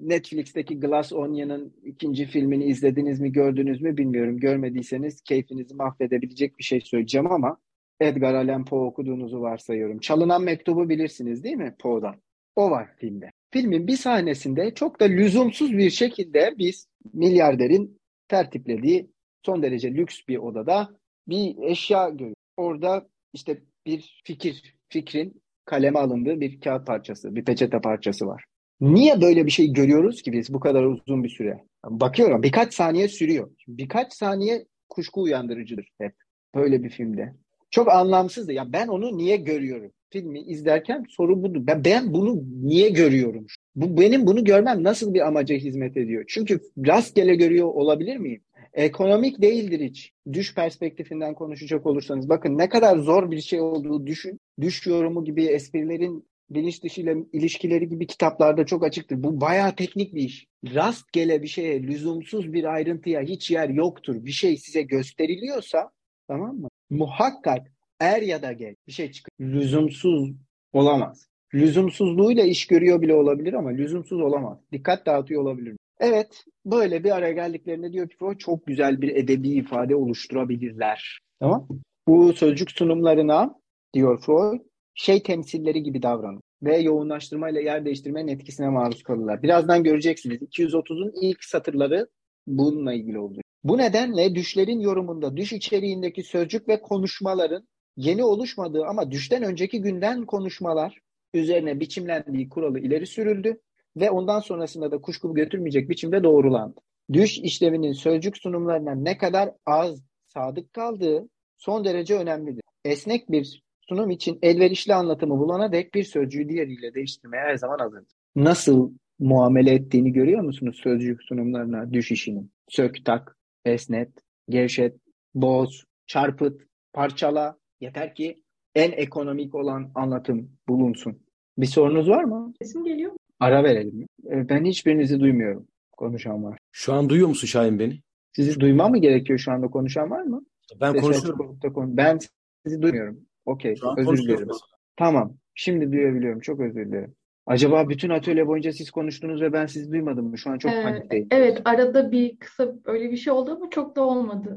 Netflix'teki 0.00 0.80
Glass 0.80 1.12
Onion'ın 1.12 1.74
ikinci 1.84 2.26
filmini 2.26 2.64
izlediniz 2.64 3.20
mi 3.20 3.32
gördünüz 3.32 3.82
mü 3.82 3.96
bilmiyorum. 3.96 4.36
Görmediyseniz 4.38 5.20
keyfinizi 5.20 5.74
mahvedebilecek 5.74 6.58
bir 6.58 6.64
şey 6.64 6.80
söyleyeceğim 6.80 7.32
ama 7.32 7.58
Edgar 8.00 8.34
Allan 8.34 8.64
Poe 8.64 8.86
okuduğunuzu 8.86 9.40
varsayıyorum. 9.40 9.98
Çalınan 9.98 10.42
Mektubu 10.42 10.88
bilirsiniz 10.88 11.44
değil 11.44 11.56
mi 11.56 11.74
Poe'dan? 11.78 12.14
O 12.56 12.70
var 12.70 12.88
filmde. 12.96 13.30
Filmin 13.50 13.86
bir 13.86 13.96
sahnesinde 13.96 14.74
çok 14.74 15.00
da 15.00 15.04
lüzumsuz 15.04 15.72
bir 15.72 15.90
şekilde 15.90 16.54
biz 16.58 16.88
milyarderin 17.12 17.98
tertiplediği 18.28 19.10
son 19.46 19.62
derece 19.62 19.94
lüks 19.94 20.20
bir 20.28 20.36
odada 20.36 20.88
bir 21.28 21.56
eşya 21.62 22.08
görüyoruz. 22.08 22.36
Orada 22.56 23.08
işte 23.32 23.62
bir 23.86 24.22
fikir, 24.24 24.76
fikrin 24.88 25.42
kaleme 25.64 25.98
alındığı 25.98 26.40
bir 26.40 26.60
kağıt 26.60 26.86
parçası, 26.86 27.36
bir 27.36 27.44
peçete 27.44 27.80
parçası 27.80 28.26
var. 28.26 28.44
Niye 28.80 29.20
böyle 29.20 29.46
bir 29.46 29.50
şey 29.50 29.72
görüyoruz 29.72 30.22
ki 30.22 30.32
biz 30.32 30.54
bu 30.54 30.60
kadar 30.60 30.84
uzun 30.84 31.24
bir 31.24 31.28
süre? 31.28 31.64
Bakıyorum 31.84 32.42
birkaç 32.42 32.74
saniye 32.74 33.08
sürüyor. 33.08 33.50
Birkaç 33.68 34.12
saniye 34.12 34.66
kuşku 34.88 35.22
uyandırıcıdır 35.22 35.88
hep 35.98 36.12
böyle 36.54 36.82
bir 36.82 36.90
filmde. 36.90 37.34
Çok 37.70 37.92
anlamsızdı. 37.92 38.52
Ya 38.52 38.72
ben 38.72 38.88
onu 38.88 39.18
niye 39.18 39.36
görüyorum? 39.36 39.92
Filmi 40.10 40.40
izlerken 40.40 41.04
soru 41.08 41.42
budur. 41.42 41.66
Ben, 41.66 41.84
ben 41.84 42.14
bunu 42.14 42.42
niye 42.62 42.88
görüyorum? 42.88 43.46
Bu 43.74 44.00
benim 44.00 44.26
bunu 44.26 44.44
görmem 44.44 44.82
nasıl 44.82 45.14
bir 45.14 45.26
amaca 45.26 45.56
hizmet 45.56 45.96
ediyor? 45.96 46.24
Çünkü 46.28 46.60
rastgele 46.86 47.34
görüyor 47.34 47.66
olabilir 47.66 48.16
miyim? 48.16 48.42
Ekonomik 48.72 49.42
değildir 49.42 49.80
hiç. 49.80 50.12
Düş 50.32 50.54
perspektifinden 50.54 51.34
konuşacak 51.34 51.86
olursanız 51.86 52.28
bakın 52.28 52.58
ne 52.58 52.68
kadar 52.68 52.98
zor 52.98 53.30
bir 53.30 53.40
şey 53.40 53.60
olduğu 53.60 54.06
düşün. 54.06 54.40
Düş 54.60 54.86
yorumu 54.86 55.24
gibi 55.24 55.44
esprilerin 55.44 56.24
bilinç 56.50 56.82
dışı 56.82 57.00
ile 57.00 57.16
ilişkileri 57.32 57.88
gibi 57.88 58.06
kitaplarda 58.06 58.66
çok 58.66 58.84
açıktır. 58.84 59.22
Bu 59.22 59.40
bayağı 59.40 59.74
teknik 59.74 60.14
bir 60.14 60.22
iş. 60.22 60.46
Rastgele 60.74 61.42
bir 61.42 61.48
şeye, 61.48 61.82
lüzumsuz 61.82 62.52
bir 62.52 62.64
ayrıntıya 62.64 63.20
hiç 63.20 63.50
yer 63.50 63.68
yoktur. 63.68 64.24
Bir 64.24 64.30
şey 64.30 64.56
size 64.56 64.82
gösteriliyorsa 64.82 65.90
tamam 66.28 66.56
mı? 66.56 66.68
Muhakkak 66.90 67.66
er 68.00 68.22
ya 68.22 68.42
da 68.42 68.52
geç 68.52 68.76
bir 68.86 68.92
şey 68.92 69.10
çıkıyor. 69.10 69.50
Lüzumsuz 69.52 70.30
olamaz. 70.72 71.28
Lüzumsuzluğuyla 71.54 72.44
iş 72.44 72.66
görüyor 72.66 73.02
bile 73.02 73.14
olabilir 73.14 73.52
ama 73.52 73.70
lüzumsuz 73.70 74.20
olamaz. 74.20 74.58
Dikkat 74.72 75.06
dağıtıyor 75.06 75.42
olabilir. 75.42 75.76
Evet, 76.00 76.44
böyle 76.66 77.04
bir 77.04 77.16
araya 77.16 77.32
geldiklerinde 77.32 77.92
diyor 77.92 78.08
ki 78.08 78.16
Freud 78.16 78.38
çok 78.38 78.66
güzel 78.66 79.00
bir 79.00 79.16
edebi 79.16 79.48
ifade 79.48 79.96
oluşturabilirler. 79.96 81.20
Tamam 81.40 81.68
Bu 82.08 82.32
sözcük 82.32 82.70
sunumlarına 82.70 83.54
diyor 83.94 84.20
Freud 84.20 84.60
şey 84.96 85.22
temsilleri 85.22 85.82
gibi 85.82 86.02
davranın 86.02 86.42
ve 86.62 86.76
yoğunlaştırmayla 86.76 87.60
yer 87.60 87.84
değiştirmenin 87.84 88.28
etkisine 88.28 88.68
maruz 88.68 89.02
kalırlar. 89.02 89.42
Birazdan 89.42 89.84
göreceksiniz. 89.84 90.42
230'un 90.42 91.12
ilk 91.22 91.44
satırları 91.44 92.08
bununla 92.46 92.92
ilgili 92.92 93.18
oldu. 93.18 93.40
Bu 93.64 93.78
nedenle 93.78 94.34
düşlerin 94.34 94.80
yorumunda 94.80 95.36
düş 95.36 95.52
içeriğindeki 95.52 96.22
sözcük 96.22 96.68
ve 96.68 96.80
konuşmaların 96.80 97.68
yeni 97.96 98.24
oluşmadığı 98.24 98.84
ama 98.84 99.10
düşten 99.10 99.42
önceki 99.42 99.80
günden 99.80 100.26
konuşmalar 100.26 100.98
üzerine 101.34 101.80
biçimlendiği 101.80 102.48
kuralı 102.48 102.78
ileri 102.78 103.06
sürüldü 103.06 103.60
ve 103.96 104.10
ondan 104.10 104.40
sonrasında 104.40 104.90
da 104.90 105.00
kuşku 105.00 105.34
götürmeyecek 105.34 105.90
biçimde 105.90 106.24
doğrulandı. 106.24 106.80
Düş 107.12 107.38
işlevinin 107.38 107.92
sözcük 107.92 108.38
sunumlarına 108.38 108.94
ne 108.94 109.18
kadar 109.18 109.50
az 109.66 110.02
sadık 110.26 110.72
kaldığı 110.72 111.28
son 111.56 111.84
derece 111.84 112.14
önemlidir. 112.14 112.62
Esnek 112.84 113.30
bir 113.30 113.62
sunum 113.88 114.10
için 114.10 114.38
elverişli 114.42 114.94
anlatımı 114.94 115.38
bulana 115.38 115.72
dek 115.72 115.94
bir 115.94 116.04
sözcüğü 116.04 116.48
diğeriyle 116.48 116.94
değiştirmeye 116.94 117.42
her 117.42 117.56
zaman 117.56 117.78
hazırdır. 117.78 118.12
Nasıl 118.36 118.92
muamele 119.18 119.70
ettiğini 119.74 120.12
görüyor 120.12 120.40
musunuz 120.40 120.80
sözcük 120.82 121.22
sunumlarına 121.22 121.92
düş 121.92 122.12
işinin? 122.12 122.50
Sök, 122.68 123.04
tak, 123.04 123.36
esnet, 123.64 124.10
gevşet, 124.48 124.96
boz, 125.34 125.84
çarpıt, 126.06 126.62
parçala. 126.92 127.58
Yeter 127.80 128.14
ki 128.14 128.42
en 128.74 128.92
ekonomik 128.92 129.54
olan 129.54 129.90
anlatım 129.94 130.50
bulunsun. 130.68 131.18
Bir 131.58 131.66
sorunuz 131.66 132.08
var 132.08 132.24
mı? 132.24 132.52
Sesim 132.62 132.84
geliyor 132.84 133.10
mu? 133.12 133.18
Ara 133.40 133.64
verelim. 133.64 134.06
E, 134.30 134.48
Ben 134.48 134.64
hiçbirinizi 134.64 135.20
duymuyorum. 135.20 135.66
Konuşan 135.92 136.44
var. 136.44 136.58
Şu 136.72 136.92
an 136.92 137.08
duyuyor 137.08 137.28
musun 137.28 137.46
Şahin 137.46 137.78
beni? 137.78 138.00
Sizi 138.36 138.60
duymam 138.60 138.90
mı 138.90 138.98
gerekiyor 138.98 139.38
şu 139.38 139.52
anda 139.52 139.66
konuşan 139.68 140.10
var 140.10 140.22
mı? 140.22 140.44
Ben 140.80 140.92
Sesi 140.92 141.02
konuşuyorum. 141.02 141.58
Ben 141.96 142.18
sizi 142.66 142.82
duymuyorum. 142.82 143.20
Okey, 143.46 143.74
özür 143.96 144.18
dilerim. 144.24 144.48
Tamam, 144.96 145.34
şimdi 145.54 145.92
duyabiliyorum. 145.92 146.40
Çok 146.40 146.60
özür 146.60 146.86
dilerim. 146.86 147.14
Acaba 147.46 147.88
bütün 147.88 148.10
atölye 148.10 148.46
boyunca 148.46 148.72
siz 148.72 148.90
konuştunuz 148.90 149.40
ve 149.42 149.52
ben 149.52 149.66
sizi 149.66 149.92
duymadım 149.92 150.26
mı? 150.26 150.38
Şu 150.38 150.50
an 150.50 150.58
çok 150.58 150.72
Ee, 150.72 150.82
panikteyim. 150.82 151.28
evet 151.30 151.62
arada 151.64 152.12
bir 152.12 152.36
kısa 152.36 152.72
öyle 152.84 153.10
bir 153.10 153.16
şey 153.16 153.32
oldu 153.32 153.50
ama 153.60 153.70
çok 153.70 153.96
da 153.96 154.02
olmadı. 154.04 154.56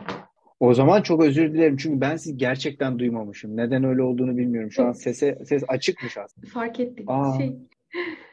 O 0.60 0.74
zaman 0.74 1.02
çok 1.02 1.24
özür 1.24 1.54
dilerim 1.54 1.78
çünkü 1.78 2.02
ben 2.02 2.16
sizi 2.16 2.38
gerçekten 2.38 3.00
duymamışım. 3.00 3.58
Neden 3.58 3.84
öyle 3.84 4.02
olduğunu 4.02 4.38
bilmiyorum. 4.38 4.72
Şu 4.72 4.86
an 4.86 4.92
sese 4.92 5.38
ses 5.46 5.64
açıkmış 5.68 6.18
aslında. 6.18 6.48
Fark 6.48 6.80
ettik. 6.80 7.06
Aa. 7.08 7.38
Şey, 7.38 7.56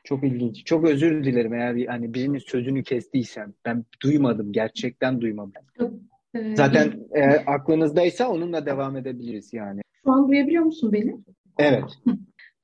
Çok 0.04 0.24
ilginç. 0.24 0.64
Çok 0.64 0.84
özür 0.84 1.24
dilerim 1.24 1.54
eğer 1.54 1.76
bir- 1.76 1.86
hani 1.86 2.14
birinin 2.14 2.38
sözünü 2.38 2.82
kestiysem. 2.82 3.52
Ben 3.64 3.84
duymadım. 4.02 4.52
Gerçekten 4.52 5.20
duymadım. 5.20 5.52
e, 6.34 6.56
Zaten 6.56 6.92
eğer 7.14 7.42
aklınızdaysa 7.46 8.28
onunla 8.28 8.66
devam 8.66 8.96
edebiliriz 8.96 9.52
yani. 9.52 9.80
Şu 10.06 10.12
an 10.12 10.28
duyabiliyor 10.28 10.64
musun 10.64 10.92
beni? 10.92 11.16
Evet. 11.58 11.84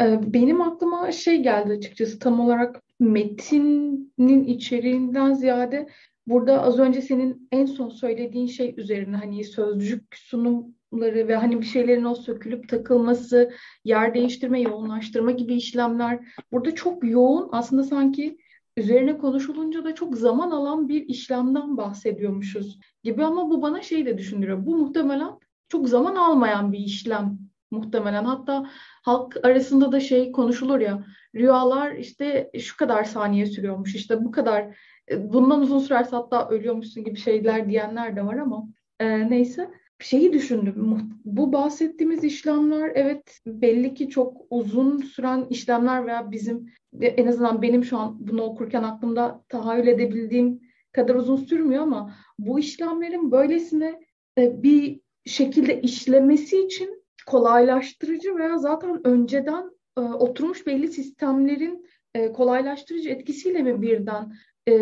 Ee, 0.03 0.21
Benim 0.33 0.61
aklıma 0.61 1.13
şey 1.13 1.43
geldi 1.43 1.73
açıkçası 1.73 2.19
tam 2.19 2.41
olarak 2.41 2.83
metinin 3.01 4.45
içeriğinden 4.45 5.33
ziyade 5.33 5.89
burada 6.27 6.63
az 6.63 6.79
önce 6.79 7.03
senin 7.03 7.49
en 7.53 7.67
son 7.67 7.89
söylediğin 7.89 8.47
şey 8.47 8.75
üzerine 8.77 9.17
hani 9.17 9.45
sözcük 9.45 10.17
sunumları 10.17 11.29
ve 11.29 11.37
hani 11.37 11.61
bir 11.61 11.67
şeylerin 11.67 12.05
o 12.05 12.15
sökülüp 12.15 12.69
takılması, 12.69 13.53
yer 13.85 14.15
değiştirme, 14.15 14.61
yoğunlaştırma 14.61 15.31
gibi 15.31 15.55
işlemler 15.55 16.21
burada 16.53 16.75
çok 16.75 17.05
yoğun 17.05 17.49
aslında 17.53 17.83
sanki 17.83 18.39
üzerine 18.77 19.19
konuşulunca 19.19 19.85
da 19.85 19.95
çok 19.95 20.17
zaman 20.17 20.51
alan 20.51 20.89
bir 20.89 21.09
işlemden 21.09 21.77
bahsediyormuşuz 21.77 22.79
gibi 23.03 23.25
ama 23.25 23.51
bu 23.51 23.63
bana 23.63 23.83
şey 23.83 24.07
de 24.07 24.19
düşündürüyor. 24.19 24.67
Bu 24.67 24.77
muhtemelen 24.77 25.33
çok 25.73 25.89
zaman 25.89 26.17
almayan 26.17 26.73
bir 26.73 26.79
işlem 26.79 27.39
muhtemelen. 27.71 28.25
Hatta 28.25 28.71
halk 29.03 29.37
arasında 29.43 29.93
da 29.93 30.01
şey 30.01 30.33
konuşulur 30.33 30.81
ya 30.81 31.05
rüyalar 31.35 31.93
işte 31.93 32.51
şu 32.61 32.77
kadar 32.77 33.05
saniye 33.05 33.47
sürüyormuş 33.47 33.95
işte 33.95 34.25
bu 34.25 34.31
kadar 34.31 34.77
e, 35.11 35.33
bundan 35.33 35.61
uzun 35.61 35.79
sürerse 35.79 36.17
hatta 36.17 36.49
ölüyormuşsun 36.49 37.05
gibi 37.05 37.17
şeyler 37.17 37.69
diyenler 37.69 38.17
de 38.17 38.27
var 38.27 38.37
ama 38.37 38.69
e, 39.01 39.31
neyse 39.31 39.71
şeyi 39.99 40.33
düşündüm 40.33 40.99
bu 41.25 41.53
bahsettiğimiz 41.53 42.25
işlemler 42.25 42.93
evet 42.95 43.41
belli 43.47 43.95
ki 43.95 44.09
çok 44.09 44.37
uzun 44.51 44.99
süren 44.99 45.47
işlemler 45.51 46.07
veya 46.07 46.31
bizim 46.31 46.73
en 47.01 47.27
azından 47.27 47.63
benim 47.63 47.85
şu 47.85 47.99
an 47.99 48.17
bunu 48.21 48.43
okurken 48.43 48.83
aklımda 48.83 49.45
tahayyül 49.49 49.87
edebildiğim 49.87 50.61
kadar 50.93 51.15
uzun 51.15 51.37
sürmüyor 51.37 51.83
ama 51.83 52.15
bu 52.39 52.59
işlemlerin 52.59 53.33
böylesine 53.33 54.01
e, 54.39 54.63
bir 54.63 55.01
şekilde 55.25 55.81
işlemesi 55.81 56.65
için 56.65 57.05
kolaylaştırıcı 57.27 58.37
veya 58.37 58.59
zaten 58.59 59.07
önceden 59.07 59.71
e, 59.97 60.01
oturmuş 60.01 60.67
belli 60.67 60.89
sistemlerin 60.89 61.87
e, 62.15 62.33
kolaylaştırıcı 62.33 63.09
etkisiyle 63.09 63.63
mi 63.63 63.83
birden 63.83 64.33
e, 64.69 64.73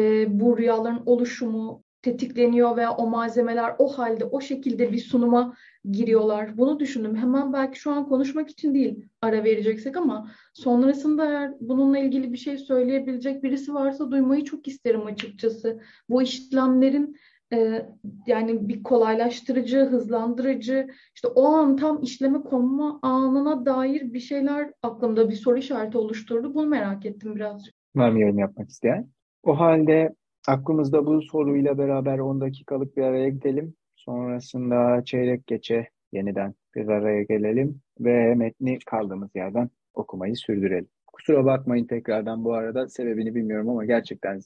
bu 0.41 0.59
rüyaların 0.59 1.03
oluşumu 1.07 1.85
tetikleniyor 2.03 2.77
veya 2.77 2.93
o 2.93 3.07
malzemeler 3.07 3.75
o 3.79 3.89
halde 3.89 4.25
o 4.25 4.41
şekilde 4.41 4.93
bir 4.93 4.99
sunuma 4.99 5.57
giriyorlar. 5.91 6.59
Bunu 6.59 6.81
düşündüm. 6.81 7.17
Hemen 7.17 7.53
belki 7.53 7.81
şu 7.81 7.91
an 7.91 8.09
konuşmak 8.09 8.51
için 8.51 8.75
değil 8.75 9.07
ara 9.23 9.45
vereceksek 9.45 9.97
ama 9.97 10.31
sonrasında 10.55 11.27
eğer 11.27 11.55
bununla 11.61 11.99
ilgili 11.99 12.33
bir 12.33 12.39
şey 12.39 12.59
söyleyebilecek 12.59 13.43
birisi 13.43 13.75
varsa 13.75 14.11
duymayı 14.11 14.45
çok 14.45 14.69
isterim 14.69 15.07
açıkçası. 15.07 15.81
Bu 16.09 16.23
işlemlerin 16.23 17.17
e, 17.53 17.87
yani 18.27 18.69
bir 18.69 18.83
kolaylaştırıcı, 18.83 19.79
hızlandırıcı, 19.79 20.89
işte 21.15 21.29
o 21.29 21.47
an 21.47 21.77
tam 21.77 22.03
işleme 22.03 22.41
konma 22.41 22.99
anına 23.03 23.67
dair 23.67 24.13
bir 24.13 24.21
şeyler 24.21 24.73
aklımda 24.83 25.31
bir 25.31 25.35
soru 25.35 25.59
işareti 25.59 25.99
oluşturdu. 25.99 26.55
Bunu 26.55 26.67
merak 26.67 27.07
ettim 27.07 27.37
birazcık. 27.37 27.75
Var 27.97 28.11
mı 28.11 28.21
yorum 28.21 28.39
yapmak 28.39 28.69
isteyen? 28.69 29.09
O 29.43 29.59
halde 29.59 30.15
aklımızda 30.49 31.07
bu 31.07 31.23
soruyla 31.23 31.79
beraber 31.79 32.19
10 32.19 32.41
dakikalık 32.41 32.97
bir 32.97 33.03
araya 33.03 33.29
gidelim. 33.29 33.75
Sonrasında 33.97 35.05
çeyrek 35.05 35.47
geçe 35.47 35.89
yeniden 36.13 36.55
bir 36.75 36.89
araya 36.89 37.23
gelelim 37.23 37.81
ve 38.01 38.35
metni 38.35 38.79
kaldığımız 38.79 39.31
yerden 39.35 39.71
okumayı 39.95 40.37
sürdürelim. 40.37 40.89
Kusura 41.13 41.45
bakmayın 41.45 41.87
tekrardan 41.87 42.45
bu 42.45 42.55
arada 42.55 42.89
sebebini 42.89 43.35
bilmiyorum 43.35 43.69
ama 43.69 43.85
gerçekten 43.85 44.41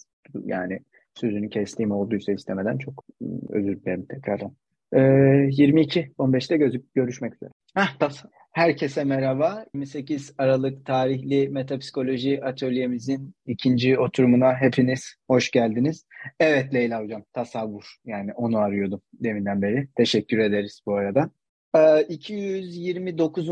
yani 0.44 0.80
sözünü 1.14 1.50
kestiğim 1.50 1.90
olduysa 1.90 2.32
istemeden 2.32 2.78
çok 2.78 3.04
özür 3.48 3.80
dilerim 3.80 4.06
tekrardan. 4.06 4.52
Ee, 4.92 4.98
22.15'te 4.98 6.56
gözük 6.56 6.94
görüşmek 6.94 7.34
üzere. 7.34 7.50
Heh, 7.74 7.96
tas- 8.00 8.24
Herkese 8.52 9.04
merhaba. 9.04 9.64
28 9.74 10.34
Aralık 10.38 10.86
tarihli 10.86 11.48
metapsikoloji 11.48 12.44
atölyemizin 12.44 13.34
ikinci 13.46 13.98
oturumuna 13.98 14.54
hepiniz 14.60 15.14
hoş 15.28 15.50
geldiniz. 15.50 16.06
Evet 16.40 16.74
Leyla 16.74 17.02
Hocam, 17.02 17.22
tasavvur. 17.32 17.94
Yani 18.04 18.32
onu 18.34 18.58
arıyordum 18.58 19.00
deminden 19.14 19.62
beri. 19.62 19.88
Teşekkür 19.96 20.38
ederiz 20.38 20.80
bu 20.86 20.94
arada. 20.94 21.30
Ee, 21.76 22.02
229. 22.08 23.48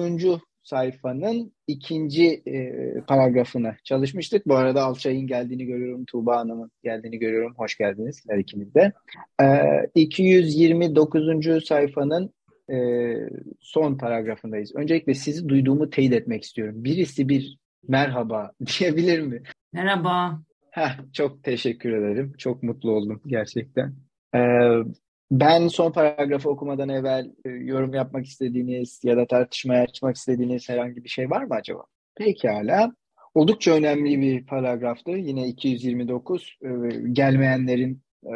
sayfanın 0.62 1.52
ikinci 1.66 2.42
e, 2.46 2.94
paragrafını 3.06 3.76
çalışmıştık. 3.84 4.46
Bu 4.46 4.56
arada 4.56 4.82
Alçay'ın 4.82 5.26
geldiğini 5.26 5.66
görüyorum, 5.66 6.04
Tuğba 6.04 6.36
Hanım'ın 6.36 6.70
geldiğini 6.82 7.18
görüyorum. 7.18 7.54
Hoş 7.56 7.78
geldiniz 7.78 8.24
her 8.28 8.38
ikiniz 8.38 8.74
de. 8.74 8.92
Ee, 9.42 9.90
229. 9.94 11.64
sayfanın 11.64 12.32
e, 12.72 12.76
son 13.60 13.98
paragrafındayız. 13.98 14.74
Öncelikle 14.74 15.14
sizi 15.14 15.48
duyduğumu 15.48 15.90
teyit 15.90 16.12
etmek 16.12 16.42
istiyorum. 16.42 16.84
Birisi 16.84 17.28
bir 17.28 17.58
merhaba 17.88 18.52
diyebilir 18.66 19.20
mi? 19.20 19.42
Merhaba. 19.72 20.42
Heh, 20.70 20.98
çok 21.12 21.44
teşekkür 21.44 21.92
ederim. 21.92 22.32
Çok 22.38 22.62
mutlu 22.62 22.90
oldum 22.90 23.22
gerçekten. 23.26 23.94
Ee, 24.34 24.38
ben 25.32 25.68
son 25.68 25.92
paragrafı 25.92 26.50
okumadan 26.50 26.88
evvel 26.88 27.32
e, 27.44 27.50
yorum 27.50 27.94
yapmak 27.94 28.26
istediğiniz 28.26 29.00
ya 29.04 29.16
da 29.16 29.26
tartışmaya 29.26 29.82
açmak 29.82 30.16
istediğiniz 30.16 30.68
herhangi 30.68 31.04
bir 31.04 31.08
şey 31.08 31.30
var 31.30 31.44
mı 31.44 31.54
acaba? 31.54 31.84
Pekala. 32.16 32.92
Oldukça 33.34 33.74
önemli 33.74 34.20
bir 34.20 34.46
paragraftı. 34.46 35.10
Yine 35.10 35.48
229. 35.48 36.56
Ee, 36.62 36.68
gelmeyenlerin 37.12 38.02
e, 38.24 38.34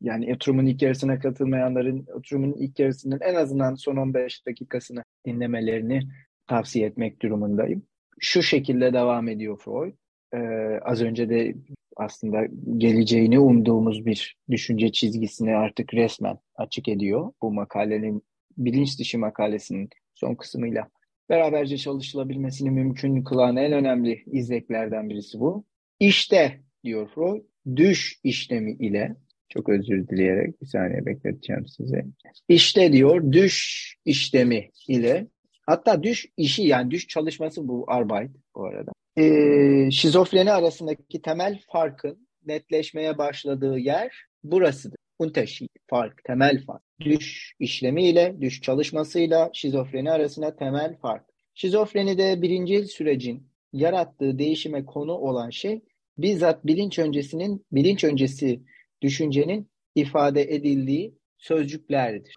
yani 0.00 0.34
oturumun 0.34 0.66
ilk 0.66 0.82
yarısına 0.82 1.18
katılmayanların 1.18 2.06
oturumun 2.14 2.52
ilk 2.52 2.78
yarısının 2.78 3.20
en 3.20 3.34
azından 3.34 3.74
son 3.74 3.96
15 3.96 4.46
dakikasını 4.46 5.02
dinlemelerini 5.26 6.00
tavsiye 6.46 6.86
etmek 6.86 7.22
durumundayım. 7.22 7.82
Şu 8.20 8.42
şekilde 8.42 8.92
devam 8.92 9.28
ediyor 9.28 9.58
Freud. 9.58 9.94
Ee, 10.34 10.38
az 10.82 11.02
önce 11.02 11.28
de 11.28 11.54
aslında 11.96 12.46
geleceğini 12.76 13.38
umduğumuz 13.38 14.06
bir 14.06 14.36
düşünce 14.50 14.92
çizgisini 14.92 15.56
artık 15.56 15.94
resmen 15.94 16.38
açık 16.54 16.88
ediyor. 16.88 17.32
Bu 17.42 17.52
makalenin 17.52 18.22
bilinç 18.58 18.98
dışı 18.98 19.18
makalesinin 19.18 19.88
son 20.14 20.34
kısmıyla 20.34 20.88
beraberce 21.28 21.76
çalışılabilmesini 21.76 22.70
mümkün 22.70 23.24
kılan 23.24 23.56
en 23.56 23.72
önemli 23.72 24.22
izleklerden 24.26 25.10
birisi 25.10 25.40
bu. 25.40 25.64
İşte 26.00 26.60
diyor 26.84 27.08
Freud, 27.14 27.42
düş 27.76 28.20
işlemi 28.24 28.72
ile 28.72 29.16
çok 29.48 29.68
özür 29.68 30.08
dileyerek 30.08 30.62
bir 30.62 30.66
saniye 30.66 31.06
bekleteceğim 31.06 31.66
size. 31.66 32.04
İşte 32.48 32.92
diyor 32.92 33.32
düş 33.32 33.86
işlemi 34.04 34.70
ile 34.88 35.26
hatta 35.66 36.02
düş 36.02 36.26
işi 36.36 36.62
yani 36.62 36.90
düş 36.90 37.08
çalışması 37.08 37.68
bu 37.68 37.84
Arbeit 37.88 38.30
bu 38.54 38.64
arada. 38.64 38.92
Ee, 39.18 39.90
şizofreni 39.90 40.52
arasındaki 40.52 41.22
temel 41.22 41.60
farkın 41.72 42.28
netleşmeye 42.46 43.18
başladığı 43.18 43.78
yer 43.78 44.24
burasıdır. 44.44 44.96
Unterschied, 45.18 45.68
fark, 45.86 46.24
temel 46.24 46.64
fark. 46.64 46.82
Düş 47.00 47.54
işlemiyle, 47.60 48.36
düş 48.40 48.62
çalışmasıyla 48.62 49.50
şizofreni 49.52 50.10
arasında 50.10 50.56
temel 50.56 50.96
fark. 50.96 51.24
Şizofrenide 51.54 52.42
birinci 52.42 52.84
sürecin 52.84 53.48
yarattığı 53.72 54.38
değişime 54.38 54.84
konu 54.84 55.12
olan 55.12 55.50
şey 55.50 55.80
bizzat 56.18 56.66
bilinç 56.66 56.98
öncesinin, 56.98 57.66
bilinç 57.72 58.04
öncesi 58.04 58.62
düşüncenin 59.02 59.70
ifade 59.94 60.54
edildiği 60.54 61.18
sözcüklerdir. 61.38 62.34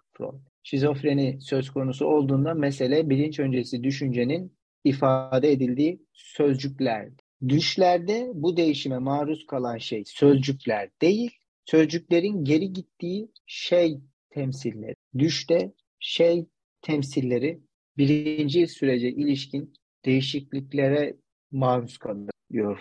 Şizofreni 0.62 1.38
söz 1.40 1.70
konusu 1.70 2.06
olduğunda 2.06 2.54
mesele 2.54 3.10
bilinç 3.10 3.40
öncesi 3.40 3.84
düşüncenin 3.84 4.59
ifade 4.84 5.52
edildiği 5.52 6.02
sözcükler. 6.12 7.08
Düşlerde 7.48 8.30
bu 8.34 8.56
değişime 8.56 8.98
maruz 8.98 9.46
kalan 9.46 9.78
şey 9.78 10.04
sözcükler 10.06 10.90
değil, 11.02 11.30
sözcüklerin 11.64 12.44
geri 12.44 12.72
gittiği 12.72 13.30
şey 13.46 14.00
temsilleri. 14.30 14.94
Düşte 15.18 15.72
şey 15.98 16.46
temsilleri 16.82 17.60
birinci 17.98 18.66
sürece 18.66 19.08
ilişkin 19.08 19.72
değişikliklere 20.04 21.16
maruz 21.50 21.98
kalır 21.98 22.30
diyor. 22.52 22.78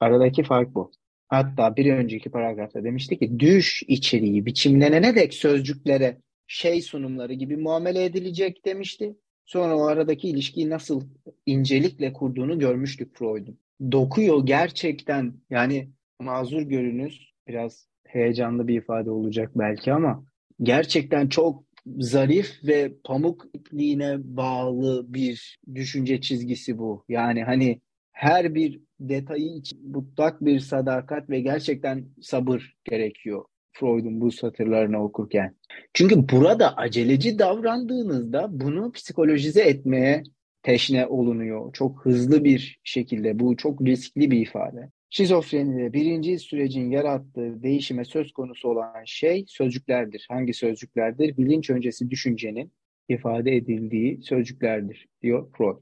Aradaki 0.00 0.42
fark 0.42 0.74
bu. 0.74 0.92
Hatta 1.28 1.76
bir 1.76 1.92
önceki 1.92 2.30
paragrafta 2.30 2.84
demişti 2.84 3.18
ki 3.18 3.40
düş 3.40 3.82
içeriği 3.88 4.46
biçimlenene 4.46 5.14
dek 5.14 5.34
sözcüklere 5.34 6.18
şey 6.46 6.82
sunumları 6.82 7.32
gibi 7.32 7.56
muamele 7.56 8.04
edilecek 8.04 8.64
demişti. 8.64 9.16
Sonra 9.44 9.76
o 9.76 9.84
aradaki 9.84 10.28
ilişkiyi 10.28 10.70
nasıl 10.70 11.02
incelikle 11.46 12.12
kurduğunu 12.12 12.58
görmüştük 12.58 13.16
Freud'un. 13.16 13.58
Dokuyor 13.92 14.46
gerçekten 14.46 15.34
yani 15.50 15.90
mazur 16.20 16.62
görünüz 16.62 17.32
biraz 17.48 17.88
heyecanlı 18.06 18.68
bir 18.68 18.78
ifade 18.78 19.10
olacak 19.10 19.50
belki 19.54 19.92
ama 19.92 20.24
gerçekten 20.62 21.28
çok 21.28 21.64
zarif 21.98 22.64
ve 22.64 22.92
pamuk 23.04 23.46
ipliğine 23.54 24.16
bağlı 24.36 25.14
bir 25.14 25.58
düşünce 25.74 26.20
çizgisi 26.20 26.78
bu. 26.78 27.04
Yani 27.08 27.44
hani 27.44 27.80
her 28.12 28.54
bir 28.54 28.80
detayı 29.00 29.56
için 29.56 29.90
mutlak 29.90 30.44
bir 30.44 30.60
sadakat 30.60 31.30
ve 31.30 31.40
gerçekten 31.40 32.04
sabır 32.22 32.76
gerekiyor 32.84 33.44
Freud'un 33.74 34.20
bu 34.20 34.32
satırlarını 34.32 35.04
okurken. 35.04 35.56
Çünkü 35.94 36.28
burada 36.28 36.76
aceleci 36.76 37.38
davrandığınızda 37.38 38.48
bunu 38.50 38.92
psikolojize 38.92 39.62
etmeye 39.62 40.22
teşne 40.62 41.06
olunuyor. 41.06 41.72
Çok 41.72 42.04
hızlı 42.04 42.44
bir 42.44 42.80
şekilde. 42.84 43.38
Bu 43.38 43.56
çok 43.56 43.82
riskli 43.82 44.30
bir 44.30 44.40
ifade. 44.40 44.90
Şizofrenide 45.10 45.92
birinci 45.92 46.38
sürecin 46.38 46.90
yarattığı 46.90 47.62
değişime 47.62 48.04
söz 48.04 48.32
konusu 48.32 48.68
olan 48.68 49.04
şey 49.04 49.44
sözcüklerdir. 49.48 50.26
Hangi 50.28 50.54
sözcüklerdir? 50.54 51.36
Bilinç 51.36 51.70
öncesi 51.70 52.10
düşüncenin 52.10 52.72
ifade 53.08 53.56
edildiği 53.56 54.22
sözcüklerdir 54.22 55.08
diyor 55.22 55.50
Freud. 55.56 55.76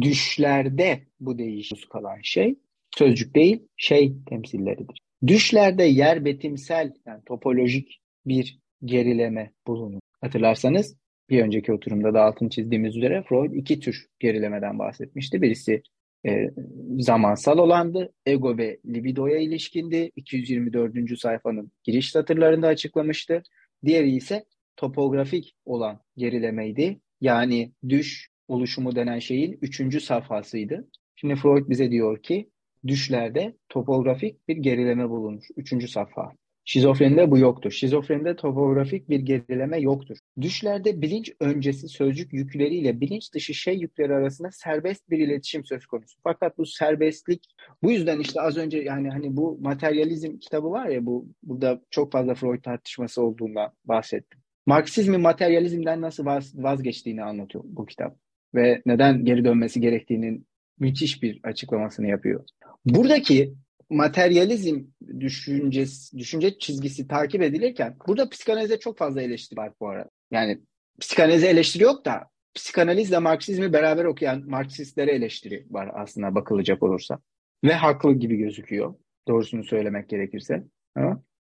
Düşlerde 0.00 1.02
bu 1.20 1.38
değişim 1.38 1.78
kalan 1.90 2.18
şey 2.22 2.58
sözcük 2.96 3.34
değil 3.34 3.62
şey 3.76 4.12
temsilleridir. 4.26 5.07
Düşlerde 5.26 5.84
yer 5.84 6.24
betimsel 6.24 6.92
yani 7.06 7.22
topolojik 7.26 8.00
bir 8.26 8.58
gerileme 8.84 9.52
bulunur. 9.66 10.00
Hatırlarsanız 10.20 10.96
bir 11.30 11.42
önceki 11.42 11.72
oturumda 11.72 12.14
da 12.14 12.22
altını 12.22 12.50
çizdiğimiz 12.50 12.96
üzere 12.96 13.24
Freud 13.28 13.52
iki 13.52 13.80
tür 13.80 14.06
gerilemeden 14.18 14.78
bahsetmişti. 14.78 15.42
Birisi 15.42 15.82
e, 16.26 16.50
zamansal 16.98 17.58
olandı. 17.58 18.12
Ego 18.26 18.58
ve 18.58 18.78
libidoya 18.86 19.38
ilişkindi. 19.38 20.10
224. 20.16 21.18
sayfanın 21.18 21.72
giriş 21.84 22.10
satırlarında 22.10 22.66
açıklamıştı. 22.66 23.42
Diğeri 23.84 24.16
ise 24.16 24.44
topografik 24.76 25.54
olan 25.64 26.00
gerilemeydi. 26.16 27.00
Yani 27.20 27.72
düş 27.88 28.28
oluşumu 28.48 28.96
denen 28.96 29.18
şeyin 29.18 29.58
üçüncü 29.62 30.00
safhasıydı. 30.00 30.88
Şimdi 31.16 31.36
Freud 31.36 31.68
bize 31.68 31.90
diyor 31.90 32.22
ki 32.22 32.50
düşlerde 32.88 33.56
topografik 33.68 34.48
bir 34.48 34.56
gerileme 34.56 35.08
bulunur. 35.08 35.44
Üçüncü 35.56 35.88
safha. 35.88 36.32
Şizofrenide 36.64 37.30
bu 37.30 37.38
yoktur. 37.38 37.70
Şizofrenide 37.70 38.36
topografik 38.36 39.08
bir 39.08 39.20
gerileme 39.20 39.80
yoktur. 39.80 40.18
Düşlerde 40.40 41.02
bilinç 41.02 41.32
öncesi 41.40 41.88
sözcük 41.88 42.32
yükleriyle 42.32 43.00
bilinç 43.00 43.34
dışı 43.34 43.54
şey 43.54 43.78
yükleri 43.78 44.14
arasında 44.14 44.50
serbest 44.50 45.10
bir 45.10 45.18
iletişim 45.18 45.64
söz 45.64 45.86
konusu. 45.86 46.18
Fakat 46.24 46.58
bu 46.58 46.66
serbestlik 46.66 47.46
bu 47.82 47.90
yüzden 47.90 48.20
işte 48.20 48.40
az 48.40 48.56
önce 48.56 48.78
yani 48.78 49.10
hani 49.10 49.36
bu 49.36 49.58
materyalizm 49.60 50.38
kitabı 50.38 50.70
var 50.70 50.86
ya 50.86 51.06
bu 51.06 51.28
burada 51.42 51.80
çok 51.90 52.12
fazla 52.12 52.34
Freud 52.34 52.62
tartışması 52.62 53.22
olduğundan 53.22 53.72
bahsettim. 53.84 54.40
Marksizmin 54.66 55.20
materyalizmden 55.20 56.00
nasıl 56.00 56.24
vaz, 56.24 56.62
vazgeçtiğini 56.62 57.24
anlatıyor 57.24 57.64
bu 57.66 57.86
kitap 57.86 58.16
ve 58.54 58.82
neden 58.86 59.24
geri 59.24 59.44
dönmesi 59.44 59.80
gerektiğinin 59.80 60.46
müthiş 60.80 61.22
bir 61.22 61.40
açıklamasını 61.42 62.06
yapıyor. 62.06 62.44
Buradaki 62.84 63.54
materyalizm 63.90 64.84
düşüncesi, 65.20 66.18
düşünce 66.18 66.58
çizgisi 66.58 67.08
takip 67.08 67.42
edilirken 67.42 67.96
burada 68.06 68.28
psikanalize 68.28 68.78
çok 68.78 68.98
fazla 68.98 69.22
eleştiri 69.22 69.60
var 69.60 69.72
bu 69.80 69.88
arada. 69.88 70.10
Yani 70.30 70.60
psikanalize 71.00 71.46
eleştiri 71.46 71.82
yok 71.82 72.04
da 72.04 72.28
psikanalizle 72.54 73.18
Marksizmi 73.18 73.72
beraber 73.72 74.04
okuyan 74.04 74.42
Marksistlere 74.46 75.10
eleştiri 75.10 75.66
var 75.70 75.90
aslında 75.94 76.34
bakılacak 76.34 76.82
olursa. 76.82 77.18
Ve 77.64 77.72
haklı 77.72 78.14
gibi 78.14 78.36
gözüküyor. 78.36 78.94
Doğrusunu 79.28 79.64
söylemek 79.64 80.08
gerekirse. 80.08 80.64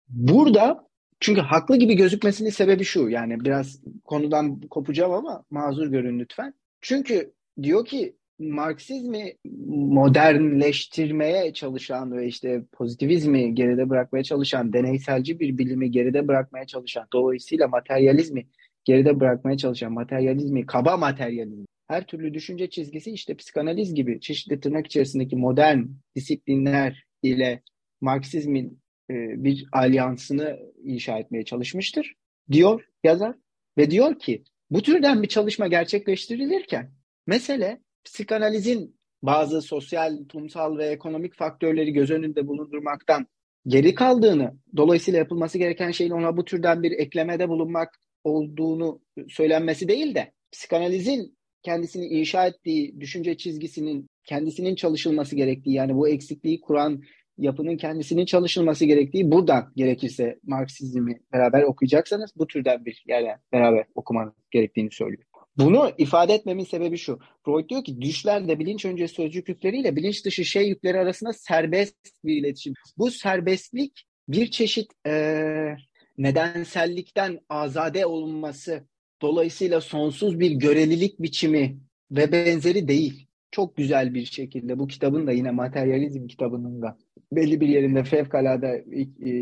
Burada 0.09 0.89
çünkü 1.20 1.41
haklı 1.41 1.76
gibi 1.76 1.95
gözükmesinin 1.95 2.51
sebebi 2.51 2.85
şu. 2.85 3.09
Yani 3.09 3.41
biraz 3.41 3.80
konudan 4.05 4.61
kopacağım 4.61 5.12
ama 5.12 5.45
mazur 5.51 5.87
görün 5.87 6.18
lütfen. 6.18 6.55
Çünkü 6.80 7.32
diyor 7.62 7.85
ki 7.85 8.16
Marksizmi 8.39 9.35
modernleştirmeye 9.68 11.53
çalışan 11.53 12.12
ve 12.12 12.26
işte 12.26 12.64
pozitivizmi 12.72 13.55
geride 13.55 13.91
bırakmaya 13.91 14.24
çalışan, 14.24 14.72
deneyselci 14.72 15.41
bir 15.41 15.59
bilimi 15.59 15.91
geride 15.91 16.28
bırakmaya 16.28 16.66
çalışan, 16.66 17.07
dolayısıyla 17.12 17.68
materyalizmi 17.68 18.47
geride 18.85 19.20
bırakmaya 19.20 19.57
çalışan, 19.57 19.93
materyalizmi, 19.93 20.66
kaba 20.66 20.97
materyalizmi, 20.97 21.66
her 21.89 22.07
türlü 22.07 22.35
düşünce 22.35 22.70
çizgisi 22.70 23.11
işte 23.11 23.37
psikanaliz 23.37 23.95
gibi 23.95 24.20
çeşitli 24.20 24.61
tırnak 24.61 24.87
içerisindeki 24.87 25.37
modern 25.37 25.82
disiplinler 26.16 27.05
ile 27.22 27.62
Marksizmin 28.01 28.82
e, 29.11 29.14
bir 29.45 29.66
alyansını 29.72 30.59
inşa 30.85 31.18
etmeye 31.18 31.45
çalışmıştır 31.45 32.14
diyor 32.51 32.85
yazar 33.05 33.37
ve 33.78 33.91
diyor 33.91 34.18
ki 34.18 34.45
bu 34.70 34.82
türden 34.82 35.22
bir 35.22 35.28
çalışma 35.28 35.66
gerçekleştirilirken 35.66 36.91
mesele 37.26 37.80
psikanalizin 38.05 38.96
bazı 39.22 39.62
sosyal, 39.62 40.16
toplumsal 40.16 40.78
ve 40.78 40.86
ekonomik 40.86 41.34
faktörleri 41.34 41.92
göz 41.92 42.11
önünde 42.11 42.46
bulundurmaktan 42.46 43.26
geri 43.66 43.94
kaldığını, 43.94 44.55
dolayısıyla 44.76 45.18
yapılması 45.18 45.59
gereken 45.59 45.90
şeyin 45.90 46.11
ona 46.11 46.36
bu 46.36 46.44
türden 46.44 46.82
bir 46.82 46.92
eklemede 46.92 47.48
bulunmak 47.48 48.00
olduğunu 48.24 49.00
söylenmesi 49.28 49.88
değil 49.88 50.14
de 50.14 50.32
psikanalizin 50.52 51.38
kendisini 51.62 52.07
inşa 52.07 52.46
ettiği 52.46 53.00
düşünce 53.00 53.36
çizgisinin 53.36 54.07
kendisinin 54.24 54.74
çalışılması 54.74 55.36
gerektiği 55.36 55.74
yani 55.74 55.94
bu 55.94 56.09
eksikliği 56.09 56.61
kuran 56.61 57.02
yapının 57.38 57.76
kendisinin 57.76 58.26
çalışılması 58.26 58.84
gerektiği 58.84 59.30
buradan 59.30 59.72
gerekirse 59.76 60.38
Marksizmi 60.42 61.20
beraber 61.32 61.62
okuyacaksanız 61.62 62.30
bu 62.36 62.46
türden 62.46 62.84
bir 62.84 63.05
yerden 63.07 63.38
beraber 63.52 63.84
okumanız 63.94 64.32
gerektiğini 64.50 64.90
söylüyor. 64.90 65.24
Bunu 65.59 65.92
ifade 65.98 66.34
etmemin 66.34 66.64
sebebi 66.64 66.98
şu. 66.98 67.18
Freud 67.44 67.68
diyor 67.68 67.84
ki 67.84 68.00
düşlerle 68.00 68.59
bilinç 68.59 68.84
öncesi 68.84 69.14
sözcük 69.14 69.48
yükleriyle 69.48 69.96
bilinç 69.96 70.24
dışı 70.24 70.44
şey 70.44 70.68
yükleri 70.68 70.98
arasında 70.98 71.32
serbest 71.32 71.96
bir 72.24 72.36
iletişim. 72.36 72.74
Bu 72.98 73.11
serbestlik 73.11 74.07
bir 74.28 74.50
çeşit 74.50 74.92
e, 75.07 75.76
nedensellikten 76.18 77.40
azade 77.48 78.07
olunması, 78.07 78.84
dolayısıyla 79.22 79.80
sonsuz 79.80 80.40
bir 80.40 80.50
görelilik 80.50 81.22
biçimi 81.22 81.78
ve 82.11 82.32
benzeri 82.32 82.88
değil. 82.88 83.26
Çok 83.50 83.76
güzel 83.76 84.14
bir 84.14 84.24
şekilde 84.24 84.78
bu 84.78 84.86
kitabın 84.86 85.26
da 85.26 85.32
yine 85.32 85.50
materyalizm 85.50 86.26
kitabının 86.26 86.82
da 86.82 86.98
belli 87.32 87.61
bir 87.61 87.68
yerinde 87.68 88.05
fevkalade 88.05 88.84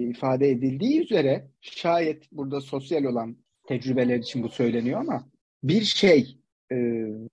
ifade 0.08 0.50
edildiği 0.50 1.02
üzere 1.02 1.48
şayet 1.60 2.32
burada 2.32 2.60
sosyal 2.60 3.04
olan 3.04 3.36
tecrübeler 3.68 4.18
için 4.18 4.42
bu 4.42 4.48
söyleniyor 4.48 5.00
ama 5.00 5.31
bir 5.62 5.82
şey 5.82 6.38
e, 6.72 6.76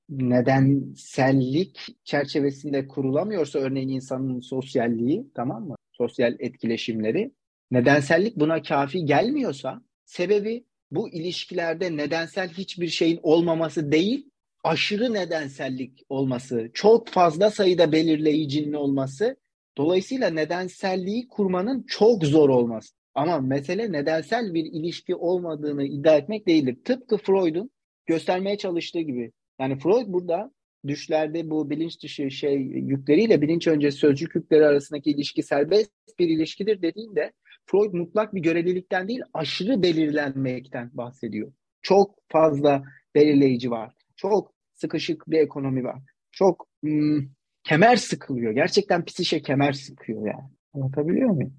nedensellik 0.09 1.79
çerçevesinde 2.03 2.87
kurulamıyorsa 2.87 3.59
örneğin 3.59 3.89
insanın 3.89 4.39
sosyalliği 4.39 5.27
tamam 5.35 5.67
mı? 5.67 5.75
Sosyal 5.91 6.35
etkileşimleri 6.39 7.31
nedensellik 7.71 8.35
buna 8.35 8.61
kafi 8.61 9.05
gelmiyorsa 9.05 9.81
sebebi 10.05 10.65
bu 10.91 11.09
ilişkilerde 11.09 11.97
nedensel 11.97 12.49
hiçbir 12.49 12.87
şeyin 12.87 13.19
olmaması 13.23 13.91
değil 13.91 14.29
aşırı 14.63 15.13
nedensellik 15.13 16.05
olması, 16.09 16.69
çok 16.73 17.07
fazla 17.07 17.51
sayıda 17.51 17.91
belirleyicinin 17.91 18.73
olması, 18.73 19.35
dolayısıyla 19.77 20.29
nedenselliği 20.29 21.27
kurmanın 21.27 21.83
çok 21.87 22.25
zor 22.25 22.49
olması. 22.49 22.93
Ama 23.15 23.39
mesele 23.39 23.91
nedensel 23.91 24.53
bir 24.53 24.65
ilişki 24.65 25.15
olmadığını 25.15 25.83
iddia 25.83 26.17
etmek 26.17 26.47
değildir. 26.47 26.77
Tıpkı 26.85 27.17
Freud'un 27.17 27.69
göstermeye 28.09 28.57
çalıştığı 28.57 28.99
gibi. 28.99 29.31
Yani 29.59 29.79
Freud 29.79 30.07
burada 30.07 30.51
düşlerde 30.87 31.49
bu 31.49 31.69
bilinç 31.69 32.03
dışı 32.03 32.31
şey 32.31 32.57
yükleriyle 32.61 33.41
bilinç 33.41 33.67
öncesi 33.67 33.97
sözcük 33.97 34.35
yükleri 34.35 34.65
arasındaki 34.65 35.11
ilişki 35.11 35.43
serbest 35.43 35.91
bir 36.19 36.29
ilişkidir 36.29 36.81
dediğinde 36.81 37.31
Freud 37.65 37.93
mutlak 37.93 38.35
bir 38.35 38.41
görevlilikten 38.41 39.07
değil 39.07 39.21
aşırı 39.33 39.83
belirlenmekten 39.83 40.89
bahsediyor. 40.93 41.51
Çok 41.81 42.15
fazla 42.27 42.83
belirleyici 43.15 43.71
var. 43.71 43.93
Çok 44.15 44.53
sıkışık 44.73 45.23
bir 45.27 45.39
ekonomi 45.39 45.83
var. 45.83 46.01
Çok 46.31 46.67
hmm, 46.83 47.19
kemer 47.63 47.95
sıkılıyor. 47.95 48.51
Gerçekten 48.51 49.05
psişe 49.05 49.41
kemer 49.41 49.71
sıkıyor 49.71 50.27
yani. 50.27 50.49
Anlatabiliyor 50.73 51.29
muyum? 51.29 51.53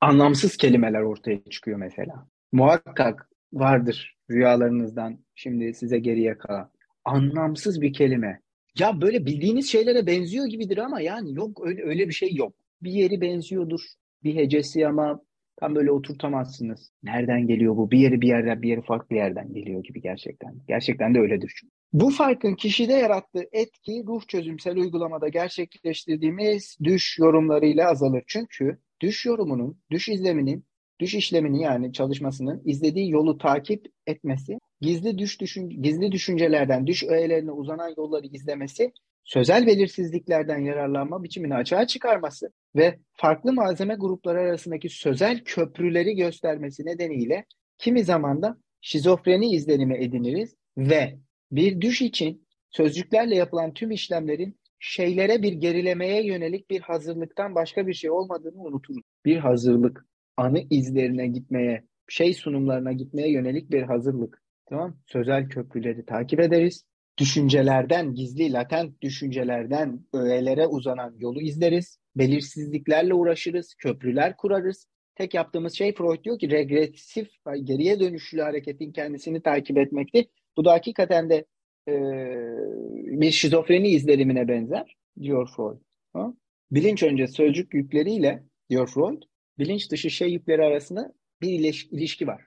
Anlamsız 0.00 0.56
kelimeler 0.56 1.00
ortaya 1.00 1.44
çıkıyor 1.50 1.78
mesela. 1.78 2.26
Muhakkak 2.52 3.29
vardır 3.52 4.16
rüyalarınızdan 4.30 5.18
şimdi 5.34 5.74
size 5.74 5.98
geriye 5.98 6.38
kalan. 6.38 6.70
Anlamsız 7.04 7.80
bir 7.80 7.92
kelime. 7.92 8.40
Ya 8.78 9.00
böyle 9.00 9.26
bildiğiniz 9.26 9.70
şeylere 9.70 10.06
benziyor 10.06 10.46
gibidir 10.46 10.78
ama 10.78 11.00
yani 11.00 11.34
yok 11.34 11.66
öyle 11.66 11.82
öyle 11.82 12.08
bir 12.08 12.14
şey 12.14 12.34
yok. 12.34 12.54
Bir 12.82 12.92
yeri 12.92 13.20
benziyordur. 13.20 13.80
Bir 14.24 14.36
hecesi 14.36 14.86
ama 14.86 15.20
tam 15.56 15.74
böyle 15.74 15.90
oturtamazsınız. 15.90 16.92
Nereden 17.02 17.46
geliyor 17.46 17.76
bu? 17.76 17.90
Bir 17.90 17.98
yeri 17.98 18.20
bir 18.20 18.28
yerden 18.28 18.62
bir 18.62 18.68
yeri 18.68 18.82
farklı 18.82 19.16
yerden 19.16 19.52
geliyor 19.52 19.82
gibi 19.82 20.00
gerçekten. 20.00 20.54
Gerçekten 20.68 21.14
de 21.14 21.18
öyledir 21.18 21.52
çünkü. 21.56 21.72
Bu 21.92 22.10
farkın 22.10 22.54
kişide 22.54 22.92
yarattığı 22.92 23.44
etki 23.52 24.04
ruh 24.06 24.22
çözümsel 24.28 24.76
uygulamada 24.76 25.28
gerçekleştirdiğimiz 25.28 26.76
düş 26.84 27.18
yorumlarıyla 27.18 27.90
azalır. 27.90 28.22
Çünkü 28.26 28.78
düş 29.00 29.26
yorumunun, 29.26 29.78
düş 29.90 30.08
izleminin, 30.08 30.64
düş 31.00 31.14
işlemini 31.14 31.62
yani 31.62 31.92
çalışmasının 31.92 32.62
izlediği 32.64 33.10
yolu 33.10 33.38
takip 33.38 33.86
etmesi, 34.06 34.58
gizli 34.80 35.18
düş 35.18 35.40
düşün 35.40 35.68
gizli 35.82 36.12
düşüncelerden 36.12 36.86
düş 36.86 37.04
öğelerine 37.04 37.50
uzanan 37.50 37.94
yolları 37.96 38.26
izlemesi, 38.26 38.92
sözel 39.24 39.66
belirsizliklerden 39.66 40.58
yararlanma 40.58 41.22
biçimini 41.22 41.54
açığa 41.54 41.86
çıkarması 41.86 42.52
ve 42.76 42.98
farklı 43.12 43.52
malzeme 43.52 43.94
grupları 43.94 44.40
arasındaki 44.40 44.88
sözel 44.88 45.44
köprüleri 45.44 46.14
göstermesi 46.16 46.86
nedeniyle 46.86 47.44
kimi 47.78 48.04
zaman 48.04 48.42
da 48.42 48.56
şizofreni 48.80 49.50
izlenimi 49.50 50.04
ediniriz 50.04 50.54
ve 50.78 51.18
bir 51.52 51.80
düş 51.80 52.02
için 52.02 52.46
sözcüklerle 52.70 53.36
yapılan 53.36 53.74
tüm 53.74 53.90
işlemlerin 53.90 54.60
şeylere 54.78 55.42
bir 55.42 55.52
gerilemeye 55.52 56.26
yönelik 56.26 56.70
bir 56.70 56.80
hazırlıktan 56.80 57.54
başka 57.54 57.86
bir 57.86 57.94
şey 57.94 58.10
olmadığını 58.10 58.62
unuturuz. 58.62 59.02
Bir 59.24 59.36
hazırlık, 59.36 60.06
anı 60.40 60.64
izlerine 60.70 61.26
gitmeye, 61.26 61.84
şey 62.08 62.34
sunumlarına 62.34 62.92
gitmeye 62.92 63.30
yönelik 63.32 63.70
bir 63.70 63.82
hazırlık. 63.82 64.42
Tamam? 64.66 64.96
Sözel 65.06 65.48
köprüleri 65.48 66.04
takip 66.04 66.40
ederiz. 66.40 66.84
Düşüncelerden, 67.18 68.14
gizli, 68.14 68.52
latent 68.52 69.02
düşüncelerden 69.02 70.00
öğelere 70.14 70.66
uzanan 70.66 71.14
yolu 71.18 71.40
izleriz. 71.40 71.98
Belirsizliklerle 72.16 73.14
uğraşırız, 73.14 73.74
köprüler 73.74 74.36
kurarız. 74.36 74.86
Tek 75.14 75.34
yaptığımız 75.34 75.72
şey 75.72 75.94
Freud 75.94 76.24
diyor 76.24 76.38
ki 76.38 76.50
regresif, 76.50 77.28
geriye 77.64 78.00
dönüşlü 78.00 78.40
hareketin 78.40 78.92
kendisini 78.92 79.42
takip 79.42 79.78
etmekti. 79.78 80.28
Bu 80.56 80.64
da 80.64 80.72
hakikaten 80.72 81.30
de 81.30 81.44
e, 81.88 81.94
bir 83.20 83.30
şizofreni 83.30 83.88
izlenimine 83.88 84.48
benzer 84.48 84.96
diyor 85.20 85.48
Freud. 85.56 85.80
Ha? 86.12 86.34
Bilinç 86.70 87.02
önce 87.02 87.26
sözcük 87.26 87.74
yükleriyle 87.74 88.42
diyor 88.70 88.86
Freud, 88.86 89.22
bilinç 89.60 89.90
dışı 89.90 90.10
şey 90.10 90.32
yükleri 90.32 90.64
arasında 90.64 91.12
bir 91.42 91.50
ilişki 91.92 92.26
var. 92.26 92.42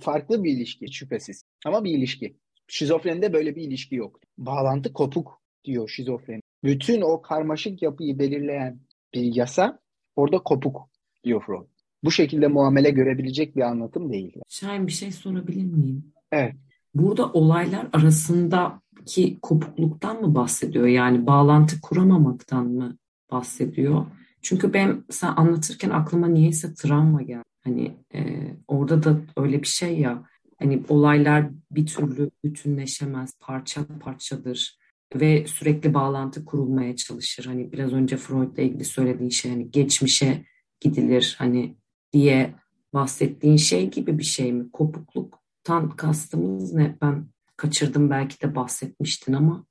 Farklı 0.00 0.44
bir 0.44 0.52
ilişki 0.52 0.92
şüphesiz 0.92 1.44
ama 1.66 1.84
bir 1.84 1.98
ilişki. 1.98 2.36
Şizofrenide 2.68 3.32
böyle 3.32 3.56
bir 3.56 3.62
ilişki 3.62 3.94
yok. 3.94 4.20
Bağlantı 4.38 4.92
kopuk 4.92 5.42
diyor 5.64 5.88
şizofreni. 5.88 6.40
Bütün 6.64 7.00
o 7.00 7.22
karmaşık 7.22 7.82
yapıyı 7.82 8.18
belirleyen 8.18 8.80
bir 9.14 9.36
yasa 9.36 9.78
orada 10.16 10.38
kopuk 10.38 10.90
diyor 11.24 11.42
Freud. 11.46 11.66
Bu 12.04 12.10
şekilde 12.10 12.48
muamele 12.48 12.90
görebilecek 12.90 13.56
bir 13.56 13.62
anlatım 13.62 14.12
değil. 14.12 14.32
Şahin 14.48 14.86
bir 14.86 14.92
şey 14.92 15.12
sorabilir 15.12 15.64
miyim? 15.64 16.12
Evet. 16.32 16.54
Burada 16.94 17.32
olaylar 17.32 17.88
arasındaki 17.92 19.38
kopukluktan 19.42 20.20
mı 20.20 20.34
bahsediyor? 20.34 20.86
Yani 20.86 21.26
bağlantı 21.26 21.80
kuramamaktan 21.80 22.66
mı 22.66 22.98
bahsediyor? 23.30 24.06
Çünkü 24.42 24.72
ben 24.72 25.04
sen 25.10 25.32
anlatırken 25.36 25.90
aklıma 25.90 26.28
niyeyse 26.28 26.74
travma 26.74 27.22
geldi. 27.22 27.42
Hani 27.64 27.96
e, 28.14 28.20
orada 28.68 29.02
da 29.02 29.20
öyle 29.36 29.62
bir 29.62 29.66
şey 29.66 30.00
ya. 30.00 30.24
Hani 30.58 30.82
olaylar 30.88 31.50
bir 31.70 31.86
türlü 31.86 32.30
bütünleşemez, 32.44 33.34
parça 33.40 33.86
parçadır 34.00 34.78
ve 35.14 35.46
sürekli 35.46 35.94
bağlantı 35.94 36.44
kurulmaya 36.44 36.96
çalışır. 36.96 37.44
Hani 37.44 37.72
biraz 37.72 37.92
önce 37.92 38.16
Freud'la 38.16 38.62
ilgili 38.62 38.84
söylediğin 38.84 39.30
şey 39.30 39.50
hani 39.50 39.70
geçmişe 39.70 40.44
gidilir 40.80 41.34
hani 41.38 41.76
diye 42.12 42.54
bahsettiğin 42.94 43.56
şey 43.56 43.90
gibi 43.90 44.18
bir 44.18 44.24
şey 44.24 44.52
mi? 44.52 44.70
Kopukluktan 44.70 45.90
kastımız 45.90 46.74
ne? 46.74 46.96
Ben 47.02 47.26
kaçırdım 47.56 48.10
belki 48.10 48.42
de 48.42 48.54
bahsetmiştin 48.54 49.32
ama. 49.32 49.66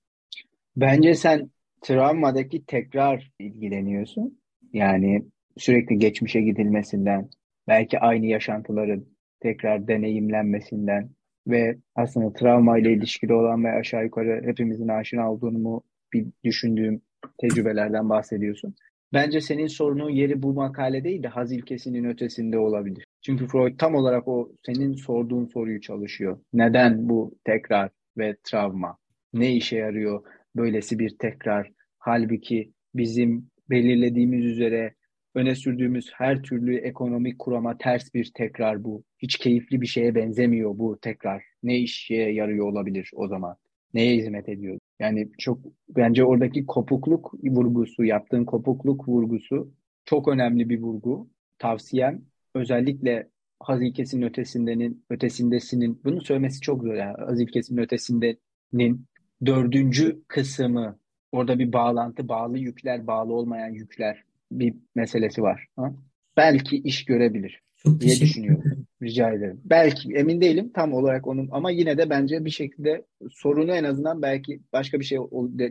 Bence 0.75 1.15
sen 1.15 1.51
travmadaki 1.81 2.65
tekrar 2.65 3.31
ilgileniyorsun. 3.39 4.39
Yani 4.73 5.25
sürekli 5.57 5.99
geçmişe 5.99 6.41
gidilmesinden, 6.41 7.29
belki 7.67 7.99
aynı 7.99 8.25
yaşantıların 8.25 9.05
tekrar 9.39 9.87
deneyimlenmesinden 9.87 11.09
ve 11.47 11.77
aslında 11.95 12.33
travma 12.33 12.77
ile 12.77 12.93
ilişkili 12.93 13.33
olan 13.33 13.63
ve 13.63 13.71
aşağı 13.71 14.03
yukarı 14.03 14.41
hepimizin 14.45 14.87
aşina 14.87 15.31
olduğunu 15.31 15.81
bir 16.13 16.27
düşündüğüm 16.43 17.01
tecrübelerden 17.37 18.09
bahsediyorsun. 18.09 18.75
Bence 19.13 19.41
senin 19.41 19.67
sorunun 19.67 20.09
yeri 20.09 20.41
bu 20.41 20.53
makale 20.53 21.03
değil 21.03 21.23
de 21.23 21.27
haz 21.27 21.51
ilkesinin 21.51 22.03
ötesinde 22.03 22.57
olabilir. 22.57 23.05
Çünkü 23.21 23.47
Freud 23.47 23.77
tam 23.77 23.95
olarak 23.95 24.27
o 24.27 24.51
senin 24.65 24.93
sorduğun 24.93 25.45
soruyu 25.45 25.81
çalışıyor. 25.81 26.39
Neden 26.53 27.09
bu 27.09 27.35
tekrar 27.43 27.89
ve 28.17 28.35
travma? 28.43 28.97
Ne 29.33 29.55
işe 29.55 29.77
yarıyor 29.77 30.23
böylesi 30.55 30.99
bir 30.99 31.15
tekrar? 31.19 31.71
Halbuki 31.99 32.71
bizim 32.95 33.49
belirlediğimiz 33.69 34.45
üzere 34.45 34.93
öne 35.35 35.55
sürdüğümüz 35.55 36.11
her 36.13 36.41
türlü 36.41 36.77
ekonomik 36.77 37.39
kurama 37.39 37.77
ters 37.77 38.13
bir 38.13 38.31
tekrar 38.33 38.83
bu. 38.83 39.03
Hiç 39.19 39.37
keyifli 39.37 39.81
bir 39.81 39.87
şeye 39.87 40.15
benzemiyor 40.15 40.77
bu 40.77 40.99
tekrar. 41.01 41.43
Ne 41.63 41.77
işe 41.77 42.15
yarıyor 42.15 42.67
olabilir 42.67 43.11
o 43.15 43.27
zaman? 43.27 43.55
Neye 43.93 44.17
hizmet 44.17 44.49
ediyor? 44.49 44.79
Yani 44.99 45.29
çok 45.37 45.59
bence 45.89 46.23
oradaki 46.23 46.65
kopukluk 46.65 47.33
vurgusu, 47.43 48.03
yaptığın 48.03 48.45
kopukluk 48.45 49.07
vurgusu 49.07 49.73
çok 50.05 50.27
önemli 50.27 50.69
bir 50.69 50.81
vurgu. 50.81 51.29
Tavsiyem 51.57 52.21
özellikle 52.55 53.29
haz 53.59 53.81
ilkesinin 53.81 54.25
ötesindenin, 54.25 55.05
ötesindesinin 55.09 56.01
bunu 56.03 56.21
söylemesi 56.21 56.61
çok 56.61 56.83
zor. 56.83 56.93
Yani. 56.93 57.15
Haz 57.17 57.41
ilkesinin 57.41 57.81
ötesindenin 57.81 59.05
dördüncü 59.45 60.23
kısmı 60.27 60.99
orada 61.31 61.59
bir 61.59 61.73
bağlantı, 61.73 62.27
bağlı 62.29 62.57
yükler, 62.57 63.07
bağlı 63.07 63.33
olmayan 63.33 63.69
yükler 63.69 64.23
bir 64.51 64.73
meselesi 64.95 65.41
var. 65.41 65.67
Ha? 65.75 65.93
Belki 66.37 66.77
iş 66.77 67.05
görebilir 67.05 67.61
Çok 67.77 68.01
diye 68.01 68.19
düşünüyorum. 68.19 68.87
Rica 69.01 69.31
ederim. 69.31 69.61
Belki 69.65 70.13
emin 70.13 70.41
değilim 70.41 70.71
tam 70.73 70.93
olarak 70.93 71.27
onun 71.27 71.49
ama 71.51 71.71
yine 71.71 71.97
de 71.97 72.09
bence 72.09 72.45
bir 72.45 72.49
şekilde 72.49 73.05
sorunu 73.31 73.71
en 73.71 73.83
azından 73.83 74.21
belki 74.21 74.59
başka 74.73 74.99
bir 74.99 75.05
şey 75.05 75.17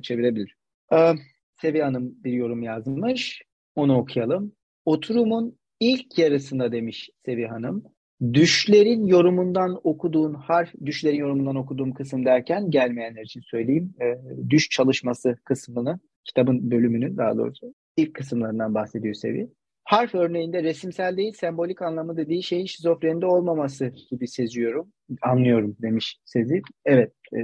çevirebilir. 0.02 0.56
Ee, 0.92 1.12
Sevi 1.60 1.80
Hanım 1.80 2.14
bir 2.24 2.32
yorum 2.32 2.62
yazmış. 2.62 3.42
Onu 3.76 3.96
okuyalım. 3.96 4.52
Oturumun 4.84 5.58
ilk 5.80 6.18
yarısında 6.18 6.72
demiş 6.72 7.10
Sevi 7.24 7.46
Hanım. 7.46 7.84
Düşlerin 8.32 9.06
yorumundan 9.06 9.80
okuduğun 9.84 10.34
harf, 10.34 10.74
düşlerin 10.84 11.16
yorumundan 11.16 11.56
okuduğum 11.56 11.94
kısım 11.94 12.24
derken 12.24 12.70
gelmeyenler 12.70 13.22
için 13.22 13.40
söyleyeyim. 13.40 13.94
Ee, 14.02 14.18
düş 14.50 14.68
çalışması 14.70 15.36
kısmını, 15.44 16.00
kitabın 16.24 16.70
bölümünün 16.70 17.16
daha 17.16 17.36
doğrusu 17.36 17.74
ilk 17.96 18.14
kısımlarından 18.14 18.74
bahsediyor 18.74 19.14
Sevi. 19.14 19.50
Harf 19.84 20.14
örneğinde 20.14 20.62
resimsel 20.62 21.16
değil 21.16 21.32
sembolik 21.32 21.82
anlamı 21.82 22.16
dediği 22.16 22.42
şeyin 22.42 22.66
şizofrenide 22.66 23.26
olmaması 23.26 23.92
gibi 24.10 24.28
seziyorum. 24.28 24.92
Anlıyorum 25.22 25.76
demiş 25.82 26.20
Sezi. 26.24 26.62
Evet, 26.84 27.12
e, 27.34 27.38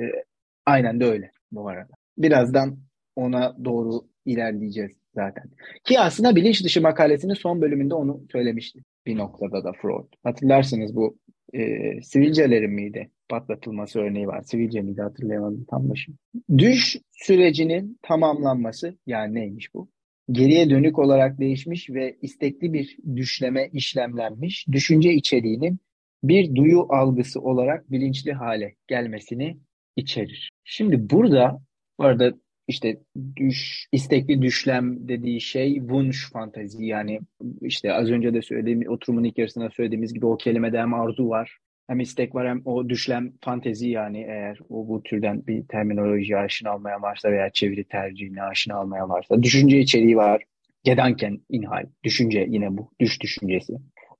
aynen 0.66 1.01
de 1.01 1.05
öyle 1.05 1.31
bu 1.53 1.68
arada. 1.68 1.93
Birazdan 2.18 2.79
ona 3.16 3.57
doğru 3.64 4.01
ilerleyeceğiz 4.27 4.93
zaten. 5.14 5.45
Ki 5.85 6.01
aslında 6.01 6.37
bilinç 6.37 6.64
dışı 6.64 6.81
makalesinin 6.81 7.35
son 7.35 7.62
bölümünde 7.62 7.95
onu 7.95 8.25
söylemişti 8.33 8.83
bir 9.07 9.16
noktada 9.16 9.64
da 9.64 9.72
Freud. 9.72 10.12
Hatırlarsınız 10.22 10.96
bu 10.96 11.18
e, 11.53 11.62
sivilcelerin 12.03 12.70
miydi? 12.70 13.11
Patlatılması 13.28 14.00
örneği 14.00 14.26
var. 14.26 14.42
Sivilce 14.42 14.80
miydi 14.80 15.03
hatırlayamadım 15.03 15.64
tam 15.70 15.88
başım. 15.90 16.18
Düş 16.59 16.96
sürecinin 17.12 17.98
tamamlanması 18.03 18.98
yani 19.07 19.34
neymiş 19.34 19.74
bu? 19.74 19.88
geriye 20.30 20.70
dönük 20.70 20.98
olarak 20.98 21.40
değişmiş 21.40 21.90
ve 21.90 22.16
istekli 22.22 22.72
bir 22.72 22.96
düşleme 23.16 23.68
işlemlenmiş 23.72 24.66
düşünce 24.72 25.12
içeriğinin 25.12 25.80
bir 26.22 26.55
duyu 26.55 26.86
algısı 26.88 27.40
olarak 27.40 27.90
bilinçli 27.90 28.32
hale 28.32 28.74
gelmesini 28.86 29.59
içerir. 29.96 30.50
Şimdi 30.64 31.11
burada 31.11 31.62
bu 31.98 32.05
arada 32.05 32.32
işte 32.69 33.01
düş, 33.37 33.87
istekli 33.93 34.43
düşlem 34.43 35.09
dediği 35.09 35.41
şey 35.41 35.75
wunsch 35.75 36.33
fantazi 36.33 36.87
yani 36.87 37.21
işte 37.61 37.93
az 37.93 38.11
önce 38.11 38.35
de 38.35 38.43
söylediğim 38.43 38.89
oturumun 38.89 39.25
ilk 39.25 39.39
yarısında 39.39 39.71
söylediğimiz 39.71 40.15
gibi 40.15 40.27
o 40.27 40.37
kelimede 40.37 40.79
hem 40.79 40.95
arzu 40.95 41.29
var 41.29 41.59
hem 41.93 42.01
istek 42.01 42.35
var 42.35 42.49
hem 42.49 42.63
o 42.65 42.89
düşlem 42.89 43.33
fantezi 43.41 43.89
yani 43.89 44.19
eğer 44.19 44.59
o 44.69 44.89
bu 44.89 45.03
türden 45.03 45.47
bir 45.47 45.67
terminoloji 45.67 46.37
aşina 46.37 46.71
almaya 46.71 47.03
varsa 47.03 47.31
veya 47.31 47.51
çeviri 47.51 47.85
tercihine 47.85 48.43
aşina 48.43 48.77
almaya 48.77 49.09
varsa. 49.09 49.43
Düşünce 49.43 49.79
içeriği 49.79 50.17
var. 50.17 50.43
Gedanken 50.85 51.41
inhal. 51.49 51.87
Düşünce 52.05 52.47
yine 52.49 52.79
bu. 52.79 52.91
Düş 53.01 53.23
düşüncesi. 53.23 53.73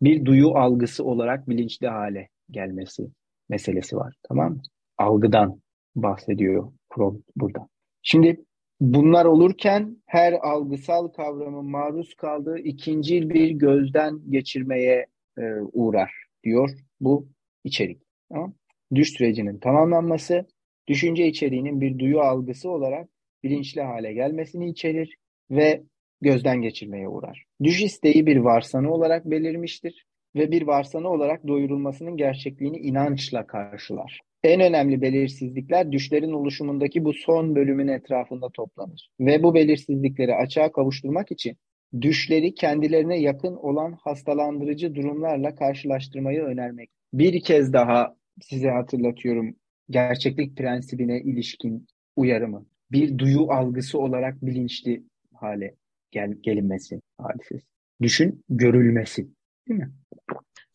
Bir 0.03 0.25
duyu 0.25 0.51
algısı 0.51 1.05
olarak 1.05 1.49
bilinçli 1.49 1.89
hale 1.89 2.29
gelmesi 2.51 3.03
meselesi 3.49 3.97
var. 3.97 4.15
Tamam 4.29 4.53
mı? 4.53 4.63
Algıdan 4.99 5.61
bahsediyor 5.97 6.73
Freud 6.95 7.21
burada. 7.37 7.69
Şimdi 8.03 8.45
bunlar 8.81 9.25
olurken 9.25 9.97
her 10.07 10.33
algısal 10.33 11.09
kavramın 11.09 11.65
maruz 11.65 12.15
kaldığı 12.15 12.59
ikincil 12.59 13.31
bir 13.31 13.51
gözden 13.51 14.21
geçirmeye 14.31 15.07
e, 15.39 15.43
uğrar 15.73 16.13
diyor 16.45 16.71
bu 17.01 17.29
içerik. 17.65 18.03
Tamam? 18.33 18.55
Düş 18.95 19.13
sürecinin 19.13 19.59
tamamlanması, 19.59 20.47
düşünce 20.89 21.27
içeriğinin 21.27 21.81
bir 21.81 21.99
duyu 21.99 22.21
algısı 22.21 22.71
olarak 22.71 23.09
bilinçli 23.43 23.81
hale 23.83 24.13
gelmesini 24.13 24.69
içerir 24.69 25.17
ve 25.51 25.83
gözden 26.21 26.63
geçirmeye 26.63 27.09
uğrar. 27.09 27.45
Düş 27.63 27.83
isteği 27.83 28.27
bir 28.27 28.37
varsanı 28.37 28.93
olarak 28.93 29.25
belirmiştir 29.25 30.07
ve 30.37 30.51
bir 30.51 30.63
varsanı 30.63 31.09
olarak 31.09 31.49
doyurulmasının 31.49 32.17
gerçekliğini 32.17 32.77
inançla 32.79 33.47
karşılar. 33.47 34.21
En 34.45 34.61
önemli 34.61 35.03
belirsizlikler 35.03 35.93
düşlerin 35.93 36.33
oluşumundaki 36.33 37.05
bu 37.05 37.13
son 37.13 37.55
bölümün 37.55 37.89
etrafında 37.89 38.51
toplanır. 38.51 39.11
Ve 39.21 39.43
bu 39.43 39.55
belirsizlikleri 39.55 40.35
açığa 40.35 40.73
kavuşturmak 40.73 41.33
için 41.33 41.57
düşleri 42.01 42.55
kendilerine 42.55 43.21
yakın 43.21 43.57
olan 43.57 43.93
hastalandırıcı 43.93 44.95
durumlarla 44.95 45.55
karşılaştırmayı 45.55 46.43
önermek. 46.43 46.91
Bir 47.13 47.43
kez 47.43 47.73
daha 47.73 48.17
size 48.41 48.71
hatırlatıyorum 48.71 49.57
gerçeklik 49.91 50.57
prensibine 50.57 51.21
ilişkin 51.21 51.87
uyarımı. 52.17 52.67
Bir 52.93 53.19
duyu 53.19 53.51
algısı 53.53 53.99
olarak 53.99 54.43
bilinçli 54.43 55.03
hale 55.35 55.75
gel 56.11 56.33
gelinmesi 56.41 57.01
hadisesi. 57.19 57.67
Düşün 58.03 58.45
görülmesi. 58.49 59.29
Değil 59.69 59.81
mi? 59.81 59.93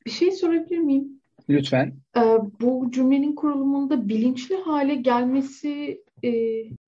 Bir 0.05 0.11
şey 0.11 0.31
sorabilir 0.31 0.77
miyim? 0.77 1.21
Lütfen. 1.49 1.93
Ee, 2.17 2.21
bu 2.61 2.76
cümlenin 2.89 3.35
kurulumunda 3.35 4.09
bilinçli 4.09 4.55
hale 4.55 4.95
gelmesi 4.95 6.03
e, 6.23 6.31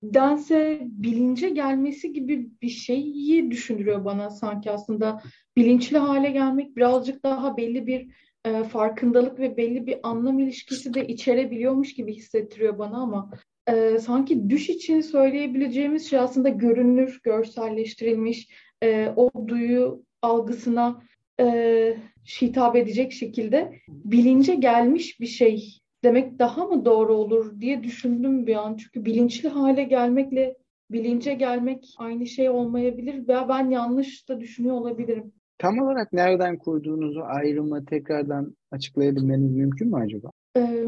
dense 0.02 0.80
bilince 0.82 1.48
gelmesi 1.48 2.12
gibi 2.12 2.50
bir 2.62 2.68
şeyi 2.68 3.50
düşündürüyor 3.50 4.04
bana 4.04 4.30
sanki 4.30 4.70
aslında. 4.70 5.22
Bilinçli 5.56 5.98
hale 5.98 6.30
gelmek 6.30 6.76
birazcık 6.76 7.24
daha 7.24 7.56
belli 7.56 7.86
bir 7.86 8.08
e, 8.44 8.64
farkındalık 8.64 9.38
ve 9.38 9.56
belli 9.56 9.86
bir 9.86 9.98
anlam 10.02 10.38
ilişkisi 10.38 10.94
de 10.94 11.06
içerebiliyormuş 11.06 11.94
gibi 11.94 12.14
hissettiriyor 12.14 12.78
bana 12.78 12.96
ama 12.96 13.30
e, 13.68 13.98
sanki 13.98 14.50
düş 14.50 14.70
için 14.70 15.00
söyleyebileceğimiz 15.00 16.10
şey 16.10 16.18
aslında 16.18 16.48
görünür, 16.48 17.20
görselleştirilmiş, 17.22 18.48
e, 18.82 19.12
o 19.16 19.30
duyu 19.48 20.04
algısına 20.22 21.02
e, 21.40 21.96
hitap 22.40 22.76
edecek 22.76 23.12
şekilde 23.12 23.80
bilince 23.88 24.54
gelmiş 24.54 25.20
bir 25.20 25.26
şey 25.26 25.79
demek 26.04 26.38
daha 26.38 26.64
mı 26.64 26.84
doğru 26.84 27.14
olur 27.14 27.60
diye 27.60 27.82
düşündüm 27.82 28.46
bir 28.46 28.56
an. 28.56 28.76
Çünkü 28.76 29.04
bilinçli 29.04 29.48
hale 29.48 29.84
gelmekle 29.84 30.56
bilince 30.90 31.34
gelmek 31.34 31.94
aynı 31.98 32.26
şey 32.26 32.50
olmayabilir 32.50 33.28
veya 33.28 33.48
ben 33.48 33.70
yanlış 33.70 34.28
da 34.28 34.40
düşünüyor 34.40 34.74
olabilirim. 34.74 35.32
Tam 35.58 35.78
olarak 35.78 36.12
nereden 36.12 36.58
kurduğunuzu 36.58 37.20
ayrımı 37.20 37.84
tekrardan 37.84 38.56
açıklayabilmeniz 38.70 39.52
mümkün 39.52 39.88
mü 39.88 39.96
acaba? 39.96 40.30
Ee, 40.56 40.86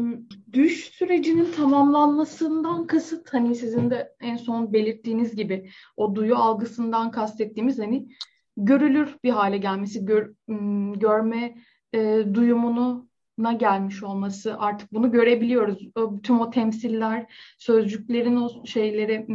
düş 0.53 0.85
sürecinin 0.85 1.51
tamamlanmasından 1.51 2.87
kasıt 2.87 3.33
hani 3.33 3.55
sizin 3.55 3.89
de 3.89 4.15
en 4.21 4.35
son 4.35 4.73
belirttiğiniz 4.73 5.35
gibi 5.35 5.69
o 5.97 6.15
duyu 6.15 6.35
algısından 6.35 7.11
kastettiğimiz 7.11 7.79
hani 7.79 8.07
görülür 8.57 9.15
bir 9.23 9.29
hale 9.29 9.57
gelmesi, 9.57 10.05
gör, 10.05 10.33
görme 10.95 11.55
e, 11.93 12.23
duyumunu 12.33 13.07
na 13.37 13.53
gelmiş 13.53 14.03
olması 14.03 14.57
artık 14.59 14.93
bunu 14.93 15.11
görebiliyoruz. 15.11 15.87
Tüm 16.23 16.39
o 16.39 16.49
temsiller, 16.49 17.33
sözcüklerin 17.57 18.35
o 18.35 18.65
şeyleri, 18.65 19.27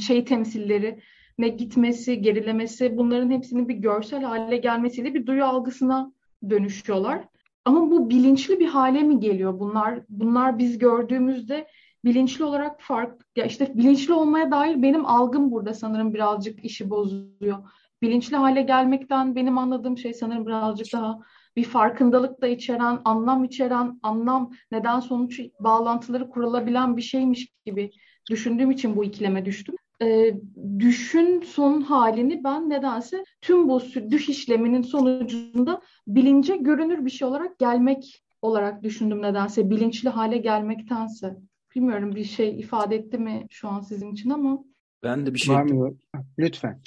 şey 0.00 0.24
temsilleri 0.24 1.00
ne 1.38 1.48
gitmesi, 1.48 2.22
gerilemesi 2.22 2.96
bunların 2.96 3.30
hepsinin 3.30 3.68
bir 3.68 3.74
görsel 3.74 4.22
hale 4.22 4.56
gelmesiyle 4.56 5.14
bir 5.14 5.26
duyu 5.26 5.44
algısına 5.44 6.12
dönüşüyorlar. 6.50 7.24
Ama 7.64 7.90
bu 7.90 8.10
bilinçli 8.10 8.60
bir 8.60 8.68
hale 8.68 9.02
mi 9.02 9.20
geliyor? 9.20 9.60
Bunlar 9.60 10.00
bunlar 10.08 10.58
biz 10.58 10.78
gördüğümüzde 10.78 11.66
bilinçli 12.04 12.44
olarak 12.44 12.80
fark 12.80 13.26
ya 13.36 13.44
işte 13.44 13.74
bilinçli 13.74 14.12
olmaya 14.12 14.50
dair 14.50 14.82
benim 14.82 15.06
algım 15.06 15.50
burada 15.50 15.74
sanırım 15.74 16.14
birazcık 16.14 16.64
işi 16.64 16.90
bozuyor. 16.90 17.58
Bilinçli 18.02 18.36
hale 18.36 18.62
gelmekten 18.62 19.36
benim 19.36 19.58
anladığım 19.58 19.98
şey 19.98 20.14
sanırım 20.14 20.46
birazcık 20.46 20.92
daha 20.92 21.20
bir 21.56 21.64
farkındalık 21.64 22.42
da 22.42 22.46
içeren, 22.46 22.98
anlam 23.04 23.44
içeren, 23.44 24.00
anlam 24.02 24.50
neden 24.72 25.00
sonuç 25.00 25.40
bağlantıları 25.60 26.30
kurulabilen 26.30 26.96
bir 26.96 27.02
şeymiş 27.02 27.48
gibi 27.66 27.90
düşündüğüm 28.30 28.70
için 28.70 28.96
bu 28.96 29.04
ikileme 29.04 29.44
düştüm. 29.44 29.74
Ee, 30.02 30.34
düşün 30.78 31.42
son 31.46 31.80
halini 31.80 32.44
ben 32.44 32.70
nedense 32.70 33.24
tüm 33.40 33.68
bu 33.68 33.80
düş 34.10 34.28
işleminin 34.28 34.82
sonucunda 34.82 35.82
bilince 36.06 36.56
görünür 36.56 37.04
bir 37.04 37.10
şey 37.10 37.28
olarak 37.28 37.58
gelmek 37.58 38.22
olarak 38.42 38.82
düşündüm 38.82 39.22
nedense 39.22 39.70
bilinçli 39.70 40.08
hale 40.08 40.38
gelmektense. 40.38 41.36
Bilmiyorum 41.74 42.14
bir 42.14 42.24
şey 42.24 42.60
ifade 42.60 42.96
etti 42.96 43.18
mi 43.18 43.46
şu 43.50 43.68
an 43.68 43.80
sizin 43.80 44.12
için 44.12 44.30
ama. 44.30 44.64
Ben 45.02 45.26
de 45.26 45.34
bir 45.34 45.38
şey... 45.38 45.54
Var 45.54 45.62
mı? 45.62 45.94
Lütfen. 46.38 46.80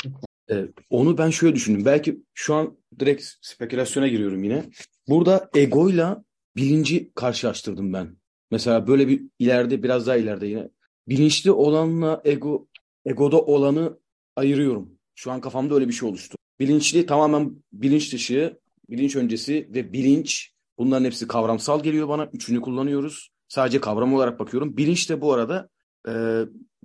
Ee, 0.54 0.68
onu 0.90 1.18
ben 1.18 1.30
şöyle 1.30 1.56
düşündüm. 1.56 1.86
Belki 1.86 2.24
şu 2.34 2.56
an 2.56 2.78
direkt 3.00 3.24
spekülasyona 3.42 4.08
giriyorum 4.08 4.44
yine. 4.44 4.64
Burada 5.08 5.50
egoyla 5.56 6.24
bilinci 6.56 7.12
karşılaştırdım 7.16 7.94
ben. 7.94 8.18
Mesela 8.52 8.88
böyle 8.88 9.08
bir 9.08 9.22
ileride 9.40 9.84
biraz 9.84 10.08
daha 10.08 10.18
ileride 10.18 10.48
yine 10.48 10.70
bilinçli 11.08 11.52
olanla 11.52 12.22
ego 12.26 12.68
egoda 13.06 13.42
olanı 13.42 14.00
ayırıyorum. 14.36 14.90
Şu 15.16 15.32
an 15.32 15.42
kafamda 15.42 15.76
öyle 15.76 15.88
bir 15.88 15.94
şey 15.94 16.10
oluştu. 16.10 16.38
Bilinçli 16.60 17.06
tamamen 17.06 17.64
bilinç 17.74 18.14
dışı, 18.14 18.60
bilinç 18.90 19.16
öncesi 19.16 19.70
ve 19.74 19.94
bilinç 19.94 20.54
bunların 20.78 21.06
hepsi 21.06 21.28
kavramsal 21.28 21.84
geliyor 21.84 22.08
bana. 22.08 22.30
Üçünü 22.34 22.62
kullanıyoruz. 22.62 23.30
Sadece 23.48 23.82
kavram 23.82 24.14
olarak 24.14 24.40
bakıyorum. 24.40 24.78
Bilinç 24.78 25.10
de 25.10 25.22
bu 25.22 25.34
arada 25.34 25.70
e, 26.08 26.14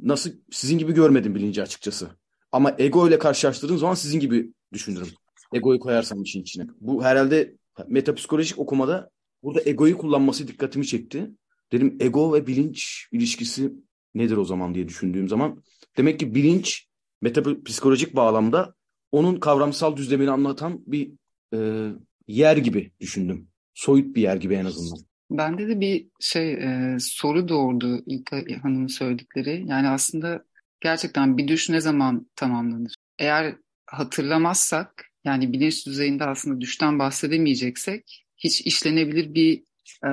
nasıl 0.02 0.30
sizin 0.50 0.78
gibi 0.78 0.94
görmedim 0.94 1.34
bilinci 1.34 1.62
açıkçası. 1.62 2.08
Ama 2.53 2.74
ego 2.78 3.09
ile 3.09 3.18
karşılaştırdığım 3.18 3.78
zaman 3.78 3.94
sizin 3.94 4.20
gibi 4.20 4.53
düşünürüm. 4.72 5.09
Egoyu 5.53 5.80
koyarsam 5.80 6.22
işin 6.22 6.42
içine. 6.42 6.66
Bu 6.80 7.05
herhalde 7.05 7.55
metapsikolojik 7.88 8.59
okumada 8.59 9.11
burada 9.42 9.61
egoyu 9.64 9.99
kullanması 9.99 10.49
dikkatimi 10.49 10.86
çekti. 10.86 11.30
Dedim 11.72 11.96
ego 12.01 12.34
ve 12.34 12.46
bilinç 12.46 13.09
ilişkisi 13.12 13.72
nedir 14.14 14.36
o 14.36 14.44
zaman 14.44 14.74
diye 14.74 14.88
düşündüğüm 14.88 15.28
zaman. 15.28 15.62
Demek 15.96 16.20
ki 16.20 16.34
bilinç 16.34 16.86
metapsikolojik 17.22 18.16
bağlamda 18.16 18.74
onun 19.12 19.40
kavramsal 19.40 19.96
düzlemini 19.96 20.30
anlatan 20.30 20.80
bir 20.86 21.12
e, 21.55 21.88
yer 22.28 22.57
gibi 22.57 22.92
düşündüm. 23.01 23.49
Soyut 23.74 24.16
bir 24.16 24.22
yer 24.22 24.36
gibi 24.36 24.55
en 24.55 24.64
azından. 24.64 24.99
Bende 25.30 25.68
de 25.68 25.80
bir 25.80 26.09
şey 26.20 26.53
e, 26.53 26.96
soru 27.01 27.49
doğurdu 27.49 28.03
ilk 28.07 28.32
Hanım'ın 28.62 28.86
söyledikleri. 28.86 29.64
Yani 29.66 29.88
aslında 29.88 30.44
gerçekten 30.80 31.38
bir 31.38 31.48
düş 31.48 31.68
ne 31.68 31.80
zaman 31.80 32.26
tamamlanır? 32.36 32.94
Eğer 33.18 33.54
hatırlamazsak 33.86 35.04
yani 35.24 35.52
bilinç 35.52 35.86
düzeyinde 35.86 36.24
aslında 36.24 36.60
düşten 36.60 36.98
bahsedemeyeceksek 36.98 38.24
hiç 38.36 38.60
işlenebilir 38.60 39.34
bir 39.34 39.62
e, 40.04 40.10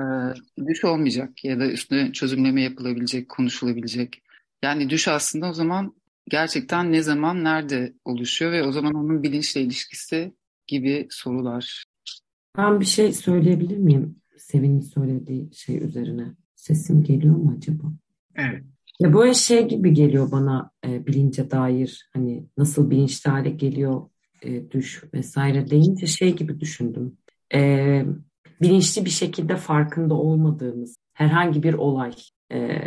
düş 0.67 0.85
olmayacak 0.85 1.45
ya 1.45 1.59
da 1.59 1.71
üstüne 1.71 2.11
çözümleme 2.11 2.61
yapılabilecek, 2.61 3.29
konuşulabilecek. 3.29 4.21
Yani 4.63 4.89
düş 4.89 5.07
aslında 5.07 5.49
o 5.49 5.53
zaman 5.53 5.95
gerçekten 6.29 6.91
ne 6.91 7.01
zaman, 7.01 7.43
nerede 7.43 7.93
oluşuyor 8.05 8.51
ve 8.51 8.63
o 8.63 8.71
zaman 8.71 8.93
onun 8.93 9.23
bilinçle 9.23 9.61
ilişkisi 9.61 10.33
gibi 10.67 11.07
sorular. 11.09 11.83
Ben 12.57 12.79
bir 12.79 12.85
şey 12.85 13.13
söyleyebilir 13.13 13.77
miyim? 13.77 14.15
Sevin'in 14.37 14.81
söylediği 14.81 15.53
şey 15.53 15.83
üzerine. 15.83 16.27
Sesim 16.55 17.03
geliyor 17.03 17.35
mu 17.35 17.55
acaba? 17.57 17.83
Evet. 18.35 18.63
Ya 18.99 19.13
böyle 19.13 19.33
şey 19.33 19.67
gibi 19.67 19.93
geliyor 19.93 20.31
bana 20.31 20.71
e, 20.85 21.07
bilince 21.07 21.51
dair 21.51 22.09
hani 22.13 22.47
nasıl 22.57 22.89
bilinçli 22.89 23.31
hale 23.31 23.49
geliyor 23.49 24.09
e, 24.41 24.71
düş 24.71 25.03
vesaire 25.13 25.69
deyince 25.69 26.07
şey 26.07 26.35
gibi 26.35 26.59
düşündüm. 26.59 27.17
E, 27.53 28.05
bilinçli 28.61 29.05
bir 29.05 29.09
şekilde 29.09 29.55
farkında 29.55 30.13
olmadığımız 30.13 30.95
herhangi 31.13 31.63
bir 31.63 31.73
olay 31.73 32.13
e, 32.51 32.81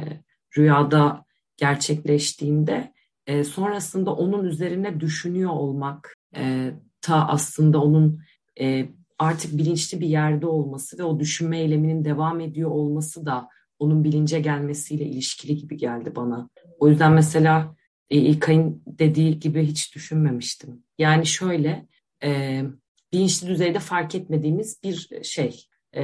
rüyada 0.58 1.24
gerçekleştiğinde 1.56 2.92
e, 3.26 3.44
sonrasında 3.44 4.14
onun 4.14 4.44
üzerine 4.44 5.00
düşünüyor 5.00 5.50
olmak 5.50 6.14
e, 6.36 6.72
ta 7.00 7.28
aslında 7.28 7.82
onun 7.82 8.20
e, 8.60 8.88
artık 9.18 9.58
bilinçli 9.58 10.00
bir 10.00 10.08
yerde 10.08 10.46
olması 10.46 10.98
ve 10.98 11.02
o 11.02 11.20
düşünme 11.20 11.60
eyleminin 11.60 12.04
devam 12.04 12.40
ediyor 12.40 12.70
olması 12.70 13.26
da 13.26 13.48
onun 13.78 14.04
bilince 14.04 14.40
gelmesiyle 14.40 15.04
ilişkili 15.04 15.56
gibi 15.56 15.76
geldi 15.76 16.16
bana. 16.16 16.48
O 16.78 16.88
yüzden 16.88 17.12
mesela 17.12 17.76
e, 18.10 18.16
İlkay'ın 18.16 18.82
dediği 18.86 19.40
gibi 19.40 19.66
hiç 19.66 19.94
düşünmemiştim. 19.94 20.82
Yani 20.98 21.26
şöyle 21.26 21.86
e, 22.22 22.62
bilinçli 23.12 23.48
düzeyde 23.48 23.78
fark 23.78 24.14
etmediğimiz 24.14 24.82
bir 24.82 25.24
şey. 25.24 25.64
E, 25.96 26.02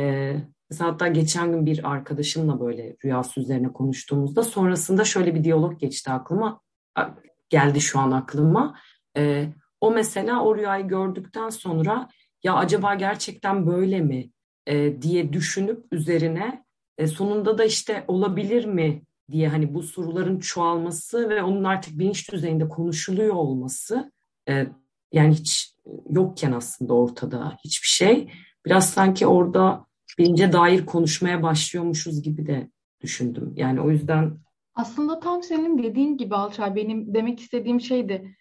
mesela 0.71 0.91
hatta 0.91 1.09
geçen 1.09 1.53
gün 1.53 1.67
bir 1.67 1.91
arkadaşımla 1.91 2.61
böyle 2.61 2.97
rüyası 3.05 3.41
üzerine 3.41 3.73
konuştuğumuzda 3.73 4.43
sonrasında 4.43 5.05
şöyle 5.05 5.35
bir 5.35 5.45
diyalog 5.45 5.81
geçti 5.81 6.11
aklıma. 6.11 6.61
Geldi 7.49 7.81
şu 7.81 7.99
an 7.99 8.11
aklıma. 8.11 8.79
E, 9.17 9.49
o 9.81 9.91
mesela 9.91 10.45
o 10.45 10.57
rüyayı 10.57 10.89
gördükten 10.89 11.49
sonra 11.49 12.09
ya 12.43 12.55
acaba 12.55 12.95
gerçekten 12.95 13.67
böyle 13.67 14.01
mi 14.01 14.31
e, 14.67 15.03
diye 15.03 15.33
düşünüp 15.33 15.87
üzerine 15.93 16.64
e, 16.99 17.07
sonunda 17.07 17.59
da 17.59 17.65
işte 17.65 18.05
olabilir 18.09 18.65
mi 18.65 19.03
diye 19.31 19.49
hani 19.49 19.75
bu 19.75 19.83
soruların 19.83 20.39
çoğalması 20.39 21.29
ve 21.29 21.43
onun 21.43 21.65
artık 21.65 21.99
bilinç 21.99 22.33
düzeyinde 22.33 22.69
konuşuluyor 22.69 23.35
olması 23.35 24.13
e, 24.49 24.67
yani 25.13 25.35
hiç 25.35 25.75
yokken 26.11 26.53
aslında 26.53 26.95
ortada 26.95 27.59
hiçbir 27.65 27.89
şey. 27.89 28.31
Biraz 28.67 28.91
sanki 28.91 29.27
orada 29.27 29.87
bilince 30.19 30.53
dair 30.53 30.87
konuşmaya 30.87 31.43
başlıyormuşuz 31.43 32.23
gibi 32.23 32.47
de 32.47 32.71
düşündüm. 33.01 33.53
Yani 33.57 33.81
o 33.81 33.91
yüzden 33.91 34.39
aslında 34.75 35.21
tam 35.21 35.43
senin 35.43 35.83
dediğin 35.83 36.17
gibi 36.17 36.35
Alçay 36.35 36.77
benim 36.77 37.15
demek 37.15 37.41
istediğim 37.41 37.81
şeydi. 37.81 38.37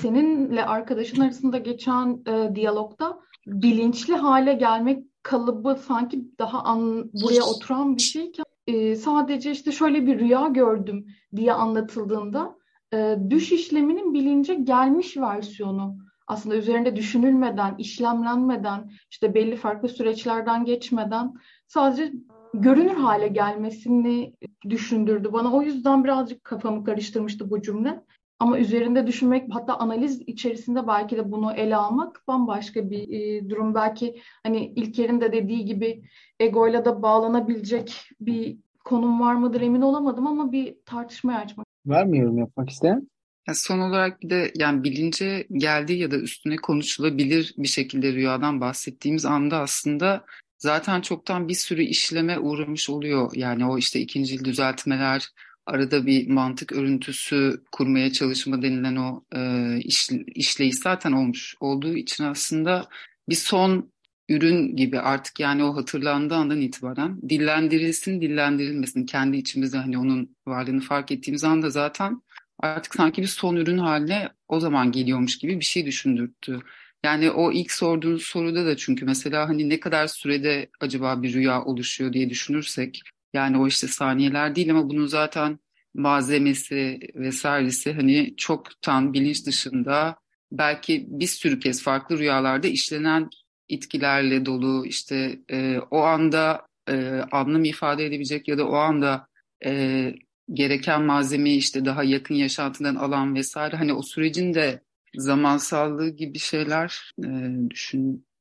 Seninle 0.00 0.64
arkadaşın 0.64 1.20
arasında 1.20 1.58
geçen 1.58 2.22
e, 2.26 2.54
diyalogda 2.54 3.20
bilinçli 3.46 4.14
hale 4.14 4.54
gelmek 4.54 5.04
kalıbı 5.26 5.78
sanki 5.86 6.38
daha 6.38 6.62
an, 6.62 7.10
buraya 7.12 7.44
oturan 7.44 7.96
bir 7.96 8.02
şeyken 8.02 8.44
e, 8.66 8.96
sadece 8.96 9.50
işte 9.50 9.72
şöyle 9.72 10.06
bir 10.06 10.18
rüya 10.18 10.48
gördüm 10.48 11.06
diye 11.36 11.52
anlatıldığında 11.52 12.56
e, 12.94 13.16
düş 13.30 13.52
işleminin 13.52 14.14
bilince 14.14 14.54
gelmiş 14.54 15.16
versiyonu 15.16 15.96
aslında 16.26 16.56
üzerinde 16.56 16.96
düşünülmeden, 16.96 17.74
işlemlenmeden, 17.78 18.90
işte 19.10 19.34
belli 19.34 19.56
farklı 19.56 19.88
süreçlerden 19.88 20.64
geçmeden 20.64 21.34
sadece 21.66 22.12
görünür 22.54 22.94
hale 22.94 23.28
gelmesini 23.28 24.34
düşündürdü 24.68 25.32
bana. 25.32 25.52
O 25.52 25.62
yüzden 25.62 26.04
birazcık 26.04 26.44
kafamı 26.44 26.84
karıştırmıştı 26.84 27.50
bu 27.50 27.62
cümle. 27.62 28.04
Ama 28.38 28.58
üzerinde 28.58 29.06
düşünmek 29.06 29.54
hatta 29.54 29.78
analiz 29.78 30.22
içerisinde 30.26 30.86
belki 30.86 31.16
de 31.16 31.32
bunu 31.32 31.52
ele 31.52 31.76
almak 31.76 32.22
bambaşka 32.28 32.90
bir 32.90 33.08
e, 33.08 33.48
durum. 33.50 33.74
Belki 33.74 34.20
hani 34.42 34.66
İlker'in 34.66 35.20
de 35.20 35.32
dediği 35.32 35.64
gibi 35.64 36.02
egoyla 36.40 36.84
da 36.84 37.02
bağlanabilecek 37.02 38.10
bir 38.20 38.58
konum 38.84 39.20
var 39.20 39.34
mıdır 39.34 39.60
emin 39.60 39.82
olamadım 39.82 40.26
ama 40.26 40.52
bir 40.52 40.76
tartışmaya 40.86 41.38
açmak. 41.40 41.66
Var 41.86 42.04
mı 42.04 42.16
yorum 42.16 42.38
yapmak 42.38 42.70
isteyen? 42.70 43.08
Ya 43.48 43.54
son 43.54 43.78
olarak 43.78 44.22
bir 44.22 44.30
de 44.30 44.52
yani 44.54 44.84
bilince 44.84 45.46
geldiği 45.52 45.98
ya 45.98 46.10
da 46.10 46.16
üstüne 46.16 46.56
konuşulabilir 46.56 47.54
bir 47.58 47.68
şekilde 47.68 48.12
rüyadan 48.12 48.60
bahsettiğimiz 48.60 49.24
anda 49.24 49.58
aslında 49.58 50.24
zaten 50.58 51.00
çoktan 51.00 51.48
bir 51.48 51.54
sürü 51.54 51.82
işleme 51.82 52.38
uğramış 52.38 52.90
oluyor. 52.90 53.30
Yani 53.34 53.66
o 53.66 53.78
işte 53.78 54.00
ikincil 54.00 54.44
düzeltmeler, 54.44 55.28
arada 55.66 56.06
bir 56.06 56.28
mantık 56.28 56.72
örüntüsü 56.72 57.64
kurmaya 57.72 58.12
çalışma 58.12 58.62
denilen 58.62 58.96
o 58.96 59.24
e, 59.36 59.78
iş, 59.78 60.10
işleyiş 60.26 60.76
zaten 60.76 61.12
olmuş 61.12 61.54
olduğu 61.60 61.96
için 61.96 62.24
aslında 62.24 62.88
bir 63.28 63.34
son 63.34 63.92
ürün 64.28 64.76
gibi 64.76 65.00
artık 65.00 65.40
yani 65.40 65.64
o 65.64 65.76
hatırlandığı 65.76 66.34
andan 66.34 66.60
itibaren 66.60 67.20
dillendirilsin 67.28 68.20
dillendirilmesin 68.20 69.06
kendi 69.06 69.36
içimizde 69.36 69.76
hani 69.76 69.98
onun 69.98 70.36
varlığını 70.46 70.80
fark 70.80 71.12
ettiğimiz 71.12 71.44
anda 71.44 71.70
zaten 71.70 72.22
artık 72.58 72.94
sanki 72.94 73.22
bir 73.22 73.26
son 73.26 73.56
ürün 73.56 73.78
haline 73.78 74.28
o 74.48 74.60
zaman 74.60 74.92
geliyormuş 74.92 75.38
gibi 75.38 75.60
bir 75.60 75.64
şey 75.64 75.86
düşündürttü. 75.86 76.60
Yani 77.04 77.30
o 77.30 77.52
ilk 77.52 77.72
sorduğunuz 77.72 78.22
soruda 78.22 78.66
da 78.66 78.76
çünkü 78.76 79.04
mesela 79.04 79.48
hani 79.48 79.68
ne 79.68 79.80
kadar 79.80 80.06
sürede 80.06 80.68
acaba 80.80 81.22
bir 81.22 81.34
rüya 81.34 81.64
oluşuyor 81.64 82.12
diye 82.12 82.30
düşünürsek 82.30 83.02
yani 83.36 83.58
o 83.58 83.66
işte 83.66 83.86
saniyeler 83.86 84.56
değil 84.56 84.70
ama 84.70 84.90
bunun 84.90 85.06
zaten 85.06 85.58
malzemesi 85.94 86.98
vesairesi 87.14 87.92
hani 87.92 88.34
çoktan 88.36 89.12
bilinç 89.12 89.46
dışında 89.46 90.16
belki 90.52 91.06
bir 91.08 91.26
sürü 91.26 91.60
kez 91.60 91.82
farklı 91.82 92.18
rüyalarda 92.18 92.66
işlenen 92.66 93.30
itkilerle 93.68 94.46
dolu 94.46 94.86
işte 94.86 95.38
e, 95.50 95.78
o 95.90 96.00
anda 96.00 96.66
e, 96.88 96.94
anlam 97.32 97.64
ifade 97.64 98.06
edebilecek 98.06 98.48
ya 98.48 98.58
da 98.58 98.68
o 98.68 98.74
anda 98.74 99.26
e, 99.64 100.14
gereken 100.52 101.02
malzemeyi 101.02 101.58
işte 101.58 101.84
daha 101.84 102.04
yakın 102.04 102.34
yaşantıdan 102.34 102.94
alan 102.94 103.34
vesaire 103.34 103.76
hani 103.76 103.92
o 103.92 104.02
sürecin 104.02 104.54
de 104.54 104.82
zamansallığı 105.16 106.08
gibi 106.08 106.38
şeyler 106.38 107.12
e, 107.24 107.28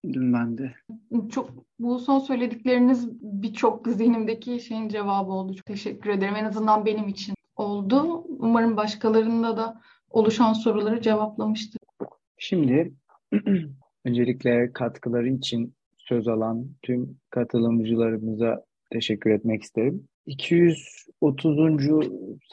düşündüm 0.06 0.34
ben 0.34 0.58
de. 0.58 0.74
Çok 1.30 1.50
bu 1.80 2.00
son 2.00 2.20
söyledikleriniz 2.20 3.10
birçok 3.22 3.88
zihnimdeki 3.88 4.60
şeyin 4.60 4.90
cevabı 4.90 5.32
oldu. 5.32 5.54
Çok 5.54 5.66
teşekkür 5.66 6.10
ederim. 6.10 6.36
En 6.36 6.46
azından 6.46 6.86
benim 6.86 7.08
için 7.08 7.36
oldu. 7.56 8.24
Umarım 8.40 8.78
başkalarında 8.78 9.58
da 9.58 9.82
oluşan 10.10 10.54
soruları 10.54 11.02
cevaplamıştır. 11.02 11.80
Şimdi 12.38 12.94
öncelikle 14.06 14.72
katkıları 14.74 15.30
için 15.30 15.74
söz 15.98 16.28
alan 16.28 16.68
tüm 16.82 17.18
katılımcılarımıza 17.30 18.64
teşekkür 18.92 19.30
etmek 19.30 19.64
isterim. 19.64 20.08
230. 20.26 21.90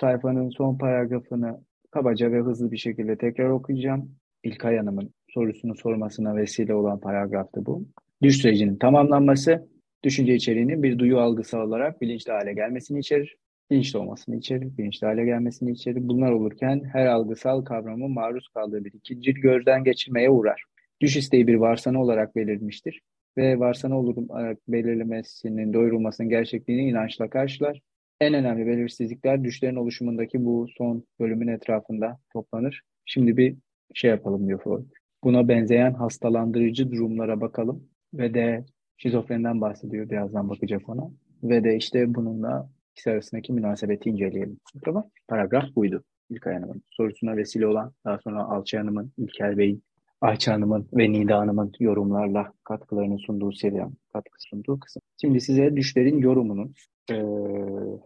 sayfanın 0.01 0.51
son 0.51 0.79
paragrafını 0.79 1.61
kabaca 1.91 2.33
ve 2.33 2.41
hızlı 2.41 2.71
bir 2.71 2.77
şekilde 2.77 3.17
tekrar 3.17 3.51
okuyacağım. 3.51 4.11
İlkay 4.45 4.77
Hanım'ın 4.77 5.15
sorusunu 5.35 5.77
sormasına 5.77 6.37
vesile 6.37 6.75
olan 6.75 7.01
paragraftı 7.01 7.67
bu. 7.67 7.87
Düş 8.23 8.37
sürecinin 8.37 8.77
tamamlanması, 8.77 9.69
düşünce 10.05 10.35
içeriğinin 10.35 10.83
bir 10.83 10.99
duyu 10.99 11.19
algısı 11.19 11.59
olarak 11.59 12.01
bilinçli 12.01 12.33
hale 12.33 12.53
gelmesini 12.53 12.99
içerir. 12.99 13.37
Bilinçli 13.71 13.99
olmasını 13.99 14.37
içerir, 14.37 14.79
bilinçli 14.79 15.07
hale 15.07 15.25
gelmesini 15.25 15.71
içerir. 15.71 16.09
Bunlar 16.09 16.31
olurken 16.31 16.83
her 16.93 17.07
algısal 17.07 17.65
kavramın 17.65 18.11
maruz 18.11 18.49
kaldığı 18.49 18.85
bir 18.85 18.93
ikinci 18.93 19.35
gözden 19.35 19.85
geçirmeye 19.85 20.31
uğrar. 20.31 20.65
Düş 21.01 21.17
isteği 21.17 21.47
bir 21.47 21.55
varsana 21.55 22.03
olarak 22.03 22.37
belirmiştir 22.37 23.01
ve 23.39 23.59
varsana 23.59 23.99
olarak 23.99 24.59
belirlemesinin 24.69 25.73
doyurulmasının 25.73 26.29
gerçekliğini 26.29 26.91
inançla 26.91 27.31
karşılar. 27.31 27.81
En 28.21 28.35
önemli 28.35 28.67
belirsizlikler 28.67 29.45
düşlerin 29.45 29.77
oluşumundaki 29.77 30.45
bu 30.45 30.67
son 30.79 31.05
bölümün 31.21 31.49
etrafında 31.49 32.19
toplanır. 32.33 32.83
Şimdi 33.05 33.37
bir 33.37 33.57
şey 33.95 34.11
yapalım 34.11 34.47
diyor 34.47 34.61
Freud. 34.65 35.02
Buna 35.25 35.49
benzeyen 35.49 35.95
hastalandırıcı 35.95 36.93
durumlara 36.93 37.41
bakalım 37.41 37.89
ve 38.15 38.35
de 38.35 38.65
şizofrenden 38.97 39.61
bahsediyor 39.61 40.11
birazdan 40.11 40.49
bakacak 40.49 40.89
ona. 40.89 41.11
Ve 41.43 41.65
de 41.65 41.77
işte 41.77 42.15
bununla 42.15 42.71
ikisi 42.93 43.11
arasındaki 43.11 43.53
münasebeti 43.53 44.11
inceleyelim. 44.11 44.59
Tamam. 44.85 45.05
Paragraf 45.29 45.65
buydu. 45.77 46.05
İlk 46.31 46.47
Hanım'ın 46.47 46.83
sorusuna 46.91 47.37
vesile 47.37 47.67
olan, 47.67 47.93
daha 48.05 48.19
sonra 48.19 48.45
Alçı 48.45 48.79
Hanım'ın, 48.79 49.13
İlker 49.19 49.59
Bey'in 49.59 49.83
Ayça 50.21 50.53
Hanım'ın 50.53 50.89
ve 50.93 51.13
Nida 51.13 51.39
Hanım'ın 51.39 51.73
yorumlarla 51.81 52.53
katkılarını 52.65 53.19
sunduğu 53.19 53.53
seviyen, 53.53 53.93
katkı 54.13 54.39
sunduğu 54.39 54.81
kısım. 54.81 55.03
Şimdi 55.21 55.41
size 55.41 55.77
düşlerin 55.77 56.19
yorumunun 56.19 56.75
ee, 57.11 57.15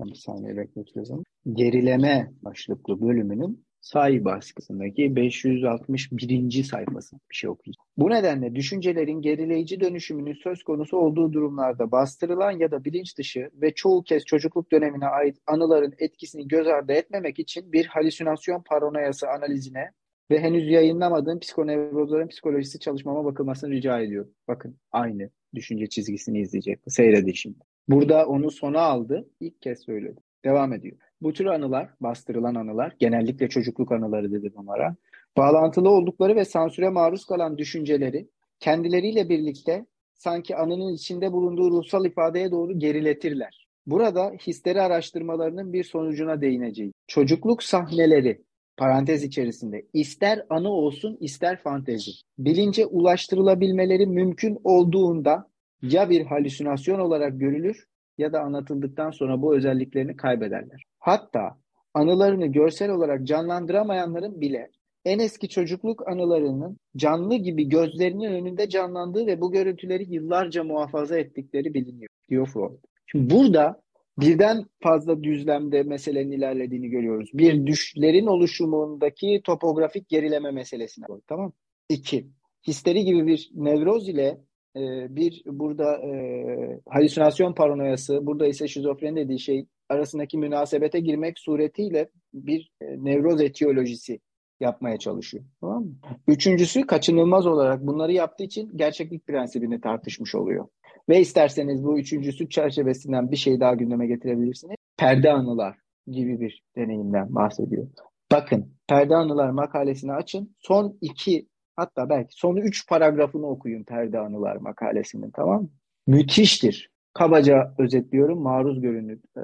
bir 0.04 0.14
saniye 0.14 0.56
bekletiyoruz 0.56 1.10
gerileme 1.52 2.32
başlıklı 2.42 3.00
bölümünün 3.00 3.65
sahih 3.80 4.24
baskısındaki 4.24 5.16
561. 5.16 6.62
sayfası 6.62 7.16
bir 7.30 7.34
şey 7.34 7.50
okuyacağım. 7.50 7.86
Bu 7.96 8.10
nedenle 8.10 8.54
düşüncelerin 8.54 9.22
gerileyici 9.22 9.80
dönüşümünün 9.80 10.34
söz 10.34 10.62
konusu 10.62 10.96
olduğu 10.96 11.32
durumlarda 11.32 11.90
bastırılan 11.92 12.50
ya 12.50 12.70
da 12.70 12.84
bilinç 12.84 13.18
dışı 13.18 13.50
ve 13.54 13.74
çoğu 13.74 14.02
kez 14.02 14.24
çocukluk 14.24 14.72
dönemine 14.72 15.06
ait 15.06 15.36
anıların 15.46 15.94
etkisini 15.98 16.48
göz 16.48 16.66
ardı 16.66 16.92
etmemek 16.92 17.38
için 17.38 17.72
bir 17.72 17.86
halüsinasyon 17.86 18.62
paranoyası 18.62 19.28
analizine 19.28 19.90
ve 20.30 20.40
henüz 20.40 20.68
yayınlamadığım 20.68 21.38
psikonevrozların 21.38 22.28
psikolojisi 22.28 22.78
çalışmama 22.80 23.24
bakılmasını 23.24 23.70
rica 23.70 24.00
ediyorum. 24.00 24.30
Bakın 24.48 24.76
aynı 24.92 25.30
düşünce 25.54 25.86
çizgisini 25.86 26.40
izleyecek. 26.40 26.80
Seyredin 26.88 27.32
şimdi. 27.32 27.58
Burada 27.88 28.26
onu 28.26 28.50
sona 28.50 28.80
aldı. 28.80 29.28
İlk 29.40 29.62
kez 29.62 29.84
söyledi. 29.84 30.20
Devam 30.44 30.72
ediyor. 30.72 30.96
Bu 31.20 31.32
tür 31.32 31.46
anılar, 31.46 31.90
bastırılan 32.00 32.54
anılar, 32.54 32.96
genellikle 32.98 33.48
çocukluk 33.48 33.92
anıları 33.92 34.32
dedi 34.32 34.52
bunlara, 34.56 34.96
bağlantılı 35.36 35.90
oldukları 35.90 36.36
ve 36.36 36.44
sansüre 36.44 36.88
maruz 36.88 37.24
kalan 37.24 37.58
düşünceleri 37.58 38.28
kendileriyle 38.60 39.28
birlikte 39.28 39.86
sanki 40.14 40.56
anının 40.56 40.92
içinde 40.92 41.32
bulunduğu 41.32 41.70
ruhsal 41.70 42.04
ifadeye 42.04 42.50
doğru 42.50 42.78
geriletirler. 42.78 43.66
Burada 43.86 44.32
hisleri 44.46 44.82
araştırmalarının 44.82 45.72
bir 45.72 45.84
sonucuna 45.84 46.40
değineceğim. 46.40 46.92
Çocukluk 47.06 47.62
sahneleri 47.62 48.42
parantez 48.76 49.24
içerisinde 49.24 49.86
ister 49.92 50.46
anı 50.50 50.68
olsun 50.68 51.16
ister 51.20 51.62
fantezi. 51.62 52.10
Bilince 52.38 52.86
ulaştırılabilmeleri 52.86 54.06
mümkün 54.06 54.58
olduğunda 54.64 55.48
ya 55.82 56.10
bir 56.10 56.26
halüsinasyon 56.26 56.98
olarak 56.98 57.40
görülür 57.40 57.86
ya 58.18 58.32
da 58.32 58.40
anlatıldıktan 58.40 59.10
sonra 59.10 59.42
bu 59.42 59.56
özelliklerini 59.56 60.16
kaybederler. 60.16 60.82
Hatta 60.98 61.56
anılarını 61.94 62.46
görsel 62.46 62.90
olarak 62.90 63.26
canlandıramayanların 63.26 64.40
bile 64.40 64.70
en 65.04 65.18
eski 65.18 65.48
çocukluk 65.48 66.08
anılarının 66.08 66.78
canlı 66.96 67.34
gibi 67.34 67.68
gözlerinin 67.68 68.32
önünde 68.32 68.68
canlandığı 68.68 69.26
ve 69.26 69.40
bu 69.40 69.52
görüntüleri 69.52 70.14
yıllarca 70.14 70.64
muhafaza 70.64 71.18
ettikleri 71.18 71.74
biliniyor, 71.74 72.08
diyor 72.28 72.46
Freud. 72.46 72.78
Şimdi 73.06 73.34
burada 73.34 73.82
birden 74.18 74.64
fazla 74.82 75.22
düzlemde 75.22 75.82
meselenin 75.82 76.32
ilerlediğini 76.32 76.88
görüyoruz. 76.88 77.30
Bir 77.34 77.66
düşlerin 77.66 78.26
oluşumundaki 78.26 79.40
topografik 79.44 80.08
gerileme 80.08 80.50
meselesine 80.50 81.06
bak, 81.08 81.20
tamam 81.26 81.52
İki, 81.88 82.26
histeri 82.66 83.04
gibi 83.04 83.26
bir 83.26 83.50
nevroz 83.54 84.08
ile 84.08 84.40
e, 84.76 85.06
bir 85.16 85.42
burada 85.46 85.96
e, 85.96 86.80
halüsinasyon 86.88 87.52
paranoyası, 87.52 88.26
burada 88.26 88.46
ise 88.46 88.68
şizofreni 88.68 89.16
dediği 89.16 89.40
şey 89.40 89.66
arasındaki 89.88 90.38
münasebete 90.38 91.00
girmek 91.00 91.38
suretiyle 91.38 92.08
bir 92.34 92.70
e, 92.80 93.04
nevroz 93.04 93.40
etiyolojisi 93.40 94.20
yapmaya 94.60 94.98
çalışıyor. 94.98 95.44
Tamam 95.60 95.84
mı? 95.84 95.94
Üçüncüsü 96.28 96.86
kaçınılmaz 96.86 97.46
olarak 97.46 97.86
bunları 97.86 98.12
yaptığı 98.12 98.44
için 98.44 98.70
gerçeklik 98.76 99.26
prensibini 99.26 99.80
tartışmış 99.80 100.34
oluyor. 100.34 100.68
Ve 101.08 101.20
isterseniz 101.20 101.84
bu 101.84 101.98
üçüncüsü 101.98 102.48
çerçevesinden 102.48 103.30
bir 103.30 103.36
şey 103.36 103.60
daha 103.60 103.74
gündeme 103.74 104.06
getirebilirsiniz. 104.06 104.76
Perde 104.96 105.32
anılar 105.32 105.78
gibi 106.06 106.40
bir 106.40 106.62
deneyimden 106.76 107.34
bahsediyor. 107.34 107.88
Bakın 108.32 108.76
Perde 108.88 109.16
Anılar 109.16 109.50
makalesini 109.50 110.12
açın. 110.12 110.56
Son 110.58 110.98
iki 111.00 111.46
hatta 111.76 112.08
belki 112.08 112.34
son 112.34 112.56
üç 112.56 112.88
paragrafını 112.88 113.46
okuyun 113.46 113.84
Perde 113.84 114.18
Anılar 114.18 114.56
makalesinin 114.56 115.30
tamam 115.30 115.62
mı? 115.62 115.68
Müthiştir. 116.06 116.90
Kabaca 117.14 117.74
özetliyorum. 117.78 118.42
Maruz 118.42 118.80
görün, 118.80 119.22
e, 119.36 119.40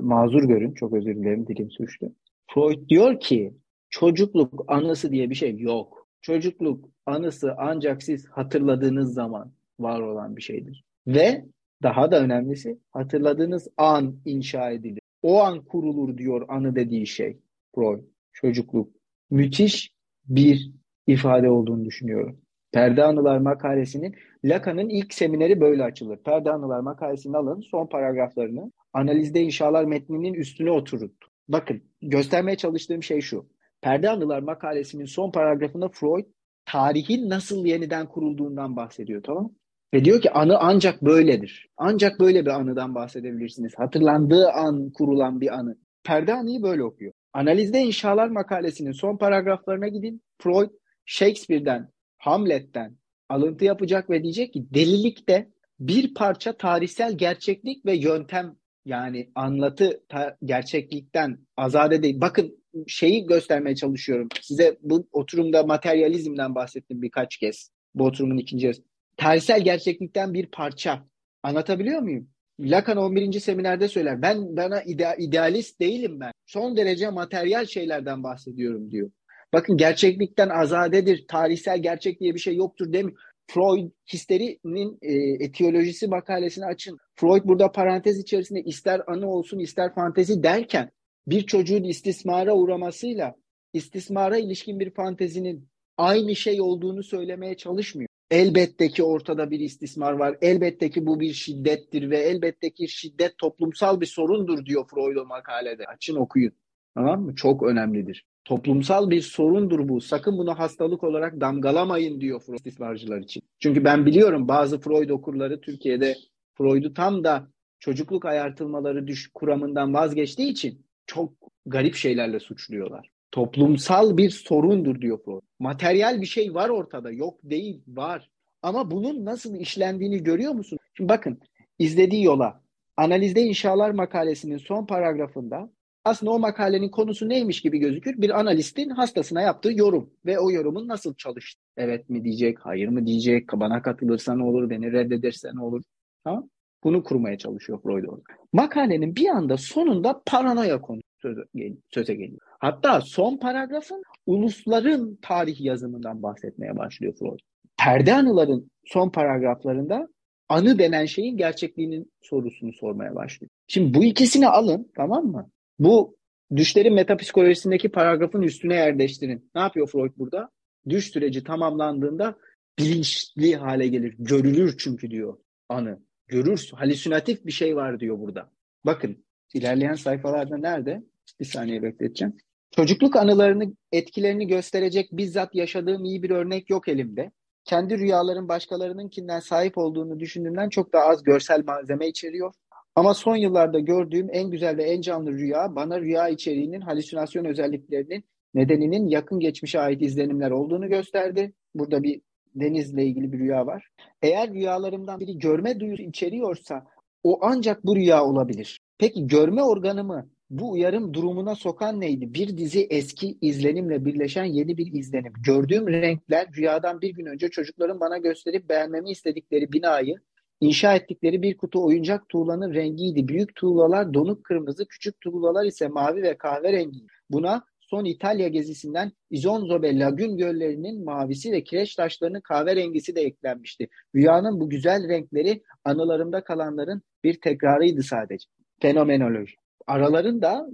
mazur 0.00 0.44
görün. 0.44 0.74
Çok 0.74 0.92
özür 0.92 1.16
dilerim 1.16 1.46
dilim 1.46 1.70
sürçtü. 1.70 2.12
Freud 2.54 2.88
diyor 2.88 3.20
ki 3.20 3.54
çocukluk 3.90 4.64
anısı 4.68 5.12
diye 5.12 5.30
bir 5.30 5.34
şey 5.34 5.58
yok. 5.58 6.08
Çocukluk 6.22 6.88
anısı 7.06 7.54
ancak 7.58 8.02
siz 8.02 8.28
hatırladığınız 8.28 9.14
zaman 9.14 9.52
var 9.78 10.00
olan 10.00 10.36
bir 10.36 10.42
şeydir. 10.42 10.84
Ve 11.06 11.44
daha 11.82 12.10
da 12.12 12.20
önemlisi 12.20 12.78
hatırladığınız 12.90 13.68
an 13.76 14.16
inşa 14.24 14.70
edilir. 14.70 15.00
O 15.22 15.40
an 15.40 15.64
kurulur 15.64 16.18
diyor 16.18 16.44
anı 16.48 16.76
dediği 16.76 17.06
şey 17.06 17.38
Freud. 17.74 18.02
Çocukluk. 18.32 18.92
Müthiş 19.30 19.92
bir 20.24 20.70
ifade 21.12 21.50
olduğunu 21.50 21.84
düşünüyorum. 21.84 22.40
Perde 22.72 23.04
Anılar 23.04 23.38
makalesinin 23.38 24.14
Lacan'ın 24.44 24.88
ilk 24.88 25.14
semineri 25.14 25.60
böyle 25.60 25.84
açılır. 25.84 26.18
Perde 26.24 26.50
Anılar 26.50 26.80
makalesini 26.80 27.36
alın 27.36 27.60
son 27.60 27.86
paragraflarını 27.86 28.72
analizde 28.92 29.40
inşalar 29.40 29.84
metninin 29.84 30.34
üstüne 30.34 30.70
oturun. 30.70 31.12
Bakın 31.48 31.82
göstermeye 32.02 32.56
çalıştığım 32.56 33.02
şey 33.02 33.20
şu. 33.20 33.46
Perde 33.82 34.10
Anılar 34.10 34.42
makalesinin 34.42 35.04
son 35.04 35.30
paragrafında 35.30 35.88
Freud 35.88 36.24
tarihin 36.66 37.30
nasıl 37.30 37.66
yeniden 37.66 38.06
kurulduğundan 38.06 38.76
bahsediyor 38.76 39.22
tamam 39.22 39.50
Ve 39.94 40.04
diyor 40.04 40.20
ki 40.20 40.30
anı 40.30 40.58
ancak 40.58 41.02
böyledir. 41.02 41.68
Ancak 41.76 42.20
böyle 42.20 42.46
bir 42.46 42.50
anıdan 42.50 42.94
bahsedebilirsiniz. 42.94 43.72
Hatırlandığı 43.76 44.50
an 44.50 44.90
kurulan 44.90 45.40
bir 45.40 45.54
anı. 45.54 45.76
Perde 46.04 46.34
anıyı 46.34 46.62
böyle 46.62 46.84
okuyor. 46.84 47.12
Analizde 47.32 47.78
inşalar 47.78 48.28
makalesinin 48.28 48.92
son 48.92 49.16
paragraflarına 49.16 49.88
gidin. 49.88 50.22
Freud 50.42 50.70
Shakespeare'den, 51.10 51.88
Hamlet'ten 52.18 52.96
alıntı 53.28 53.64
yapacak 53.64 54.10
ve 54.10 54.22
diyecek 54.22 54.52
ki 54.52 54.74
delilikte 54.74 55.50
bir 55.80 56.14
parça 56.14 56.52
tarihsel 56.52 57.18
gerçeklik 57.18 57.86
ve 57.86 57.96
yöntem 57.96 58.56
yani 58.84 59.30
anlatı 59.34 60.02
gerçeklikten 60.44 61.38
azade 61.56 62.02
değil. 62.02 62.20
Bakın 62.20 62.64
şeyi 62.86 63.26
göstermeye 63.26 63.76
çalışıyorum. 63.76 64.28
Size 64.40 64.78
bu 64.82 65.08
oturumda 65.12 65.62
materyalizmden 65.62 66.54
bahsettim 66.54 67.02
birkaç 67.02 67.36
kez. 67.36 67.70
Bu 67.94 68.04
oturumun 68.04 68.38
ikinci 68.38 68.66
yarısı. 68.66 68.82
Tarihsel 69.16 69.64
gerçeklikten 69.64 70.34
bir 70.34 70.46
parça. 70.46 71.06
Anlatabiliyor 71.42 72.00
muyum? 72.00 72.28
Lacan 72.60 72.96
11. 72.96 73.40
seminerde 73.40 73.88
söyler. 73.88 74.22
Ben 74.22 74.56
bana 74.56 74.82
ide 74.82 75.16
idealist 75.18 75.80
değilim 75.80 76.20
ben. 76.20 76.32
Son 76.46 76.76
derece 76.76 77.10
materyal 77.10 77.66
şeylerden 77.66 78.22
bahsediyorum 78.22 78.90
diyor. 78.90 79.10
Bakın 79.52 79.76
gerçeklikten 79.76 80.48
azadedir, 80.48 81.24
tarihsel 81.28 81.82
gerçek 81.82 82.20
diye 82.20 82.34
bir 82.34 82.38
şey 82.38 82.56
yoktur 82.56 82.92
demiyor. 82.92 83.18
Freud 83.46 83.90
histerinin 84.12 84.98
e, 85.02 85.44
etiyolojisi 85.44 86.06
makalesini 86.06 86.64
açın. 86.64 86.98
Freud 87.14 87.44
burada 87.44 87.72
parantez 87.72 88.18
içerisinde 88.18 88.60
ister 88.60 89.00
anı 89.06 89.30
olsun 89.30 89.58
ister 89.58 89.94
fantezi 89.94 90.42
derken 90.42 90.90
bir 91.26 91.46
çocuğun 91.46 91.84
istismara 91.84 92.54
uğramasıyla 92.54 93.34
istismara 93.72 94.38
ilişkin 94.38 94.80
bir 94.80 94.90
fantezinin 94.90 95.68
aynı 95.98 96.36
şey 96.36 96.60
olduğunu 96.60 97.02
söylemeye 97.02 97.56
çalışmıyor. 97.56 98.08
Elbette 98.30 98.88
ki 98.88 99.02
ortada 99.02 99.50
bir 99.50 99.60
istismar 99.60 100.12
var. 100.12 100.36
Elbette 100.42 100.90
ki 100.90 101.06
bu 101.06 101.20
bir 101.20 101.32
şiddettir 101.32 102.10
ve 102.10 102.18
elbette 102.18 102.70
ki 102.70 102.88
şiddet 102.88 103.38
toplumsal 103.38 104.00
bir 104.00 104.06
sorundur 104.06 104.66
diyor 104.66 104.84
Freud 104.90 105.16
o 105.16 105.26
makalede. 105.26 105.86
Açın 105.86 106.16
okuyun. 106.16 106.52
Tamam 106.94 107.22
mı? 107.22 107.34
Çok 107.34 107.62
önemlidir. 107.62 108.24
Toplumsal 108.44 109.10
bir 109.10 109.20
sorundur 109.20 109.88
bu. 109.88 110.00
Sakın 110.00 110.38
bunu 110.38 110.58
hastalık 110.58 111.04
olarak 111.04 111.40
damgalamayın 111.40 112.20
diyor 112.20 112.40
Freud 112.40 112.56
istismarcılar 112.56 113.18
için. 113.18 113.42
Çünkü 113.58 113.84
ben 113.84 114.06
biliyorum 114.06 114.48
bazı 114.48 114.80
Freud 114.80 115.10
okurları 115.10 115.60
Türkiye'de 115.60 116.16
Freud'u 116.54 116.94
tam 116.94 117.24
da 117.24 117.48
çocukluk 117.78 118.24
ayartılmaları 118.24 119.06
düş 119.06 119.30
kuramından 119.34 119.94
vazgeçtiği 119.94 120.50
için 120.50 120.86
çok 121.06 121.32
garip 121.66 121.94
şeylerle 121.94 122.40
suçluyorlar. 122.40 123.10
Toplumsal 123.32 124.16
bir 124.16 124.30
sorundur 124.30 125.00
diyor 125.00 125.18
Freud. 125.24 125.42
Materyal 125.58 126.20
bir 126.20 126.26
şey 126.26 126.54
var 126.54 126.68
ortada. 126.68 127.10
Yok 127.10 127.38
değil, 127.42 127.82
var. 127.88 128.30
Ama 128.62 128.90
bunun 128.90 129.24
nasıl 129.24 129.54
işlendiğini 129.54 130.22
görüyor 130.22 130.52
musun? 130.52 130.78
Şimdi 130.94 131.08
bakın, 131.08 131.40
izlediği 131.78 132.24
yola. 132.24 132.62
Analizde 132.96 133.42
inşalar 133.42 133.90
makalesinin 133.90 134.58
son 134.58 134.86
paragrafında 134.86 135.70
aslında 136.04 136.32
o 136.32 136.38
makalenin 136.38 136.88
konusu 136.88 137.28
neymiş 137.28 137.60
gibi 137.60 137.78
gözükür. 137.78 138.22
Bir 138.22 138.40
analistin 138.40 138.90
hastasına 138.90 139.42
yaptığı 139.42 139.72
yorum 139.72 140.10
ve 140.26 140.38
o 140.38 140.50
yorumun 140.50 140.88
nasıl 140.88 141.14
çalıştı. 141.14 141.62
Evet 141.76 142.10
mi 142.10 142.24
diyecek, 142.24 142.58
hayır 142.60 142.88
mı 142.88 143.06
diyecek, 143.06 143.52
bana 143.52 143.82
katılırsa 143.82 144.36
ne 144.36 144.42
olur, 144.42 144.70
beni 144.70 144.92
reddederse 144.92 145.50
ne 145.54 145.62
olur. 145.62 145.82
Tamam 146.24 146.48
Bunu 146.84 147.02
kurmaya 147.02 147.38
çalışıyor 147.38 147.82
Freud 147.82 148.04
orada. 148.04 148.22
Makalenin 148.52 149.16
bir 149.16 149.28
anda 149.28 149.56
sonunda 149.56 150.22
paranoya 150.26 150.80
söze, 151.22 151.40
söze 151.88 152.14
geliyor. 152.14 152.40
Hatta 152.58 153.00
son 153.00 153.36
paragrafın 153.36 154.02
ulusların 154.26 155.18
tarih 155.22 155.60
yazımından 155.60 156.22
bahsetmeye 156.22 156.76
başlıyor 156.76 157.14
Freud. 157.18 157.38
Perde 157.78 158.14
anıların 158.14 158.70
son 158.84 159.10
paragraflarında 159.10 160.08
anı 160.48 160.78
denen 160.78 161.04
şeyin 161.04 161.36
gerçekliğinin 161.36 162.12
sorusunu 162.22 162.72
sormaya 162.72 163.14
başlıyor. 163.14 163.50
Şimdi 163.68 163.94
bu 163.94 164.04
ikisini 164.04 164.48
alın 164.48 164.90
tamam 164.96 165.26
mı? 165.26 165.50
Bu 165.80 166.16
düşlerin 166.56 166.94
metapsikolojisindeki 166.94 167.88
paragrafın 167.88 168.42
üstüne 168.42 168.74
yerleştirin. 168.74 169.50
Ne 169.54 169.60
yapıyor 169.60 169.86
Freud 169.86 170.12
burada? 170.16 170.50
Düş 170.88 171.10
süreci 171.10 171.44
tamamlandığında 171.44 172.36
bilinçli 172.78 173.56
hale 173.56 173.88
gelir. 173.88 174.14
Görülür 174.18 174.76
çünkü 174.78 175.10
diyor 175.10 175.38
anı. 175.68 175.98
Görür, 176.26 176.70
halüsinatif 176.74 177.46
bir 177.46 177.52
şey 177.52 177.76
var 177.76 178.00
diyor 178.00 178.18
burada. 178.18 178.50
Bakın 178.84 179.24
ilerleyen 179.54 179.94
sayfalarda 179.94 180.56
nerede? 180.56 181.02
Bir 181.40 181.44
saniye 181.44 181.82
bekleteceğim. 181.82 182.36
Çocukluk 182.76 183.16
anılarını, 183.16 183.74
etkilerini 183.92 184.46
gösterecek 184.46 185.08
bizzat 185.12 185.54
yaşadığım 185.54 186.04
iyi 186.04 186.22
bir 186.22 186.30
örnek 186.30 186.70
yok 186.70 186.88
elimde. 186.88 187.30
Kendi 187.64 187.98
rüyaların 187.98 188.48
başkalarınınkinden 188.48 189.40
sahip 189.40 189.78
olduğunu 189.78 190.20
düşündüğümden 190.20 190.68
çok 190.68 190.92
daha 190.92 191.04
az 191.04 191.22
görsel 191.22 191.64
malzeme 191.64 192.08
içeriyor. 192.08 192.54
Ama 193.00 193.14
son 193.14 193.36
yıllarda 193.36 193.78
gördüğüm 193.78 194.28
en 194.32 194.50
güzel 194.50 194.76
ve 194.76 194.84
en 194.84 195.00
canlı 195.00 195.32
rüya 195.32 195.76
bana 195.76 196.00
rüya 196.00 196.28
içeriğinin 196.28 196.80
halüsinasyon 196.80 197.44
özelliklerinin 197.44 198.24
nedeninin 198.54 199.08
yakın 199.08 199.40
geçmişe 199.40 199.80
ait 199.80 200.02
izlenimler 200.02 200.50
olduğunu 200.50 200.88
gösterdi. 200.88 201.52
Burada 201.74 202.02
bir 202.02 202.20
denizle 202.54 203.04
ilgili 203.04 203.32
bir 203.32 203.38
rüya 203.38 203.66
var. 203.66 203.88
Eğer 204.22 204.50
rüyalarımdan 204.52 205.20
biri 205.20 205.38
görme 205.38 205.80
duyusu 205.80 206.02
içeriyorsa 206.02 206.86
o 207.22 207.38
ancak 207.42 207.84
bu 207.84 207.96
rüya 207.96 208.24
olabilir. 208.24 208.80
Peki 208.98 209.26
görme 209.26 209.62
organımı 209.62 210.28
bu 210.50 210.70
uyarım 210.70 211.14
durumuna 211.14 211.54
sokan 211.54 212.00
neydi? 212.00 212.34
Bir 212.34 212.56
dizi 212.56 212.86
eski 212.90 213.38
izlenimle 213.40 214.04
birleşen 214.04 214.44
yeni 214.44 214.78
bir 214.78 214.92
izlenim. 214.92 215.32
Gördüğüm 215.44 215.88
renkler 215.88 216.48
rüyadan 216.56 217.00
bir 217.00 217.10
gün 217.10 217.26
önce 217.26 217.48
çocukların 217.48 218.00
bana 218.00 218.18
gösterip 218.18 218.68
beğenmemi 218.68 219.10
istedikleri 219.10 219.72
binayı 219.72 220.16
İnşa 220.60 220.94
ettikleri 220.94 221.42
bir 221.42 221.56
kutu 221.56 221.84
oyuncak 221.84 222.28
tuğlanın 222.28 222.74
rengiydi. 222.74 223.28
Büyük 223.28 223.54
tuğlalar 223.54 224.14
donuk 224.14 224.44
kırmızı, 224.44 224.86
küçük 224.88 225.20
tuğlalar 225.20 225.64
ise 225.64 225.88
mavi 225.88 226.22
ve 226.22 226.38
kahverengi. 226.38 226.98
Buna 227.30 227.64
son 227.80 228.04
İtalya 228.04 228.48
gezisinden 228.48 229.12
Isonzo 229.30 229.82
ve 229.82 229.98
Lagün 229.98 230.36
göllerinin 230.36 231.04
mavisi 231.04 231.52
ve 231.52 231.64
kireç 231.64 231.94
taşlarının 231.94 232.40
kahverengisi 232.40 233.14
de 233.14 233.20
eklenmişti. 233.20 233.88
Rüyanın 234.14 234.60
bu 234.60 234.70
güzel 234.70 235.08
renkleri 235.08 235.62
anılarımda 235.84 236.44
kalanların 236.44 237.02
bir 237.24 237.40
tekrarıydı 237.40 238.02
sadece. 238.02 238.48
Fenomenoloji. 238.82 239.54
Aralarında 239.86 240.68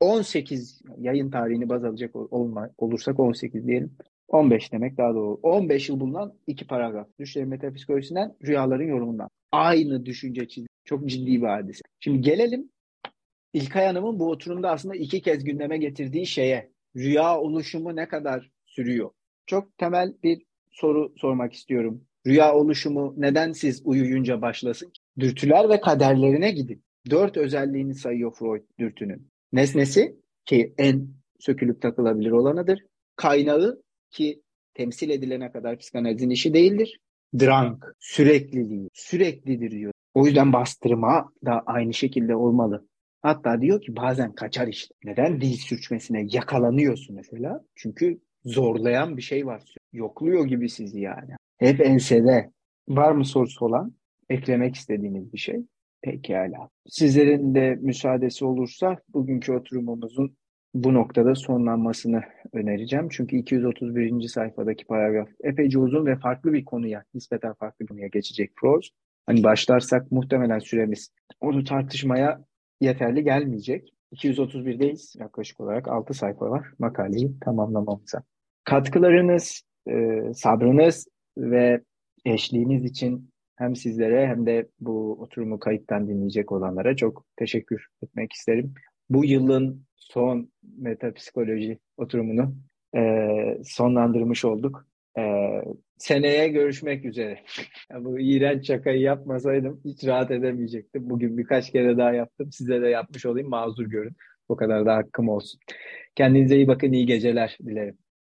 18 0.00 0.82
yayın 0.98 1.30
tarihini 1.30 1.68
baz 1.68 1.84
alacak 1.84 2.16
olma, 2.16 2.70
olursak 2.78 3.20
18 3.20 3.66
diyelim. 3.66 3.96
15 4.28 4.72
demek 4.72 4.98
daha 4.98 5.14
doğru. 5.14 5.40
15 5.42 5.88
yıl 5.88 6.00
bulunan 6.00 6.34
iki 6.46 6.66
paragraf. 6.66 7.08
Düşlerin 7.18 7.48
metapsikolojisinden, 7.48 8.36
rüyaların 8.44 8.86
yorumundan. 8.86 9.28
Aynı 9.52 10.06
düşünce 10.06 10.48
çizgi. 10.48 10.68
Çok 10.84 11.06
ciddi 11.06 11.42
bir 11.42 11.46
hadise. 11.46 11.82
Şimdi 12.00 12.20
gelelim 12.20 12.70
İlkay 13.52 13.86
Hanım'ın 13.86 14.18
bu 14.18 14.30
oturumda 14.30 14.70
aslında 14.70 14.96
iki 14.96 15.22
kez 15.22 15.44
gündeme 15.44 15.78
getirdiği 15.78 16.26
şeye. 16.26 16.70
Rüya 16.96 17.40
oluşumu 17.40 17.96
ne 17.96 18.08
kadar 18.08 18.50
sürüyor? 18.66 19.10
Çok 19.46 19.78
temel 19.78 20.14
bir 20.22 20.42
soru 20.70 21.12
sormak 21.16 21.52
istiyorum. 21.52 22.04
Rüya 22.26 22.54
oluşumu 22.54 23.14
neden 23.16 23.52
siz 23.52 23.82
uyuyunca 23.84 24.42
başlasın? 24.42 24.92
Dürtüler 25.18 25.68
ve 25.68 25.80
kaderlerine 25.80 26.50
gidin. 26.50 26.82
Dört 27.10 27.36
özelliğini 27.36 27.94
sayıyor 27.94 28.34
Freud 28.34 28.62
dürtünün. 28.78 29.28
Nesnesi 29.52 30.16
ki 30.44 30.74
en 30.78 31.08
sökülüp 31.38 31.82
takılabilir 31.82 32.30
olanıdır. 32.30 32.84
Kaynağı 33.16 33.82
ki 34.10 34.42
temsil 34.74 35.10
edilene 35.10 35.52
kadar 35.52 35.78
psikanalizin 35.78 36.30
işi 36.30 36.54
değildir. 36.54 37.00
Drunk, 37.40 37.96
sürekliliği, 37.98 38.88
süreklidir 38.92 39.70
diyor. 39.70 39.92
O 40.14 40.26
yüzden 40.26 40.52
bastırma 40.52 41.32
da 41.44 41.62
aynı 41.66 41.94
şekilde 41.94 42.36
olmalı. 42.36 42.88
Hatta 43.22 43.60
diyor 43.60 43.80
ki 43.80 43.96
bazen 43.96 44.32
kaçar 44.32 44.68
işte. 44.68 44.94
Neden 45.04 45.40
dil 45.40 45.56
sürçmesine 45.56 46.26
yakalanıyorsun 46.30 47.16
mesela? 47.16 47.64
Çünkü 47.74 48.20
zorlayan 48.44 49.16
bir 49.16 49.22
şey 49.22 49.46
var. 49.46 49.74
Yokluyor 49.92 50.46
gibi 50.46 50.68
sizi 50.68 51.00
yani. 51.00 51.30
Hep 51.58 51.80
ensede. 51.80 52.50
Var 52.88 53.12
mı 53.12 53.24
sorusu 53.24 53.64
olan? 53.64 53.94
Eklemek 54.28 54.74
istediğiniz 54.74 55.32
bir 55.32 55.38
şey? 55.38 55.60
Pekala. 56.02 56.68
Sizlerin 56.88 57.54
de 57.54 57.78
müsaadesi 57.80 58.44
olursa 58.44 58.96
bugünkü 59.08 59.52
oturumumuzun 59.52 60.36
bu 60.74 60.94
noktada 60.94 61.34
sonlanmasını 61.34 62.22
önereceğim. 62.52 63.08
Çünkü 63.10 63.36
231. 63.36 64.28
sayfadaki 64.28 64.84
paragraf 64.84 65.28
epeyce 65.44 65.78
uzun 65.78 66.06
ve 66.06 66.16
farklı 66.16 66.52
bir 66.52 66.64
konuya, 66.64 67.04
nispeten 67.14 67.54
farklı 67.54 67.84
bir 67.84 67.88
konuya 67.88 68.08
geçecek 68.08 68.52
Froz. 68.60 68.90
Hani 69.26 69.44
başlarsak 69.44 70.12
muhtemelen 70.12 70.58
süremiz 70.58 71.10
onu 71.40 71.64
tartışmaya 71.64 72.44
yeterli 72.80 73.24
gelmeyecek. 73.24 73.94
231'deyiz. 74.12 75.20
Yaklaşık 75.20 75.60
olarak 75.60 75.88
6 75.88 76.14
sayfa 76.14 76.50
var 76.50 76.66
makaleyi 76.78 77.40
tamamlamamıza. 77.40 78.22
Katkılarınız, 78.64 79.62
e, 79.88 80.20
sabrınız 80.34 81.08
ve 81.38 81.80
eşliğiniz 82.24 82.84
için 82.84 83.30
hem 83.56 83.76
sizlere 83.76 84.26
hem 84.26 84.46
de 84.46 84.68
bu 84.80 85.12
oturumu 85.20 85.58
kayıttan 85.58 86.08
dinleyecek 86.08 86.52
olanlara 86.52 86.96
çok 86.96 87.24
teşekkür 87.36 87.86
etmek 88.02 88.32
isterim. 88.32 88.74
Bu 89.10 89.24
yılın 89.24 89.84
son 89.96 90.52
metapsikoloji 90.78 91.78
oturumunu 91.96 92.54
e, 92.96 93.00
sonlandırmış 93.64 94.44
olduk. 94.44 94.86
E, 95.18 95.22
seneye 95.98 96.48
görüşmek 96.48 97.04
üzere. 97.04 97.42
Bu 97.94 98.20
iğrenç 98.20 98.66
şakayı 98.66 99.00
yapmasaydım 99.00 99.80
hiç 99.84 100.06
rahat 100.06 100.30
edemeyecektim. 100.30 101.10
Bugün 101.10 101.38
birkaç 101.38 101.72
kere 101.72 101.98
daha 101.98 102.12
yaptım. 102.12 102.52
Size 102.52 102.82
de 102.82 102.88
yapmış 102.88 103.26
olayım 103.26 103.48
mazur 103.48 103.86
görün. 103.86 104.16
O 104.48 104.56
kadar 104.56 104.86
da 104.86 104.96
hakkım 104.96 105.28
olsun. 105.28 105.60
Kendinize 106.14 106.56
iyi 106.56 106.68
bakın, 106.68 106.92
iyi 106.92 107.06
geceler 107.06 107.58
dilerim. 107.66 107.98